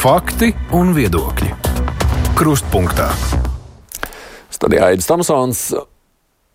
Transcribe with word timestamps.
Fakti 0.00 0.46
un 0.72 0.94
viedokļi. 0.96 1.50
Krustpunktā. 2.38 3.10
Studijā 4.48 4.86
Aits 4.94 5.04
Tamsons. 5.04 5.58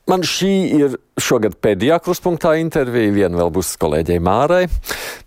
Man 0.10 0.26
šī 0.26 0.50
ir 0.74 0.96
šogad 1.22 1.60
pēdējā 1.62 2.00
krustpunktā 2.02 2.56
intervija. 2.58 3.14
Viena 3.14 3.44
vēl 3.44 3.52
būs 3.54 3.76
kolēģei 3.78 4.18
Mārai. 4.26 4.64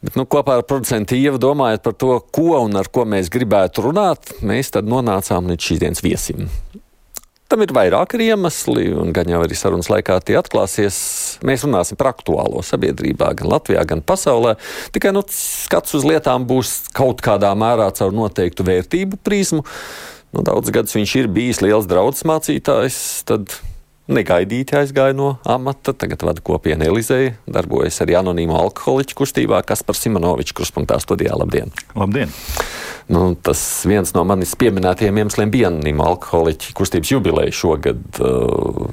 Bet, 0.02 0.18
nu, 0.18 0.26
kopā 0.26 0.57
ar 0.58 0.66
producentu 0.66 1.14
Ievu 1.14 1.39
domājot 1.46 1.86
par 1.86 1.94
to, 1.94 2.18
ko 2.34 2.58
un 2.58 2.75
ar 2.82 2.90
ko 2.90 3.07
mēs 3.07 3.30
gribētu 3.30 3.86
runāt, 3.86 4.35
mēs 4.43 4.75
tad 4.75 4.90
nonācām 4.90 5.53
līdz 5.53 5.71
šīs 5.71 5.85
dienas 5.86 6.03
viesim. 6.03 6.48
Tam 7.48 7.62
ir 7.64 7.70
vairāki 7.72 8.18
iemesli, 8.26 8.90
un 8.92 9.08
gan 9.16 9.30
jau 9.32 9.38
arī 9.40 9.56
sarunas 9.56 9.88
laikā 9.88 10.18
tie 10.20 10.34
atklāsies. 10.36 10.98
Mēs 11.48 11.62
runāsim 11.64 11.96
par 11.96 12.11
aktuālo 12.11 12.61
sabiedrībā, 12.61 13.30
gan 13.39 13.48
Latvijā, 13.48 13.86
gan 13.89 14.02
pasaulē. 14.04 14.58
Tikai 14.93 15.14
nu, 15.16 15.22
skats 15.32 15.96
uz 15.96 16.04
lietām 16.04 16.44
būs 16.50 16.90
kaut 16.92 17.25
kādā 17.25 17.54
mērā 17.56 17.89
caur 17.96 18.12
noteiktu 18.12 18.68
vērtību 18.68 19.22
prizmu. 19.25 19.64
Nu, 20.36 20.44
daudz 20.44 20.68
gadus 20.76 20.92
viņš 20.98 21.14
ir 21.22 21.32
bijis 21.32 21.62
liels 21.64 21.89
draugs 21.89 22.20
mācītājs. 22.29 23.00
Tad 23.32 23.56
negaidīti 24.08 24.76
aizgāja 24.79 25.17
no 25.17 25.35
amata. 25.48 25.94
Tagad 25.96 26.25
vada 26.26 26.44
kopienu 26.44 26.86
Elizei, 26.89 27.32
darbojas 27.48 28.00
arī 28.04 28.17
anonīmo 28.18 28.57
alkoholiķu 28.58 29.18
kustībā, 29.18 29.61
kas 29.68 29.84
par 29.86 29.98
Simonoviču 29.98 30.57
kruspunktā 30.58 30.98
studijā. 31.03 31.36
Labdien! 31.39 31.72
Labdien! 31.98 32.33
Nu, 33.08 33.33
tas 33.41 33.61
viens 33.89 34.12
no 34.17 34.25
manis 34.28 34.53
pieminētajiem 34.61 35.22
iemesliem 35.22 35.53
bija 35.53 35.70
anonīma 35.72 36.08
alkoholiķa 36.12 36.75
kustības 36.77 37.12
jubileja 37.14 37.55
šogad. 37.56 38.03
Uh, 38.20 38.89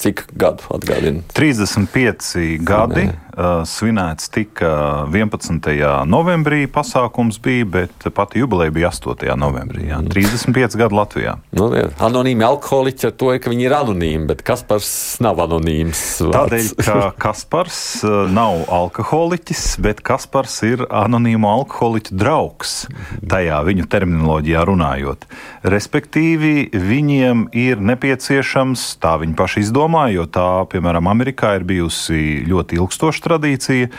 cik 0.00 0.26
gadu 0.36 0.66
atgādina? 0.74 1.22
35 1.36 2.58
gadi. 2.66 3.06
Nē. 3.08 3.23
Uh, 3.34 3.64
svinēts 3.66 4.28
tika 4.30 4.68
11. 5.10 5.58
novembrī, 6.06 6.68
pasākums 6.70 7.40
bija, 7.42 7.66
bet 7.66 8.04
pati 8.14 8.38
jubileja 8.38 8.70
bija 8.70 8.92
8. 8.94 9.24
novembrī. 9.34 9.88
Jā. 9.88 9.98
35 10.06 10.76
gadu 10.78 10.94
Latvijā. 10.94 11.32
Nu, 11.56 11.66
anonīmi 11.74 12.46
alkoholiķi 12.46 13.08
ar 13.08 13.14
to, 13.18 13.32
ka 13.42 13.50
viņi 13.50 13.66
ir 13.66 13.74
anonīmi, 13.74 14.28
bet 14.28 14.44
Kaspars 14.46 14.92
nav 15.24 15.42
anonīms. 15.42 16.02
Vārds. 16.28 16.36
Tādēļ, 16.36 16.68
ka 16.86 17.08
Kaspars 17.24 17.80
uh, 18.06 18.30
nav 18.30 18.68
alkoholiķis, 18.70 19.64
bet 19.82 20.04
Kaspars 20.06 20.54
ir 20.70 20.86
anonīmo 20.86 21.50
alkoholiķu 21.56 22.14
draugs, 22.14 22.76
tajā 23.18 23.58
viņu 23.66 23.88
terminoloģijā 23.90 24.62
runājot. 24.70 25.26
Respektīvi, 25.74 26.68
viņiem 26.70 27.48
ir 27.50 27.82
nepieciešams, 27.82 28.86
tā 29.02 29.16
viņi 29.24 29.34
paši 29.42 29.66
izdomāja, 29.66 30.20
jo 30.20 30.30
tā, 30.38 30.48
piemēram, 30.70 31.10
Amerikā 31.10 31.56
ir 31.58 31.66
bijusi 31.66 32.44
ļoti 32.46 32.78
ilgstoša 32.78 33.23
tradīcija, 33.24 33.90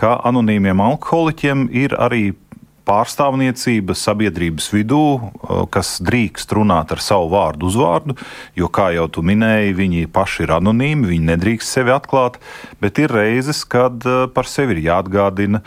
ka 0.00 0.16
anonīmiem 0.28 0.80
alkoholiķiem 0.84 1.68
ir 1.72 1.96
arī 1.98 2.32
pārstāvniecība 2.84 3.96
sabiedrības 3.96 4.68
vidū, 4.74 5.04
kas 5.72 5.96
drīkst 6.04 6.52
runāt 6.56 6.92
ar 6.92 7.00
savu 7.02 7.30
vārdu, 7.32 7.70
uzvārdu, 7.70 8.16
jo, 8.58 8.68
kā 8.68 8.90
jau 8.96 9.06
tu 9.08 9.24
minēji, 9.24 9.76
viņi 9.78 10.04
paši 10.12 10.44
ir 10.44 10.54
anonīmi, 10.58 11.08
viņi 11.14 11.30
nedrīkst 11.32 11.78
sevi 11.78 11.94
atklāt, 11.94 12.36
bet 12.84 13.00
ir 13.00 13.14
reizes, 13.14 13.64
kad 13.64 14.04
par 14.36 14.50
sevi 14.50 14.76
ir 14.76 14.84
jāatgādina, 14.90 15.64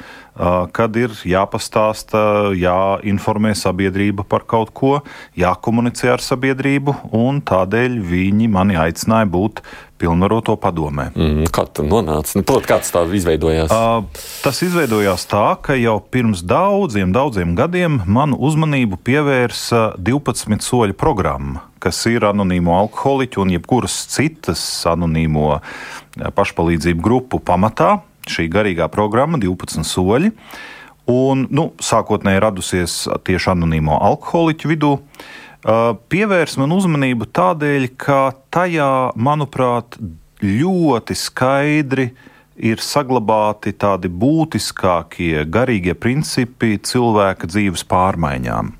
kad 0.73 0.97
ir 0.99 1.13
jāpastāsta, 1.25 2.53
jāinformē 2.57 3.55
sabiedrība 3.57 4.25
par 4.27 4.45
kaut 4.49 4.71
ko, 4.77 4.93
jākomunicē 5.39 6.13
ar 6.13 6.23
sabiedrību, 6.23 6.95
un 7.17 7.41
tādēļ 7.41 7.99
viņi 8.05 8.49
mani 8.53 8.77
aicināja 8.77 9.29
būt 9.33 9.63
pilnvaroto 9.97 10.53
padomē. 10.61 11.09
Mm, 11.17 11.47
kā 11.53 11.65
tas 11.65 11.85
nonāca? 11.87 12.37
Nu, 12.37 12.45
Protams, 12.45 12.69
kāds 12.69 12.93
tā 12.93 13.01
izveidojās? 13.17 13.73
Uh, 13.73 14.05
tas 14.43 14.61
izveidojās 14.65 15.25
tā, 15.29 15.45
ka 15.61 15.77
jau 15.77 15.97
pirms 16.13 16.43
daudziem, 16.45 17.13
daudziem 17.15 17.55
gadiem 17.57 18.01
manu 18.05 18.37
uzmanību 18.47 19.01
pievērsa 19.07 19.95
12 19.97 20.61
soļu 20.65 20.97
programma, 20.97 21.65
kas 21.81 22.03
ir 22.11 22.27
anonīmo 22.29 22.77
alkoholiķu 22.77 23.41
un 23.41 23.55
jebkuras 23.57 23.97
citas 24.13 24.61
anonīmo 24.89 25.57
pašpalīdzību 26.37 27.01
grupu 27.01 27.41
pamatā 27.41 27.97
šī 28.31 28.47
garīgā 28.53 28.89
programma, 28.93 29.39
12 29.41 29.87
soļi. 29.87 30.33
Un, 31.07 31.45
nu, 31.55 31.69
sākotnēji 31.79 32.43
radusies 32.43 32.95
tieši 33.27 33.53
anonīmo 33.53 33.95
alkoholiķu 34.09 34.71
vidū. 34.73 34.93
Pievērs 36.11 36.57
man 36.59 36.73
uzmanību 36.75 37.29
tādēļ, 37.35 37.87
ka 37.99 38.21
tajā, 38.53 38.89
manuprāt, 39.15 39.95
ļoti 40.43 41.15
skaidri 41.17 42.09
ir 42.57 42.81
saglabāti 42.81 43.73
tādi 43.77 44.09
būtiskākie 44.09 45.45
garīgie 45.49 45.95
principi 45.97 46.77
cilvēka 46.81 47.49
dzīves 47.49 47.85
pārmaiņām, 47.89 48.71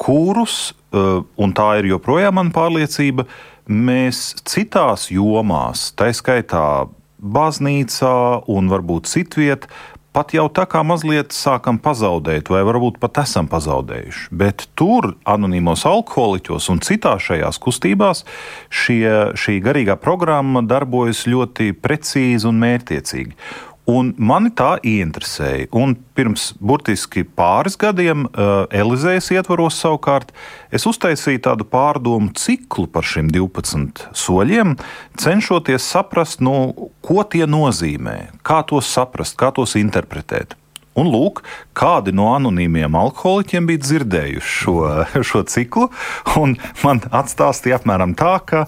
kurus, 0.00 0.72
un 0.92 1.56
tā 1.56 1.70
ir 1.80 1.90
joprojām 1.92 2.38
mana 2.40 2.54
pārliecība, 2.54 3.26
mēs 3.70 4.30
citās 4.48 5.10
jomās, 5.12 5.90
tā 5.96 6.10
skaitā 6.16 6.88
baznīcā 7.20 8.16
un 8.50 8.70
varbūt 8.72 9.08
citviet, 9.10 9.68
pat 10.10 10.32
jau 10.34 10.48
tā 10.50 10.64
kā 10.66 10.82
mazliet 10.86 11.34
sākam 11.34 11.78
pazaudēt, 11.82 12.50
vai 12.50 12.62
varbūt 12.66 12.98
pat 13.02 13.22
esam 13.22 13.46
pazaudējuši. 13.50 14.26
Bet 14.34 14.66
tur, 14.78 15.12
anonīmos 15.28 15.86
alkoholiķos 15.86 16.70
un 16.72 16.82
citās 16.84 17.28
šajās 17.28 17.60
kustībās, 17.62 18.24
šie, 18.68 19.36
šī 19.38 19.60
garīgā 19.64 19.96
programma 20.00 20.64
darbojas 20.66 21.26
ļoti 21.30 21.72
precīzi 21.78 22.48
un 22.50 22.58
mērķiecīgi. 22.64 23.36
Un 23.90 24.12
mani 24.22 24.52
tā 24.54 24.76
ieinteresēja. 24.86 25.66
Un 25.74 25.96
pirms 26.14 26.50
burtiski 26.62 27.24
pāris 27.24 27.74
gadiem, 27.80 28.26
uh, 28.28 28.68
Elizejas 28.70 29.30
ietvaros 29.34 29.80
savukārt, 29.82 30.30
es 30.70 30.86
uztaisīju 30.86 31.42
tādu 31.48 31.66
pārdomu 31.66 32.30
ciklu 32.38 32.86
par 32.92 33.06
šiem 33.08 33.32
12 33.34 34.04
soļiem, 34.14 34.76
cenšoties 35.18 35.88
saprast, 35.96 36.44
nu, 36.44 36.54
ko 37.02 37.24
tie 37.26 37.48
nozīmē, 37.50 38.18
kā 38.46 38.60
tos 38.68 38.90
saprast, 38.94 39.38
kā 39.40 39.50
tos 39.56 39.74
interpretēt. 39.80 40.54
Un 40.98 41.10
lūk, 41.10 41.42
kādi 41.74 42.12
no 42.14 42.28
anonīmiem 42.34 42.94
alkoholiķiem 42.98 43.66
bija 43.70 43.82
dzirdējuši 43.86 44.54
šo, 44.60 44.78
šo 45.32 45.44
ciklu, 45.50 45.90
un 46.38 46.56
man 46.84 47.02
atstāstīja 47.10 47.80
apmēram 47.80 48.14
tā, 48.18 48.36
ka 48.46 48.66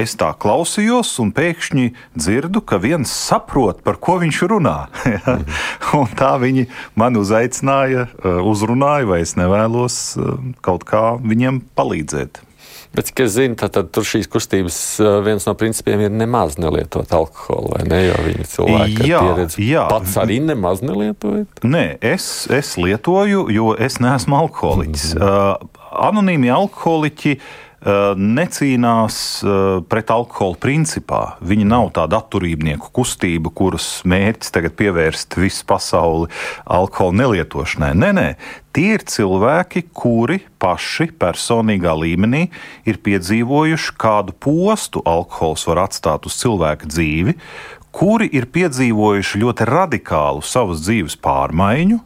es 0.00 0.16
tā 0.20 0.30
klausījos, 0.36 1.10
un 1.22 1.32
pēkšņi 1.36 1.90
dzirdu, 2.16 2.62
ka 2.68 2.78
viens 2.82 3.10
saprot, 3.10 3.82
par 3.86 3.98
ko 4.02 4.18
viņš 4.22 4.42
runā. 4.52 4.78
tā 6.20 6.32
viņi 6.42 6.68
man 6.98 7.16
uzaicināja, 7.20 8.08
eh, 8.12 8.42
uzrunāja, 8.44 9.08
vai 9.08 9.22
es 9.24 9.36
nevēlos 9.40 10.00
eh, 10.20 10.34
kaut 10.64 10.86
kā 10.88 11.16
viņiem 11.22 11.64
palīdzēt. 11.78 12.42
Bet, 12.96 13.10
cik 13.10 13.20
es 13.26 13.34
zinu, 13.34 13.56
tad, 13.60 13.74
tad 13.74 13.90
tur 13.92 14.06
šīs 14.08 14.28
kustības 14.32 14.76
eh, 15.04 15.18
viens 15.26 15.44
no 15.48 15.52
principiem 15.58 16.06
ir 16.06 16.14
nemaz 16.14 16.56
nelietot 16.60 17.10
alkoholu, 17.16 17.74
vai 17.74 17.84
ne? 17.88 18.00
Jo 18.06 18.22
viņi 18.28 18.48
cilvēki 18.52 19.10
jā, 19.10 19.20
pieredzi 19.24 19.68
jā. 19.68 19.84
pats 19.90 20.16
arī 20.20 20.38
nemaz 20.44 20.84
nelietojot. 20.84 21.64
Nē, 21.66 21.86
es, 22.04 22.46
es 22.52 22.76
lietoju, 22.80 23.48
jo 23.52 23.74
es 23.76 24.00
neesmu 24.00 24.38
alkoholiķis. 24.44 25.12
Mm 25.14 25.22
-hmm. 25.22 25.68
uh, 25.68 25.84
anonīmi 26.06 26.52
alkoholiķi 26.52 27.36
uh, 27.36 27.65
necīnās 27.84 29.16
eh, 29.44 29.58
pret 29.88 30.10
alkoholu 30.10 30.56
principā. 30.58 31.36
Viņi 31.44 31.66
nav 31.68 31.90
tāda 31.94 32.22
atturībnieku 32.22 32.88
kustība, 32.94 33.52
kuras 33.52 34.00
mērķis 34.08 34.54
tagad 34.54 34.76
pievērst 34.78 35.36
visu 35.38 35.66
pasauli 35.68 36.30
alkohola 36.64 37.20
nelietošanai. 37.20 37.92
Nē, 37.94 38.10
nē, 38.16 38.26
tie 38.74 38.96
ir 38.96 39.04
cilvēki, 39.06 39.86
kuri 39.92 40.40
paši 40.62 41.10
personīgā 41.20 41.94
līmenī 42.00 42.46
ir 42.88 42.98
piedzīvojuši, 43.04 43.94
kādu 44.00 44.32
postu 44.32 45.04
alkohols 45.04 45.68
var 45.68 45.84
atstāt 45.86 46.26
uz 46.26 46.40
cilvēka 46.40 46.88
dzīvi, 46.88 47.36
kuri 47.92 48.28
ir 48.32 48.48
piedzīvojuši 48.52 49.44
ļoti 49.44 49.68
radikālu 49.68 50.42
savas 50.44 50.82
dzīves 50.84 51.20
pārmaiņu, 51.20 52.00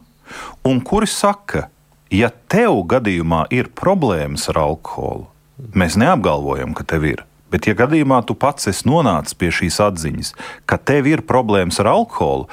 un 0.67 0.79
kuri 0.83 1.07
saka, 1.09 1.69
ja 2.11 2.29
tev 2.51 2.83
gadījumā 2.91 3.45
ir 3.55 3.71
problēmas 3.75 4.47
ar 4.51 4.61
alkoholu, 4.67 5.30
Mēs 5.77 5.97
neapgalvojam, 5.99 6.75
ka 6.77 6.85
tev 6.87 7.05
ir. 7.09 7.25
Bet, 7.51 7.67
ja 7.67 7.75
gadījumā 7.75 8.21
tu 8.23 8.35
pats 8.39 8.69
esi 8.71 8.87
nonācis 8.87 9.35
pie 9.35 9.49
šīs 9.51 9.81
atziņas, 9.83 10.35
ka 10.69 10.79
tev 10.79 11.09
ir 11.11 11.23
problēmas 11.27 11.81
ar 11.83 11.89
alkoholu, 11.91 12.47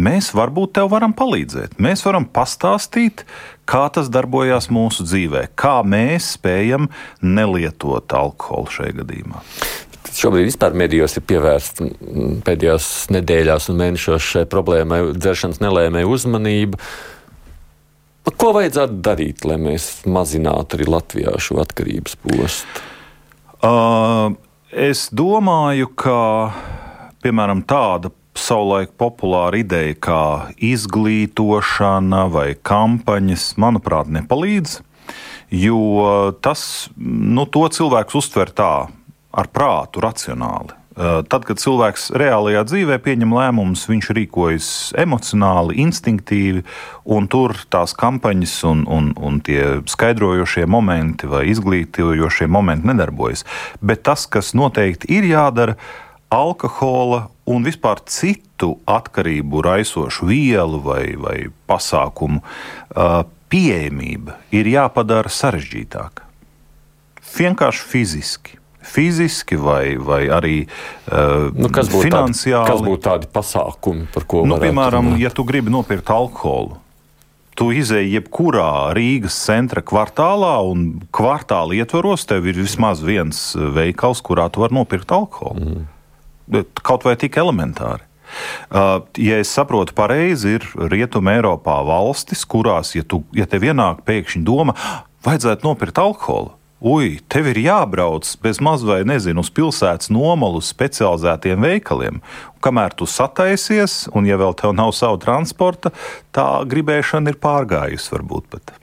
mēs 0.00 0.32
varbūt 0.34 0.74
tev 0.78 0.90
varam 0.90 1.14
palīdzēt. 1.16 1.76
Mēs 1.82 2.02
varam 2.06 2.26
pastāstīt, 2.26 3.22
kā 3.70 3.84
tas 3.94 4.10
darbojas 4.10 4.70
mūsu 4.74 5.06
dzīvē, 5.06 5.46
kā 5.54 5.80
mēs 5.86 6.34
spējam 6.36 6.90
nelietot 7.22 8.10
alkoholu 8.16 8.74
šajā 8.74 8.98
gadījumā. 9.02 9.44
Šobrīd 10.10 10.48
vispār 10.48 10.74
medijos 10.74 11.14
ir 11.14 11.24
pievērsta 11.30 11.86
pēdējās 12.46 12.90
nedēļās 13.14 13.70
un 13.70 13.78
mēnešos 13.78 14.26
šai 14.32 14.44
problēmai, 14.50 15.04
dzeršanas 15.14 15.62
nelēmēji 15.62 16.10
uzmanība. 16.10 16.80
Ko 18.36 18.52
vajadzētu 18.56 19.00
darīt, 19.04 19.44
lai 19.48 19.56
mēs 19.60 20.02
mazinātu 20.08 20.76
arī 20.78 20.86
Latvijā 20.90 21.34
šo 21.40 21.60
atkarības 21.62 22.16
postu? 22.20 22.86
Uh, 23.60 24.36
es 24.72 25.08
domāju, 25.12 25.90
ka 25.98 26.18
piemēram 27.24 27.62
tāda 27.68 28.12
savulaik 28.38 28.94
populāra 29.00 29.60
ideja 29.60 29.96
kā 30.00 30.22
izglītošana 30.56 32.24
vai 32.32 32.48
kampaņas, 32.56 33.52
manuprāt, 33.60 34.12
nepalīdz. 34.12 34.80
Jo 35.50 35.80
tas 36.44 36.62
nu, 36.96 37.46
cilvēks 37.50 38.16
uztver 38.20 38.52
tā, 38.54 38.74
ar 39.30 39.50
prātu, 39.50 40.02
racionāli. 40.04 40.79
Eh, 41.00 41.22
tad, 41.32 41.46
kad 41.48 41.56
cilvēks 41.56 42.10
reālajā 42.20 42.60
dzīvē 42.68 42.98
pieņem 43.00 43.30
lēmumus, 43.32 43.86
viņš 43.88 44.10
rīkojas 44.18 44.66
emocionāli, 45.00 45.78
instinktīvi, 45.80 46.60
un 47.08 47.28
tur 47.30 47.54
tās 47.72 47.94
kampaņas 47.96 48.56
un, 48.68 48.82
un, 48.84 49.08
un 49.16 49.38
tie 49.40 49.78
skaidrojošie 49.88 50.66
momenti 50.68 51.30
vai 51.30 51.46
izglītojošie 51.54 52.50
momenti 52.52 52.90
nedarbojas. 52.90 53.46
Bet 53.80 54.04
tas, 54.10 54.26
kas 54.28 54.52
noteikti 54.52 55.08
ir 55.16 55.30
jādara, 55.30 55.78
alkohola 56.28 57.30
un 57.48 57.64
vispār 57.64 58.04
citu 58.04 58.74
atkarību 58.84 59.64
raisošu 59.70 60.28
vielu 60.28 60.84
vai, 60.84 61.14
vai 61.16 61.38
pasākumu 61.70 62.44
eh, 62.44 63.20
pieejamība 63.48 64.36
ir 64.52 64.68
jāpadara 64.76 65.32
sarežģītāka. 65.32 66.28
Vienkārši 67.30 67.88
fiziski 67.88 68.59
fiziski 68.90 69.58
vai, 69.60 69.94
vai 69.96 70.24
arī 70.32 70.56
uh, 70.66 71.48
nu, 71.54 71.70
kas 71.72 71.90
finansiāli. 71.92 72.66
Tādi, 72.66 72.74
kas 72.74 72.84
būtu 72.86 73.04
tādi 73.06 73.30
pasākumi, 73.32 74.08
par 74.14 74.26
ko 74.30 74.44
nu, 74.48 74.58
piemēram, 74.62 75.12
runāt? 75.12 75.24
ja 75.24 75.32
tu 75.34 75.46
gribi 75.48 75.72
nopirkt 75.72 76.12
alkoholu. 76.14 76.78
Tu 77.58 77.66
izēji 77.76 78.14
jebkurā 78.14 78.94
Rīgas 78.96 79.36
centra 79.36 79.82
kvartālā, 79.84 80.54
un 80.64 81.02
kvartāla 81.12 81.76
ietvaros 81.76 82.24
tev 82.28 82.46
ir 82.48 82.60
vismaz 82.62 83.02
viens 83.04 83.50
veikals, 83.76 84.22
kurā 84.24 84.46
tu 84.52 84.62
vari 84.64 84.78
nopirkt 84.78 85.12
alkoholu. 85.12 85.82
Mm. 86.50 86.70
Kaut 86.82 87.04
vai 87.06 87.18
tik 87.20 87.36
elementāri. 87.38 88.06
Uh, 88.70 89.02
ja 89.18 89.40
es 89.42 89.50
saprotu 89.50 89.94
pareizi, 89.96 90.56
ir 90.58 90.66
Rietumē 90.90 91.40
Eiropā 91.40 91.80
valstis, 91.86 92.44
kurās, 92.46 92.94
ja, 92.94 93.02
tu, 93.02 93.24
ja 93.36 93.46
tev 93.50 93.66
ienāk 93.66 94.04
pēkšņi 94.06 94.44
doma, 94.46 94.76
vajadzētu 95.26 95.66
nopirkt 95.66 95.98
alkoholu, 96.00 96.54
ui, 96.80 97.20
tev 97.28 97.50
ir 97.52 97.60
jābrauc 97.60 98.26
bez 98.42 98.60
maz 98.64 98.84
vai 98.86 99.02
nezinu, 99.08 99.44
uz 99.44 99.52
pilsētas 99.52 100.10
nomalu 100.12 100.62
specializētiem 100.64 101.60
veikaliem. 101.64 102.20
Un 102.54 102.64
kamēr 102.64 102.96
tu 102.96 103.08
sataisies, 103.08 104.06
un 104.16 104.28
ja 104.28 104.40
vēl 104.40 104.56
tev 104.58 104.74
nav 104.76 104.94
savu 104.96 105.20
transporta, 105.22 105.92
tā 106.34 106.48
gribēšana 106.68 107.32
ir 107.32 107.40
pārgājusi 107.40 108.14
varbūt 108.16 108.52
pat. 108.52 108.76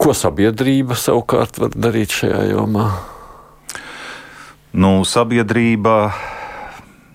Ko 0.00 0.12
sabiedrība 0.16 0.96
savukārt 0.98 1.60
var 1.62 1.76
darīt 1.76 2.12
šajā 2.12 2.40
jomā? 2.50 2.88
Nu, 4.74 5.04
sabiedrība 5.06 6.10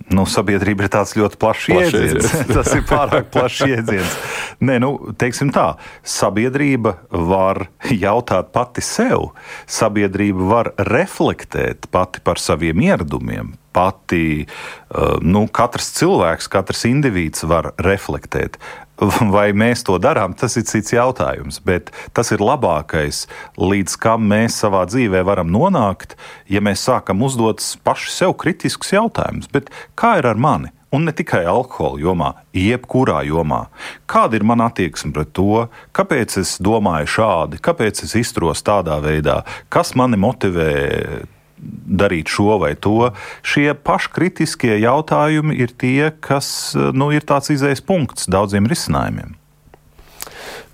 Nu, 0.09 0.25
sabiedrība 0.25 0.88
ir 0.88 0.91
tāds 0.94 1.13
ļoti 1.17 1.38
plašs 1.41 1.67
jēdziens. 1.69 2.25
jēdziens. 2.25 2.53
Tas 2.57 2.71
ir 2.73 2.85
pārāk 2.89 3.29
plašs 3.33 3.61
jēdziens. 3.69 4.15
Nē, 4.65 4.79
nu, 4.81 4.91
teiksim 5.21 5.51
tā, 5.53 5.67
sabiedrība 6.01 6.95
var 7.13 7.67
jautāt 7.94 8.50
pati 8.56 8.83
sev. 8.85 9.29
Sabiedrība 9.69 10.50
var 10.50 10.71
reflektēt 10.89 11.89
pati 11.94 12.23
par 12.25 12.41
saviem 12.41 12.81
ieradumiem. 12.88 13.53
Pati, 13.75 14.44
uh, 14.44 15.19
nu, 15.21 15.45
katrs 15.53 15.91
cilvēks, 16.00 16.50
katrs 16.50 16.88
indivīds 16.89 17.45
var 17.45 17.75
reflektēt. 17.85 18.57
Vai 19.35 19.49
mēs 19.55 19.83
to 19.87 19.97
darām, 20.01 20.33
tas 20.37 20.57
ir 20.59 20.65
cits 20.67 20.93
jautājums. 20.93 21.59
Bet 21.65 21.93
tas 22.15 22.33
ir 22.35 22.43
labākais, 22.43 23.25
līdz 23.59 23.95
kam 24.01 24.27
mēs 24.31 24.59
savā 24.63 24.85
dzīvē 24.89 25.23
varam 25.27 25.51
nonākt, 25.53 26.17
ja 26.51 26.63
mēs 26.63 26.83
sākam 26.87 27.23
uzdot 27.25 27.63
paši 27.85 28.11
sev 28.13 28.35
kritiskus 28.41 28.93
jautājumus. 28.95 29.49
Bet 29.53 29.71
kā 29.99 30.17
ir 30.19 30.29
ar 30.29 30.39
mani? 30.39 30.73
Un 30.89 31.03
ne 31.05 31.13
tikai 31.13 31.43
alkohola 31.45 32.01
jomā, 32.01 32.29
jebkurā 32.57 33.19
jomā. 33.27 33.67
Kāda 34.09 34.39
ir 34.39 34.45
mana 34.47 34.71
attieksme 34.71 35.13
pret 35.13 35.35
to, 35.37 35.67
kāpēc 35.93 36.39
es 36.41 36.55
domāju 36.65 37.11
šādi, 37.13 37.59
kāpēc 37.61 38.01
es 38.07 38.15
izturos 38.17 38.65
tādā 38.65 38.97
veidā, 39.03 39.43
kas 39.69 39.93
mani 39.93 40.17
motivē 40.17 40.71
darīt 41.59 42.31
šo 42.31 42.59
vai 42.61 42.73
to. 42.79 43.11
Šie 43.44 43.73
paškritiskie 43.73 44.77
jautājumi 44.79 45.57
ir 45.59 45.73
tie, 45.75 46.11
kas 46.23 46.73
nu, 46.75 47.11
ir 47.15 47.27
tāds 47.27 47.51
izējas 47.53 47.83
punkts 47.85 48.29
daudziem 48.31 48.69
risinājumiem. 48.69 49.35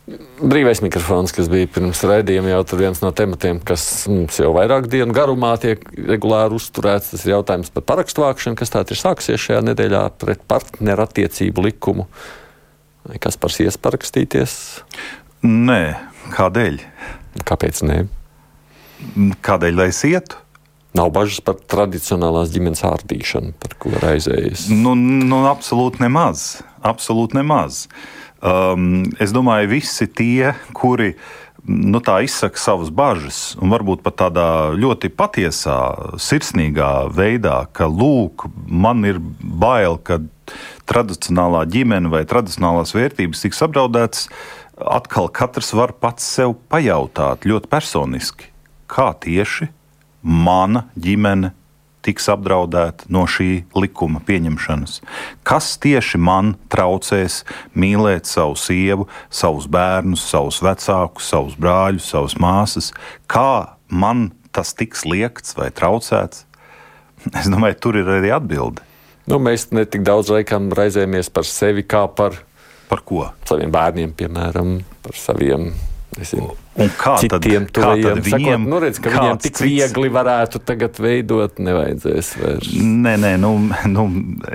Brīvais 0.06 0.84
mikrofons, 0.86 1.32
kas 1.34 1.48
bija 1.50 1.66
pirms 1.74 2.04
raidījuma, 2.06 2.52
jau 2.52 2.60
tur 2.70 2.84
viens 2.84 3.00
no 3.02 3.10
tematiem, 3.16 3.58
kas 3.66 4.06
mums 4.12 4.38
jau 4.38 4.52
vairāk 4.54 4.86
dienu 4.92 5.16
garumā 5.16 5.56
tiek 5.62 5.82
regulāri 5.98 6.54
uzturēts. 6.60 7.10
Tas 7.16 7.24
ir 7.26 7.34
jautājums 7.34 7.74
par 7.74 7.88
parakstu 7.90 8.22
vākšanu, 8.22 8.60
kas 8.60 8.74
tātad 8.76 8.94
ir 8.94 9.02
sāksies 9.02 9.42
šajā 9.42 9.64
nedēļā 9.66 10.04
pret 10.22 10.46
partneru 10.46 11.08
attiecību 11.08 11.66
likumu. 11.66 12.06
Kas 13.22 13.40
par 13.42 13.58
ies 13.66 13.80
parakstīties? 13.82 14.56
Nē, 15.46 15.82
kādēļ? 16.38 16.80
Kāpēc 17.46 17.82
nē? 17.90 18.00
Kādēļ 19.46 19.82
lai 19.82 19.90
es 19.90 20.06
ietu? 20.06 20.45
Nav 20.96 21.10
bažas 21.12 21.42
par 21.44 21.58
tradicionālās 21.60 22.54
ģimenes 22.54 22.86
ārdīšanu, 22.88 23.56
par 23.60 23.74
ko 23.82 23.92
raizējas. 24.00 24.70
Nu, 24.72 24.94
nu, 24.96 25.42
absolūti 25.50 26.00
nemaz. 26.06 26.62
Absolūti 26.86 27.36
nemaz. 27.36 27.86
Um, 28.40 29.04
es 29.20 29.34
domāju, 29.36 29.74
visi 29.74 30.08
tie, 30.08 30.54
kuri 30.78 31.16
nu, 31.68 32.00
izsaka 32.24 32.62
savas 32.62 32.94
bažas, 32.96 33.58
un 33.60 33.74
varbūt 33.74 34.06
pat 34.06 34.20
tādā 34.22 34.48
ļoti 34.78 35.12
patiesā, 35.12 35.80
sirsnīgā 36.22 37.10
veidā, 37.12 37.66
ka, 37.76 37.90
lūk, 37.92 38.48
man 38.70 39.04
ir 39.10 39.20
bail, 39.20 39.98
ka 39.98 40.22
tradicionālā 40.88 41.66
ģimene 41.76 42.12
vai 42.14 42.24
tradicionālās 42.30 42.96
vērtības 42.96 43.44
tiks 43.44 43.64
apdraudētas. 43.66 44.30
Atkal 44.76 45.28
katrs 45.34 45.74
var 45.76 45.96
pats 46.00 46.28
sev 46.38 46.56
pajautāt 46.72 47.48
ļoti 47.50 47.72
personiski, 47.72 48.54
kā 48.92 49.12
tieši 49.24 49.74
mana 50.26 50.88
ģimene 50.98 51.54
tiks 52.06 52.28
apdraudēta 52.30 53.08
no 53.14 53.24
šī 53.30 53.66
likuma 53.78 54.22
pieņemšanas. 54.26 55.00
Kas 55.48 55.72
tieši 55.82 56.20
man 56.22 56.54
traucēs 56.74 57.42
mīlēt 57.78 58.30
savu 58.30 58.58
sievu, 58.60 59.08
savus 59.34 59.66
bērnus, 59.72 60.26
savus 60.30 60.62
vecākus, 60.66 61.30
savus 61.32 61.56
brāļus, 61.58 62.10
savus 62.14 62.38
māsas? 62.42 62.92
Kā 63.32 63.78
man 63.90 64.30
tas 64.56 64.76
tiks 64.78 65.06
liekts 65.10 65.58
vai 65.58 65.72
traucēts? 65.74 66.46
Es 67.34 67.50
domāju, 67.50 67.80
tur 67.82 67.98
ir 67.98 68.12
arī 68.20 68.30
atbilde. 68.36 68.86
Nu, 69.26 69.40
mēs 69.42 69.72
ne 69.74 69.88
tik 69.90 70.04
daudz 70.06 70.30
laikam 70.30 70.70
raizējamies 70.78 71.32
par 71.34 71.48
sevi 71.50 71.82
kā 71.90 72.06
par, 72.14 72.38
par 72.92 73.02
ko? 73.08 73.24
saviem 73.50 73.74
bērniem, 73.74 74.14
piemēram, 74.14 74.78
par 75.02 75.18
saviem 75.18 75.72
Nezinu. 76.16 76.54
Un 76.80 76.92
kā 76.96 77.18
tad, 77.20 77.44
citiem 77.44 77.66
tuvajiem 77.76 78.22
viņiem, 78.24 78.62
sakot, 78.62 78.70
nu 78.72 78.78
redz, 78.80 79.00
ka 79.04 79.12
viņiem 79.12 79.40
tik 79.44 79.58
cits... 79.58 79.64
viegli 79.68 80.12
varētu 80.16 80.62
tagad 80.64 81.00
veidot, 81.04 81.60
nevajadzēs 81.60 82.30
vairs. 82.40 82.72
Nē, 82.80 83.16
nē, 83.20 83.34
nu, 83.44 83.52
nu, 83.92 84.06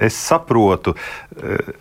es 0.01 0.17
saprotu, 0.17 0.95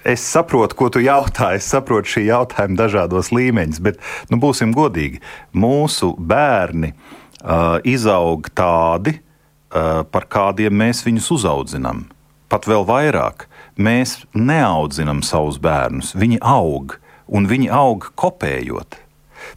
es 0.03 0.25
saprotu, 0.27 0.75
ko 0.79 0.89
tu 0.91 1.03
jautā, 1.03 1.53
es 1.55 1.69
saprotu 1.71 2.11
šī 2.17 2.25
jautājuma 2.27 2.79
dažādos 2.81 3.31
līmeņos, 3.35 3.81
bet, 3.87 4.03
nu, 4.31 4.41
būsim 4.43 4.75
godīgi, 4.75 5.23
mūsu 5.55 6.11
bērni 6.19 6.91
uh, 6.91 7.79
izaug 7.87 8.51
tādi, 8.51 9.15
uh, 9.15 10.03
par 10.11 10.27
kādiem 10.27 10.75
mēs 10.75 11.05
viņus 11.07 11.31
uzaudzinām. 11.39 12.07
Pat 12.51 12.67
vēl 12.67 12.83
vairāk, 12.89 13.47
mēs 13.79 14.19
neaudzinām 14.35 15.23
savus 15.23 15.59
bērnus, 15.63 16.17
viņi 16.19 16.41
aug, 16.43 16.97
un 17.31 17.47
viņi 17.47 17.71
aug 17.71 18.11
kopējot. 18.19 19.05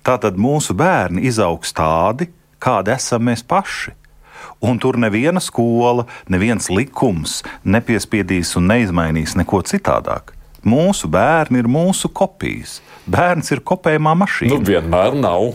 Tātad 0.06 0.38
mūsu 0.40 0.76
bērni 0.76 1.24
izaugs 1.28 1.74
tādi, 1.76 2.30
kādi 2.62 2.94
esam 2.94 3.28
mēs 3.28 3.44
paši. 3.46 3.96
Un 4.62 4.78
tur 4.78 4.98
neviena 4.98 5.40
skola, 5.42 6.06
neviens 6.30 6.68
likums 6.70 7.40
nepiespiedīs 7.64 8.54
un 8.58 8.68
neizmainīs 8.70 9.34
neko 9.38 9.62
citādāk. 9.66 10.34
Mūsu 10.62 11.10
bērni 11.10 11.58
ir 11.58 11.66
mūsu 11.70 12.10
kopijas. 12.14 12.76
Bērns 13.10 13.50
ir 13.50 13.64
kopējumā 13.66 14.14
mašīna. 14.20 14.54
Nu, 14.54 14.62
vienmēr 14.62 15.16
nav. 15.18 15.48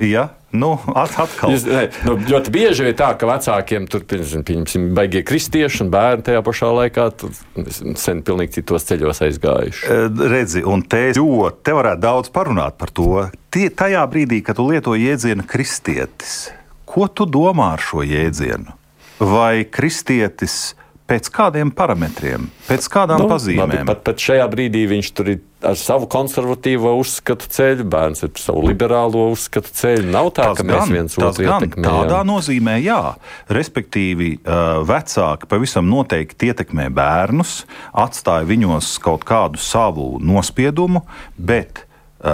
Ja, 0.00 0.30
Nu, 0.54 0.76
atkal. 0.94 1.50
Jūs, 1.50 1.64
ne, 1.66 1.88
nu, 2.06 2.14
ļoti 2.30 2.52
bieži 2.54 2.86
ir 2.86 2.96
tā, 2.98 3.10
ka 3.18 3.26
vecākiem 3.26 3.88
tur 3.90 4.04
pieņemsim, 4.06 4.92
baigie 4.94 5.24
kristieši 5.26 5.82
un 5.82 5.90
bērni 5.90 6.26
tajā 6.28 6.44
pašā 6.46 6.70
laikā 6.78 7.08
sen 7.98 8.22
pilnīgi 8.26 8.60
citos 8.60 8.86
ceļos 8.86 9.24
aizgājuši. 9.26 9.98
Redzi, 10.30 10.62
un 10.62 10.84
te, 10.86 11.08
te 11.14 11.74
varētu 11.74 12.04
daudz 12.04 12.30
parunāt 12.34 12.78
par 12.78 12.94
to. 12.94 13.26
Tie, 13.54 13.66
tajā 13.66 14.04
brīdī, 14.10 14.44
kad 14.46 14.60
tu 14.60 14.68
lieto 14.70 14.94
jēdzienu 14.98 15.46
kristietis, 15.50 16.52
ko 16.86 17.10
tu 17.10 17.26
domā 17.26 17.72
ar 17.74 17.82
šo 17.82 18.06
jēdzienu? 18.06 18.78
Vai 19.18 19.66
kristietis 19.66 20.74
Pēc 21.04 21.28
kādiem 21.28 21.68
parametriem, 21.76 22.46
pēc 22.64 22.86
kādām 22.88 23.20
nu, 23.20 23.26
pazīmēm? 23.28 23.60
Labi, 23.60 23.80
pat, 23.90 23.98
pat 24.06 24.22
šajā 24.24 24.46
brīdī 24.48 24.86
viņš 24.88 25.10
tur 25.12 25.28
ir 25.34 25.42
ar 25.68 25.76
savu 25.76 26.08
konservatīvo 26.08 26.94
uzskatu 26.96 27.48
ceļu, 27.52 27.84
bērns 27.92 28.24
ar 28.24 28.32
savu 28.40 28.62
liberālo 28.64 29.26
uzskatu 29.34 29.68
ceļu. 29.68 30.08
Nav 30.14 30.30
tā, 30.32 30.48
tas 30.48 30.62
ka 30.62 30.64
gan, 30.64 30.78
mēs 30.80 30.94
viens 30.94 31.18
otru 31.20 31.44
ietekmējam. 31.44 31.84
Tādā 31.84 32.22
nozīmē, 32.24 32.78
jā. 32.80 33.00
Respektīvi, 33.52 34.30
vecāki 34.88 35.50
pavisam 35.50 35.92
noteikti 35.92 36.48
ietekmē 36.52 36.88
bērnus, 36.96 37.66
atstāja 37.92 38.48
viņos 38.48 38.94
kaut 39.04 39.28
kādu 39.28 39.60
savu 39.60 40.14
nospiedumu, 40.24 41.04
bet 41.36 41.84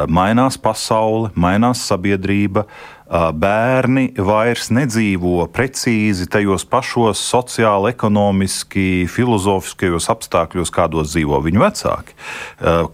mainās 0.06 0.54
pasaule, 0.62 1.32
mainās 1.34 1.82
sabiedrība 1.90 2.68
bērni 3.10 4.12
vairs 4.22 4.68
nedzīvo 4.70 5.48
precīzi 5.50 6.28
tajos 6.30 6.64
pašos 6.70 7.18
sociāli, 7.18 7.90
ekonomiski, 7.90 9.06
filozofiskajos 9.10 10.06
apstākļos, 10.14 10.70
kādos 10.74 11.10
dzīvo 11.14 11.40
viņu 11.46 11.64
vecāki. 11.64 12.14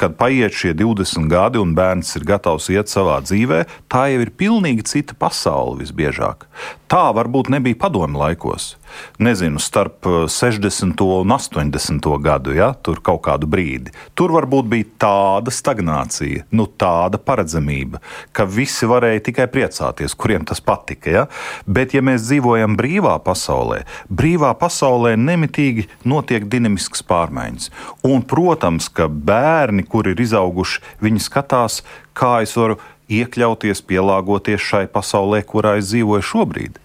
Kad 0.00 0.16
paiet 0.20 0.56
šie 0.56 0.72
20 0.78 1.28
gadi 1.32 1.60
un 1.60 1.76
bērns 1.76 2.16
ir 2.16 2.24
gatavs 2.28 2.70
iet 2.72 2.92
savā 2.92 3.20
dzīvē, 3.26 3.64
tā 3.92 4.06
jau 4.12 4.24
ir 4.24 4.32
pilnīgi 4.32 4.86
cita 4.88 5.18
pasaule 5.18 5.82
visbiežāk. 5.82 6.48
Tā 6.86 7.08
varbūt 7.10 7.50
nebija 7.50 7.76
padomu 7.82 8.20
laikos. 8.22 8.76
Nezinu, 9.18 9.58
starp 9.58 10.06
60. 10.30 11.02
un 11.02 11.32
80. 11.34 12.06
gadu, 12.22 12.52
ja 12.54 12.70
tur 12.78 13.00
kaut 13.02 13.24
kādu 13.26 13.48
brīdi. 13.50 13.90
Tur 14.14 14.30
varbūt 14.36 14.68
bija 14.70 14.86
tāda 15.02 15.50
stagnācija, 15.50 16.44
nu, 16.54 16.68
tāda 16.70 17.18
paredzamība, 17.18 17.98
ka 18.30 18.46
visi 18.46 18.86
varēja 18.86 19.24
tikai 19.26 19.48
priecāties 19.50 20.05
klausīties, 20.06 20.14
kuriem 20.14 20.44
tas 20.44 20.60
patika. 20.60 21.10
Ja? 21.10 21.26
Bet, 21.66 21.94
ja 21.94 22.02
mēs 22.02 22.26
dzīvojam 22.26 22.76
brīvā 22.76 23.18
pasaulē, 23.22 23.84
brīvā 24.08 24.54
pasaulē 24.58 25.16
nemitīgi 25.16 25.88
notiek 26.04 26.46
dinamisks 26.48 27.02
pārmaiņas. 27.02 27.70
Un, 28.04 28.22
protams, 28.22 28.88
ka 28.88 29.08
bērni, 29.08 29.84
kuri 29.84 30.14
ir 30.14 30.20
izauguši, 30.20 30.82
viņi 31.00 31.20
skatās, 31.20 31.82
kā 32.14 32.42
es 32.42 32.56
varu 32.56 32.78
iekļauties, 33.08 33.82
pielāgoties 33.86 34.60
šai 34.60 34.86
pasaulē, 34.88 35.44
kurā 35.44 35.78
es 35.78 35.92
dzīvoju 35.92 36.22
šobrīd. 36.22 36.78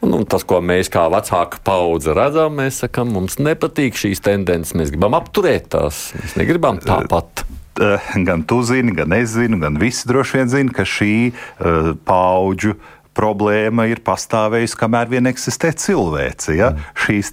Un, 0.00 0.14
un 0.14 0.24
tas, 0.24 0.42
ko 0.46 0.62
mēs 0.64 0.88
kā 0.88 1.04
vecāka 1.12 1.58
paudze 1.60 2.14
redzam, 2.16 2.54
mēs 2.56 2.80
sakām, 2.80 3.10
mums 3.12 3.36
nepatīk 3.36 3.98
šīs 3.98 4.22
tendences, 4.24 4.72
mēs 4.78 4.92
gribam 4.94 5.12
apturēt 5.18 5.68
tās, 5.74 6.14
mēs 6.16 6.38
negribam 6.38 6.80
tāpat. 6.80 7.44
Eh, 7.80 8.24
gan 8.24 8.42
tu 8.42 8.62
zini, 8.62 8.94
gan 8.96 9.12
es 9.12 9.34
zinu, 9.36 9.58
gan 9.60 9.76
visi 9.76 10.08
droši 10.08 10.38
vien 10.38 10.48
zina, 10.48 10.72
ka 10.72 10.84
šī 10.88 11.14
uh, 11.28 11.90
paudžu 12.08 12.78
problēma 13.16 13.86
ir 13.88 14.00
pastāvējusi, 14.04 14.76
kamēr 14.80 15.10
vien 15.12 15.28
eksistē 15.28 15.74
cilvēce. 15.76 16.54
Ja? 16.56 16.70
Mm. 16.72 16.86
Šīs 17.04 17.30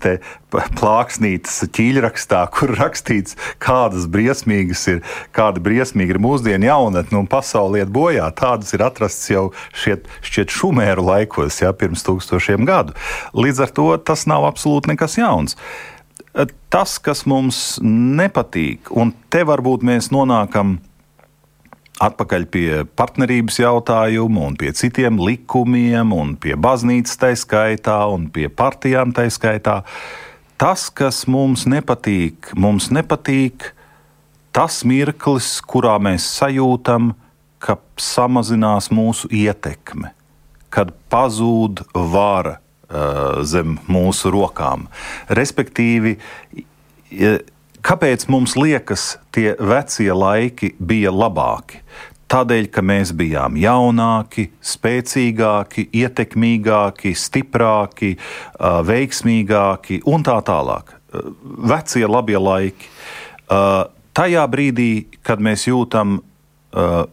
plāksnītes 0.80 1.62
ķīļrakstā, 1.76 2.42
kur 2.56 2.76
rakstīts, 2.82 3.38
kādas 3.64 4.10
briesmīgas 4.12 4.84
ir, 4.92 5.00
kāda 5.36 5.64
briesmīga 5.64 6.18
ir 6.18 6.22
mūsdienu 6.24 6.68
jaunatne 6.68 7.22
un 7.24 7.32
pasaulē 7.32 7.86
iet 7.86 7.96
bojā, 7.96 8.28
tādas 8.36 8.76
ir 8.76 8.84
atrastas 8.84 9.32
jau 9.32 9.46
šiet, 9.72 10.12
šķiet 10.28 10.52
šumēru 10.60 11.08
laikos, 11.08 11.62
ja, 11.64 11.72
pirms 11.72 12.04
tūkstošiem 12.08 12.68
gadu. 12.68 12.96
Līdz 13.32 13.64
ar 13.64 13.76
to 13.80 13.90
tas 14.04 14.28
nav 14.28 14.48
absolūti 14.52 14.92
nekas 14.92 15.20
jauns. 15.20 15.56
Uh, 15.56 15.93
tas, 16.74 16.98
kas 17.00 17.26
mums 17.30 17.78
nepatīk, 17.84 18.90
un 18.90 19.14
te 19.30 19.44
varbūt 19.46 19.86
mēs 19.86 20.10
nonākam 20.14 20.80
atpakaļ 22.04 22.46
pie 22.52 22.68
partnerības 22.98 23.60
jautājuma, 23.62 24.48
un 24.50 24.58
pie 24.58 24.74
citiem 24.76 25.20
likumiem, 25.22 26.14
un 26.16 26.36
pie 26.42 26.56
baznīcas 26.60 27.20
taiskaitā, 27.22 28.00
un 28.10 28.28
pie 28.34 28.50
partijām 28.50 29.14
taiskaitā. 29.16 29.82
Tas, 30.58 30.88
kas 30.90 31.24
mums 31.30 31.68
nepatīk, 31.70 32.54
mums 32.58 32.90
nepatīk 32.94 33.70
tas 34.54 34.82
mirklis, 34.88 35.58
kurā 35.66 35.98
mēs 36.02 36.26
sajūtam, 36.40 37.14
ka 37.64 37.78
samazinās 38.00 38.90
mūsu 38.94 39.30
ietekme, 39.32 40.12
kad 40.74 40.92
pazūd 41.14 41.86
vara, 41.94 42.58
zem 43.50 43.78
mūsu 43.90 44.32
rokām. 44.34 44.88
Respektīvi, 45.34 46.18
kāpēc 47.84 48.28
mums 48.30 48.56
liekas, 48.60 49.18
tie 49.34 49.54
vecie 49.60 50.12
laiki 50.14 50.74
bija 50.80 51.14
labāki? 51.14 51.82
Tādēļ, 52.34 52.68
ka 52.74 52.82
mēs 52.82 53.12
bijām 53.14 53.58
jaunāki, 53.62 54.48
spēcīgāki, 54.64 55.90
ietekmīgāki, 55.94 57.12
stiprāki, 57.14 58.16
veiksmīgāki 58.90 60.00
un 60.10 60.26
tā 60.26 60.40
tālāk. 60.48 60.96
Vecie 61.70 62.08
labie 62.10 62.40
laiki. 62.42 62.90
Tajā 64.18 64.46
brīdī, 64.50 64.92
kad 65.22 65.44
mēs 65.46 65.68
jūtam 65.70 66.22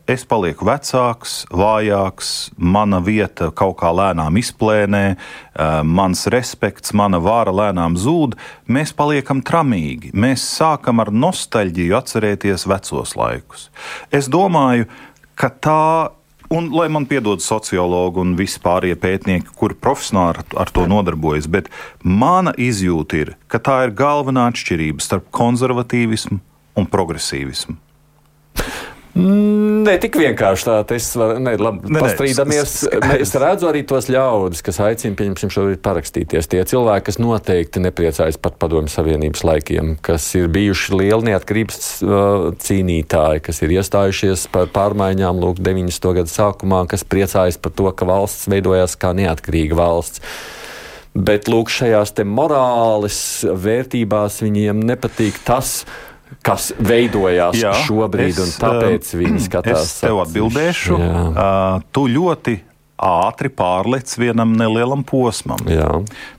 es 0.08 0.22
palieku 0.24 0.64
vecāks, 0.64 1.42
vājāks, 1.52 2.50
mana 2.56 3.00
vieta 3.04 3.50
kaut 3.52 3.76
kā 3.82 3.90
lēnām 3.92 4.38
izplēnē, 4.40 5.02
eh, 5.16 5.82
mans 5.84 6.26
respekts, 6.32 6.94
mana 6.96 7.20
vāra 7.20 7.52
lēnām 7.52 7.98
zūd, 8.00 8.38
mēs 8.68 8.94
paliekam 8.96 9.42
tramīgi. 9.42 10.12
Mēs 10.12 10.44
sākam 10.48 11.00
ar 11.00 11.12
nostalģiju 11.12 11.98
atcerēties 11.98 12.66
vecos 12.66 13.14
laikus. 13.16 13.68
Es 14.10 14.28
domāju, 14.28 14.88
ka 15.36 15.50
tā 15.50 16.10
Un, 16.50 16.72
lai 16.74 16.88
man 16.90 17.04
piedod 17.06 17.38
sociologi 17.38 18.18
un 18.18 18.32
visi 18.34 18.58
pārējie 18.58 18.96
pētnieki, 18.98 19.52
kuri 19.54 19.76
profesionāli 19.78 20.42
ar 20.58 20.72
to 20.74 20.82
nodarbojas, 20.90 21.46
bet 21.46 21.68
mana 22.02 22.50
izjūta 22.58 23.20
ir, 23.20 23.36
ka 23.46 23.60
tā 23.62 23.76
ir 23.86 23.94
galvenā 23.94 24.48
atšķirība 24.50 24.98
starp 24.98 25.30
konservatīvismu 25.30 26.40
un 26.74 26.90
progresīvismu. 26.90 27.76
Ne 29.18 29.96
tik 29.98 30.14
vienkārši 30.20 30.66
tā, 30.68 30.74
varu, 31.18 31.40
ne, 31.42 31.56
labi, 31.58 31.90
pastrīdamies. 31.96 32.74
Es 33.16 33.32
redzu 33.34 33.66
arī 33.66 33.82
tos 33.88 34.06
ļaudis, 34.12 34.62
kas 34.62 34.78
aicina, 34.86 35.16
pieņemsim, 35.18 35.50
šobrīd 35.50 35.80
parakstīties. 35.82 36.46
Tie 36.50 36.60
cilvēki, 36.70 37.06
kas 37.08 37.18
noteikti 37.18 37.82
nepriecājas 37.82 38.38
par 38.38 38.54
padomju 38.62 38.92
savienības 38.92 39.42
laikiem, 39.48 39.96
kas 40.06 40.28
ir 40.38 40.46
bijuši 40.54 40.94
lieli 41.00 41.32
neatkarības 41.32 41.90
uh, 42.06 42.46
cīnītāji, 42.62 43.42
kas 43.48 43.60
ir 43.66 43.74
iestājušies 43.80 44.46
par 44.54 44.70
pārmaiņām, 44.76 45.42
lūk, 45.42 45.58
90. 45.58 46.14
gadu 46.20 46.30
sākumā, 46.30 46.84
kas 46.90 47.02
priecājas 47.02 47.58
par 47.58 47.74
to, 47.74 47.90
ka 47.90 48.06
valsts 48.08 48.46
veidojās 48.52 48.94
kā 49.00 49.10
neatkarīga 49.18 49.78
valsts. 49.80 50.22
Bet, 51.10 51.48
lūk, 51.50 51.72
šajās 51.74 52.14
morāles 52.22 53.18
vērtībās 53.42 54.38
viņiem 54.44 54.86
nepatīk 54.86 55.42
tas, 55.42 55.80
kas 56.46 56.70
veidojās 56.78 57.58
Jā, 57.60 57.74
šobrīd, 57.86 58.34
es, 58.34 58.40
un 58.44 58.56
tāpēc 58.62 59.14
viņi 59.18 59.38
um, 59.40 59.44
skatās. 59.46 59.86
Es 59.86 60.02
tev 60.02 60.22
atbildēšu. 60.24 60.98
Uh, 60.98 61.86
tu 61.94 62.06
ļoti 62.10 62.60
ātri 63.00 63.48
pārlec 63.48 64.12
vienam 64.20 64.52
nelielam 64.56 65.02
posmam. 65.06 65.60
Jā. 65.68 65.88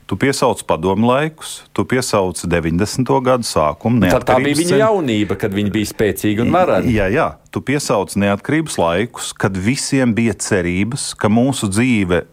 Tu 0.06 0.18
piesauc 0.20 0.62
padomu 0.68 1.08
laikus, 1.10 1.62
tu 1.74 1.84
piesauc 1.88 2.38
90. 2.38 3.10
gadu 3.26 3.46
sākumu. 3.48 4.04
Tā, 4.06 4.20
tā 4.22 4.38
bija 4.42 4.60
viņa 4.60 4.80
jaunība, 4.84 5.38
kad 5.40 5.54
viņi 5.54 5.72
bija 5.74 5.90
spēcīgi 5.90 6.44
un 6.44 6.52
vareni. 6.54 6.94
Jā, 6.94 7.08
jā, 7.12 7.28
tu 7.50 7.64
piesauc 7.66 8.14
neatkarības 8.20 8.78
laikus, 8.78 9.32
kad 9.34 9.58
visiem 9.58 10.14
bija 10.14 10.36
cerības, 10.38 11.10
ka 11.18 11.32
mūsu 11.32 11.70
dzīve 11.72 12.24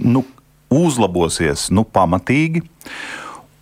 nu, 0.00 0.24
uzlabosies 0.72 1.68
nu, 1.74 1.84
pamatīgi. 1.84 2.64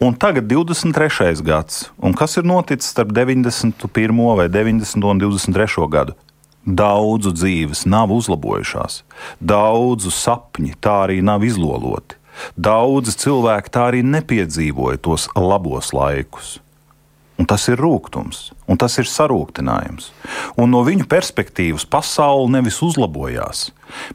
Un 0.00 0.14
tagad 0.14 0.44
23. 0.46 1.42
gads, 1.42 1.90
un 1.98 2.12
kas 2.14 2.36
ir 2.38 2.44
noticis 2.46 2.92
starp 2.92 3.10
91. 3.10 4.36
vai 4.36 4.48
90. 4.48 5.02
un 5.02 5.18
23. 5.18 5.88
gadu? 5.90 6.14
Daudzu 6.62 7.32
dzīves 7.34 7.82
nav 7.82 8.12
uzlabojušās, 8.14 9.00
daudzu 9.42 10.12
sapņi 10.14 10.76
tā 10.78 10.94
arī 11.08 11.18
nav 11.18 11.42
izloloti, 11.42 12.14
daudzi 12.54 13.16
cilvēki 13.24 13.74
tā 13.74 13.88
arī 13.90 14.04
nepiedzīvoja 14.06 15.02
tos 15.02 15.26
labos 15.34 15.90
laikus. 15.90 16.60
Un 17.38 17.46
tas 17.46 17.68
ir 17.70 17.78
rūkums, 17.78 18.48
un 18.66 18.78
tas 18.82 18.96
ir 18.98 19.06
sarūktinājums. 19.06 20.08
Un 20.58 20.72
no 20.74 20.80
viņu 20.82 21.06
perspektīvas 21.06 21.84
pasaule 21.86 22.50
nevis 22.50 22.80
uzlabojās, 22.82 23.68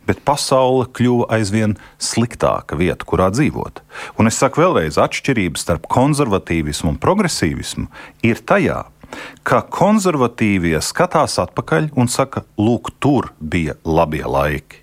bet 0.04 0.20
pasaule 0.28 0.90
kļuva 0.92 1.30
aizvien 1.38 1.78
sliktāka 2.04 2.76
vieta, 2.76 3.08
kurā 3.08 3.30
dzīvot. 3.32 3.80
Un 4.20 4.28
es 4.28 4.42
saku 4.44 4.66
vēlreiz, 4.66 5.00
atšķirība 5.00 5.62
starp 5.62 5.88
konservatīvismu 5.88 6.92
un 6.92 7.00
progresīvismu 7.00 7.88
ir 8.28 8.44
tajā, 8.44 8.82
ka 9.48 9.62
konservatīvie 9.72 10.82
skatās 10.84 11.38
atpakaļ 11.40 11.94
un 11.96 12.12
saka, 12.12 12.44
lūk, 12.60 12.92
tur 13.00 13.32
bija 13.40 13.78
labie 13.88 14.26
laiki. 14.28 14.82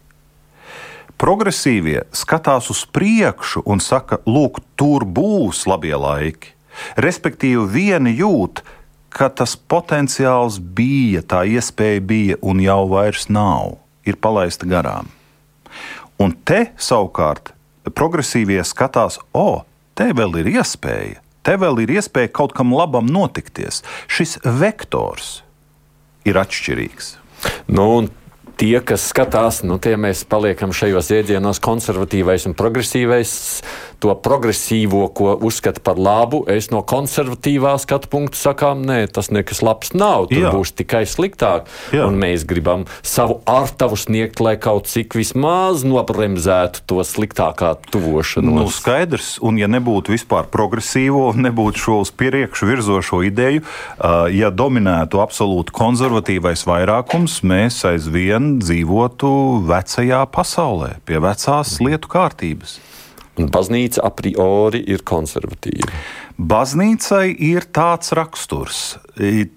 Progresīvie 1.20 2.06
skatās 2.16 2.70
uz 2.72 2.86
priekšu 2.88 3.66
un 3.68 3.84
saka, 3.84 4.22
lūk, 4.24 4.62
tur 4.80 5.04
būs 5.04 5.66
labie 5.68 5.92
laiki. 5.92 6.54
Respektīvi, 7.00 7.64
vieni 7.70 8.14
jūt, 8.18 8.62
ka 9.10 9.28
tas 9.34 9.56
potenciāls 9.56 10.60
bija, 10.60 11.22
tā 11.22 11.42
iespēja 11.48 12.02
bija 12.04 12.38
un 12.46 12.62
jau 12.62 12.84
vairs 12.92 13.26
nav, 13.32 13.78
ir 14.06 14.18
palaista 14.22 14.68
garām. 14.70 15.10
Un 16.20 16.34
te 16.46 16.68
savukārt 16.78 17.52
progresīvie 17.96 18.60
skatās, 18.66 19.18
o, 19.32 19.64
te 19.98 20.10
vēl 20.16 20.42
ir 20.42 20.52
iespēja, 20.54 21.22
te 21.42 21.56
vēl 21.58 21.82
ir 21.84 21.96
iespēja 21.96 22.32
kaut 22.36 22.54
kam 22.56 22.74
labam 22.76 23.08
notikties. 23.10 23.82
Šis 24.10 24.38
vektors 24.44 25.40
ir 26.28 26.38
atšķirīgs. 26.40 27.14
Nu, 27.72 28.06
tie, 28.60 28.76
kas 28.84 29.06
skatās, 29.08 29.62
nu, 29.64 29.78
tie 29.80 29.96
mēs 29.96 30.22
paliekam 30.28 30.74
šajos 30.76 31.08
iedzienos 31.16 31.62
konservatīvais 31.64 32.44
un 32.50 32.56
progresīvais. 32.58 33.32
To 34.00 34.14
progresīvo, 34.16 35.02
ko 35.12 35.34
uzskata 35.44 35.82
par 35.84 35.98
labu, 36.00 36.38
es 36.48 36.70
no 36.72 36.80
konservatīvā 36.80 37.74
skatu 37.82 38.08
punkta 38.08 38.38
sakām, 38.40 38.80
nē, 38.88 39.02
tas 39.12 39.28
nekas 39.28 39.60
labs 39.60 39.92
nav. 39.92 40.30
Tur 40.30 40.46
Jā. 40.46 40.52
būs 40.56 40.72
tikai 40.72 41.02
sliktāk. 41.04 41.68
Jā. 41.92 42.06
Un 42.08 42.16
mēs 42.20 42.46
gribam 42.48 42.86
savu 43.04 43.42
ārtavu 43.44 43.98
sniegt, 44.00 44.40
lai 44.40 44.54
kaut 44.60 44.88
cik 44.88 45.18
vismaz 45.20 45.84
nobremzētu 45.84 46.86
to 46.88 47.04
sliktākā 47.04 47.74
tuvošanos. 47.92 48.56
Nu, 48.56 48.72
skaidrs, 48.72 49.34
un 49.44 49.60
ja 49.60 49.68
nebūtu 49.68 50.16
vispār 50.16 50.48
progresīvo, 50.48 51.34
nebūtu 51.36 51.84
šo 51.84 52.00
uz 52.06 52.12
priekšu 52.16 52.70
virzošo 52.72 53.20
ideju, 53.28 53.66
ja 54.32 54.48
dominētu 54.48 55.20
absolūti 55.20 55.76
konservatīvais 55.76 56.64
vairākums, 56.68 57.42
mēs 57.44 57.82
aizvien 57.92 58.49
dzīvotu 58.58 59.30
vecajā 59.68 60.24
pasaulē, 60.34 60.96
pie 61.06 61.20
vecās 61.22 61.76
lietu 61.84 62.10
kārtības. 62.10 62.80
Un 63.38 63.48
baznīca 63.52 64.02
a 64.04 64.10
priori 64.12 64.82
ir 64.90 65.04
konservatīva. 65.06 65.88
Baznīcai 66.40 67.30
ir 67.46 67.68
tāds 67.72 68.12
raksturs. 68.16 68.80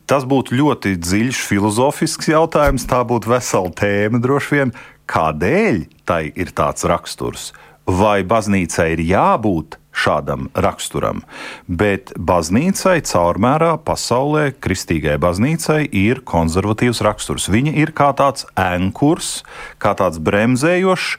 Tas 0.07 0.27
būtu 0.29 0.55
ļoti 0.59 0.93
dziļš 1.01 1.41
filozofisks 1.49 2.29
jautājums, 2.31 2.85
tā 2.87 3.01
būtu 3.07 3.31
vesela 3.33 3.71
tēma 3.73 4.21
droši 4.23 4.57
vien. 4.57 4.73
Kādēļ 5.09 5.83
tai 6.07 6.25
ir 6.35 6.53
tāds 6.55 6.85
raksturs? 6.87 7.51
Vai 7.87 8.21
baznīcai 8.23 8.93
ir 8.93 9.03
jābūt 9.09 9.79
šādam 9.93 10.49
raksturam. 10.57 11.21
Bet 11.69 12.11
baznīcai 12.17 12.99
caurmērā 13.05 13.77
pasaulē, 13.85 14.49
kristīgai 14.57 15.15
baznīcai, 15.21 15.85
ir 15.87 16.23
konservatīvs 16.27 17.03
raksturs. 17.05 17.47
Viņa 17.53 17.75
ir 17.79 17.93
kā 17.95 18.11
tāds 18.17 18.47
ankurs, 18.59 19.43
kā 19.77 19.93
tāds 19.97 20.19
bremzējošs, 20.23 21.17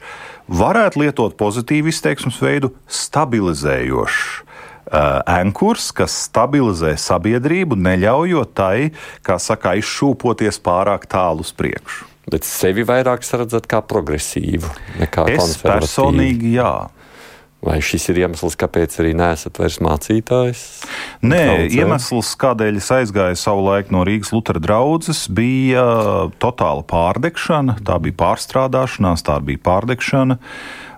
varētu 0.51 1.05
lietot 1.05 1.37
pozitīvu 1.39 1.89
izteiksmes 1.89 2.41
veidu, 2.43 2.75
stabilizējošs. 2.85 4.25
Ankurs, 5.25 5.87
kas 5.97 6.13
stabilizē 6.27 6.91
sabiedrību, 7.01 7.73
neļaujot 7.73 8.51
tai, 8.53 8.91
kā 9.25 9.39
saka, 9.41 9.73
izšūpoties 9.81 10.61
pārāk 10.61 11.07
tālu 11.09 11.41
uz 11.41 11.49
priekšu. 11.57 12.05
Bet 12.29 12.45
sevi 12.45 12.85
vairāk 12.85 13.25
redzat 13.25 13.65
kā 13.69 13.81
progresīvu 13.85 14.69
nekā 15.01 15.25
es 15.33 15.57
personīgi, 15.61 16.55
jā. 16.59 16.87
Vai 17.65 17.79
šis 17.81 18.03
ir 18.11 18.19
iemesls, 18.21 18.53
kāpēc 18.61 18.93
arī 19.01 19.15
neesat 19.17 19.57
vairs 19.57 19.79
mācītājs? 19.81 20.63
Nē, 21.25 21.39
Traucē? 21.41 21.79
iemesls, 21.79 22.29
kādēļ 22.37 22.77
es 22.77 22.89
aizgāju 22.93 23.39
savu 23.41 23.65
laiku 23.65 23.95
no 23.95 24.03
Rīgas 24.05 24.29
Lutera 24.35 24.61
draudzes, 24.61 25.23
bija 25.33 25.85
totāla 26.41 26.85
pārdegšana, 26.85 27.79
tā 27.85 27.97
bija 28.05 28.19
pārstrādāšanās, 28.21 29.25
tā 29.25 29.39
bija 29.41 29.63
pārdegšana. 29.65 30.37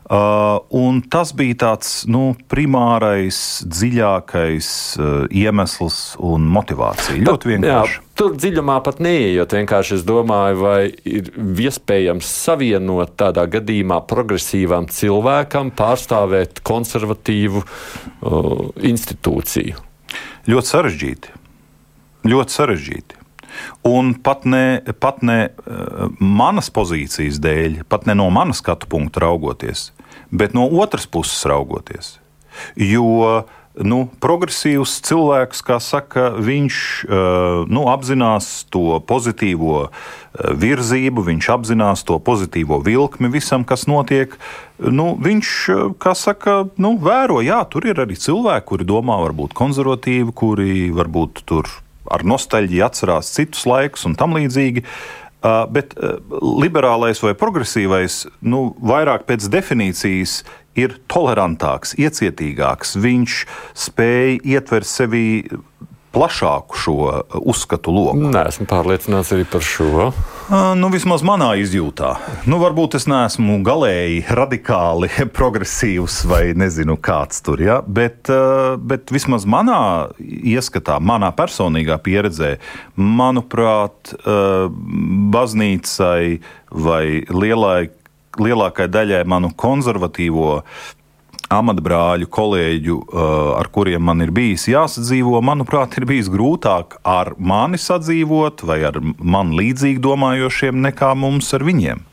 Uh, 0.07 0.61
un 0.71 1.01
tas 1.03 1.33
bija 1.35 1.57
tāds 1.65 2.05
nu, 2.07 2.29
primārais, 2.47 3.37
dziļākais 3.67 4.69
uh, 4.95 5.07
iemesls 5.35 5.97
un 6.23 6.45
motivācija. 6.47 7.19
Ļoti 7.27 7.51
vienkārši. 7.51 7.97
Jā, 7.97 8.05
tur 8.15 8.37
dziļumā 8.39 8.77
pat 8.85 9.01
neieejot. 9.03 9.57
Vienkārši 9.59 9.97
es 9.97 10.05
domāju, 10.07 10.61
vai 10.61 10.77
ir 11.03 11.27
iespējams 11.35 12.29
savienot 12.45 13.17
tādā 13.19 13.43
gadījumā 13.57 13.99
progresīvam 14.07 14.87
cilvēkam 14.87 15.73
pārstāvēt 15.75 16.63
konservatīvu 16.63 17.65
uh, 17.67 18.63
institūciju. 18.79 19.83
Ļoti 20.47 20.71
sarežģīti. 20.71 21.35
Ļoti 22.31 22.59
sarežģīti. 22.61 23.19
Un 23.91 24.13
pat 24.23 24.47
ne, 24.47 24.79
pat 25.03 25.19
ne 25.25 25.39
uh, 25.49 26.07
manas 26.23 26.71
pozīcijas 26.71 27.43
dēļ, 27.43 27.81
pat 27.91 28.07
ne 28.07 28.15
no 28.15 28.31
manas 28.31 28.63
skatu 28.63 28.87
punkta 28.87 29.27
raugoties, 29.27 29.89
bet 30.31 30.55
no 30.57 30.67
otras 30.67 31.07
puses 31.09 31.45
raugoties. 31.49 32.17
Jo 32.75 33.45
nu, 33.85 34.05
progresīvs 34.23 34.97
cilvēks, 35.05 35.61
kā 35.65 35.77
saka, 35.83 36.29
viņš 36.41 36.77
uh, 37.05 37.65
nu, 37.69 37.85
apzinās 37.91 38.65
to 38.73 38.99
pozitīvo 39.07 39.75
uh, 39.85 39.91
virzību, 40.57 41.25
viņš 41.27 41.49
apzinās 41.53 42.05
to 42.07 42.17
pozitīvo 42.23 42.79
vilkli 42.85 43.29
visam, 43.33 43.65
kas 43.67 43.87
notiek. 43.89 44.37
Nu, 44.77 45.11
viņš, 45.21 45.53
kā 46.01 46.15
saka, 46.17 46.63
nu, 46.81 46.95
vēro, 47.01 47.41
jā, 47.45 47.61
tur 47.69 47.89
ir 47.89 48.01
arī 48.03 48.17
cilvēki, 48.17 48.67
kuri 48.71 48.87
domā, 48.87 49.19
varbūt 49.27 49.55
konservatīvi, 49.57 50.33
kuri 50.37 50.89
varbūt 50.95 51.45
tur 51.49 51.69
ar 52.07 52.23
nostalģiju 52.23 52.85
atcerās 52.85 53.33
citus 53.35 53.65
laikus 53.67 54.07
un 54.07 54.15
tam 54.17 54.37
līdzīgi. 54.37 54.85
Uh, 54.85 55.26
bet 55.71 55.93
uh, 55.97 56.17
liberālais 56.41 57.21
vai 57.23 57.35
progresīvais, 57.37 58.23
nu, 58.41 58.71
vairāk 58.81 59.27
pēc 59.29 59.49
definīcijas, 59.53 60.41
ir 60.77 60.97
tolerantāks, 61.09 61.95
iecietīgāks. 61.97 62.95
Viņš 63.01 63.37
spēj 63.87 64.37
ietvert 64.45 64.89
sevi 64.89 65.25
plašāku 66.17 66.81
šo 66.81 66.97
uzskatu 67.45 67.93
loku. 67.93 68.17
Nē, 68.33 68.47
esmu 68.49 68.67
pārliecināts 68.69 69.33
arī 69.35 69.45
par 69.49 69.65
šo. 69.65 70.09
Nu, 70.47 70.89
vismaz 70.93 71.25
manā 71.27 71.49
izjūtā. 71.59 72.13
Nu, 72.47 72.57
varbūt 72.61 72.95
es 72.97 73.05
neesmu 73.09 73.59
galēji 73.67 74.23
radikāli 74.37 75.09
progresīvs 75.37 76.21
vai 76.29 76.41
nezinu, 76.57 76.97
kāds 76.97 77.43
tur 77.45 77.61
ir. 77.61 77.67
Ja? 77.67 77.77
Bet, 77.83 78.31
bet 78.79 79.11
vismaz 79.13 79.45
manā 79.49 79.81
ieskatā, 80.17 81.01
manā 81.03 81.33
personīgā 81.35 81.99
pieredzē, 82.03 82.55
manuprāt, 82.95 84.15
baznīcai 85.35 86.39
vai 86.71 87.03
lielai, 87.27 87.89
lielākai 88.37 88.87
daļai 88.93 89.23
manu 89.27 89.51
konservatīvo 89.57 90.61
amatbrāļu, 91.53 92.27
kolēģu, 92.31 92.97
ar 93.57 93.69
kuriem 93.73 94.03
man 94.03 94.23
ir 94.25 94.33
bijis 94.35 94.67
jāsadzīvo, 94.71 95.39
manuprāt, 95.45 95.95
ir 95.99 96.07
bijis 96.09 96.29
grūtāk 96.31 96.99
ar 97.07 97.33
mani 97.39 97.79
sadzīvot 97.79 98.65
vai 98.67 98.81
ar 98.89 98.99
man 99.01 99.53
līdzīgi 99.57 100.03
domājošiem 100.03 100.81
nekā 100.89 101.13
mums 101.17 101.53
ar 101.55 101.65
viņiem. 101.67 102.03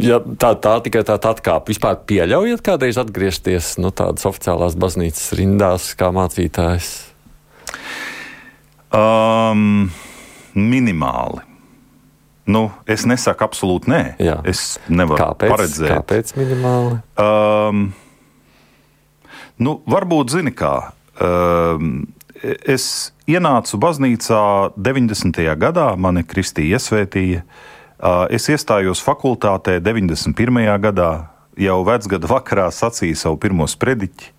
Ja 0.00 0.20
tā, 0.20 0.54
tā 0.62 0.76
tikai 0.84 1.02
tāda 1.08 1.32
atkāpe. 1.34 1.72
Vispār 1.72 1.98
pieļaujat 2.06 2.62
kādreiz 2.64 3.00
atgriezties 3.00 3.74
no 3.82 3.90
tādas 3.96 4.28
oficiālās 4.28 4.76
baznīcas 4.78 5.32
rindās 5.38 5.90
kā 5.98 6.12
mācītājs? 6.14 6.92
Um, 8.94 9.90
minimāli. 10.54 11.49
Nu, 12.50 12.66
es 12.90 13.04
nesaku 13.08 13.44
absolūti 13.46 13.90
nē. 13.92 14.02
Jā. 14.22 14.38
Es 14.48 14.78
nevaru 14.90 15.20
kāpēc, 15.20 15.52
paredzēt. 15.52 15.92
Kāpēc 15.92 16.32
minimāli? 16.38 16.96
Um, 17.20 17.84
nu, 19.60 19.76
varbūt 19.90 20.34
zini 20.34 20.52
kā. 20.56 20.74
Um, 21.20 22.08
es 22.42 23.12
ienācu 23.30 23.78
baznīcā 23.80 24.42
90. 24.76 25.42
gadā, 25.60 25.90
mani 26.00 26.24
kristīja 26.26 26.80
iesvētīja. 26.80 27.44
Uh, 28.00 28.24
es 28.32 28.48
iestājos 28.48 29.02
fakultātē 29.04 29.76
91. 29.84 30.64
gadā, 30.80 31.10
jau 31.60 31.80
vecgada 31.84 32.30
vakarā 32.30 32.70
sacīju 32.72 33.18
savu 33.20 33.36
pirmo 33.42 33.68
sprediķi. 33.68 34.32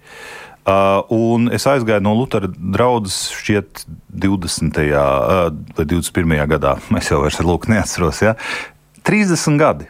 Uh, 0.61 1.01
un 1.09 1.47
es 1.49 1.63
aizgāju 1.65 2.03
no 2.05 2.11
Lutera 2.13 2.45
draudzes 2.45 3.31
šķiet 3.33 3.85
20. 4.13 4.77
Uh, 4.93 5.47
vai 5.77 5.87
21. 5.89 6.37
gadā. 6.51 6.75
Es 7.01 7.09
jau 7.09 7.23
vairs 7.23 7.39
lūk, 7.41 7.65
neatceros. 7.71 8.21
Ja? 8.21 8.35
30 9.07 9.57
gadi. 9.57 9.89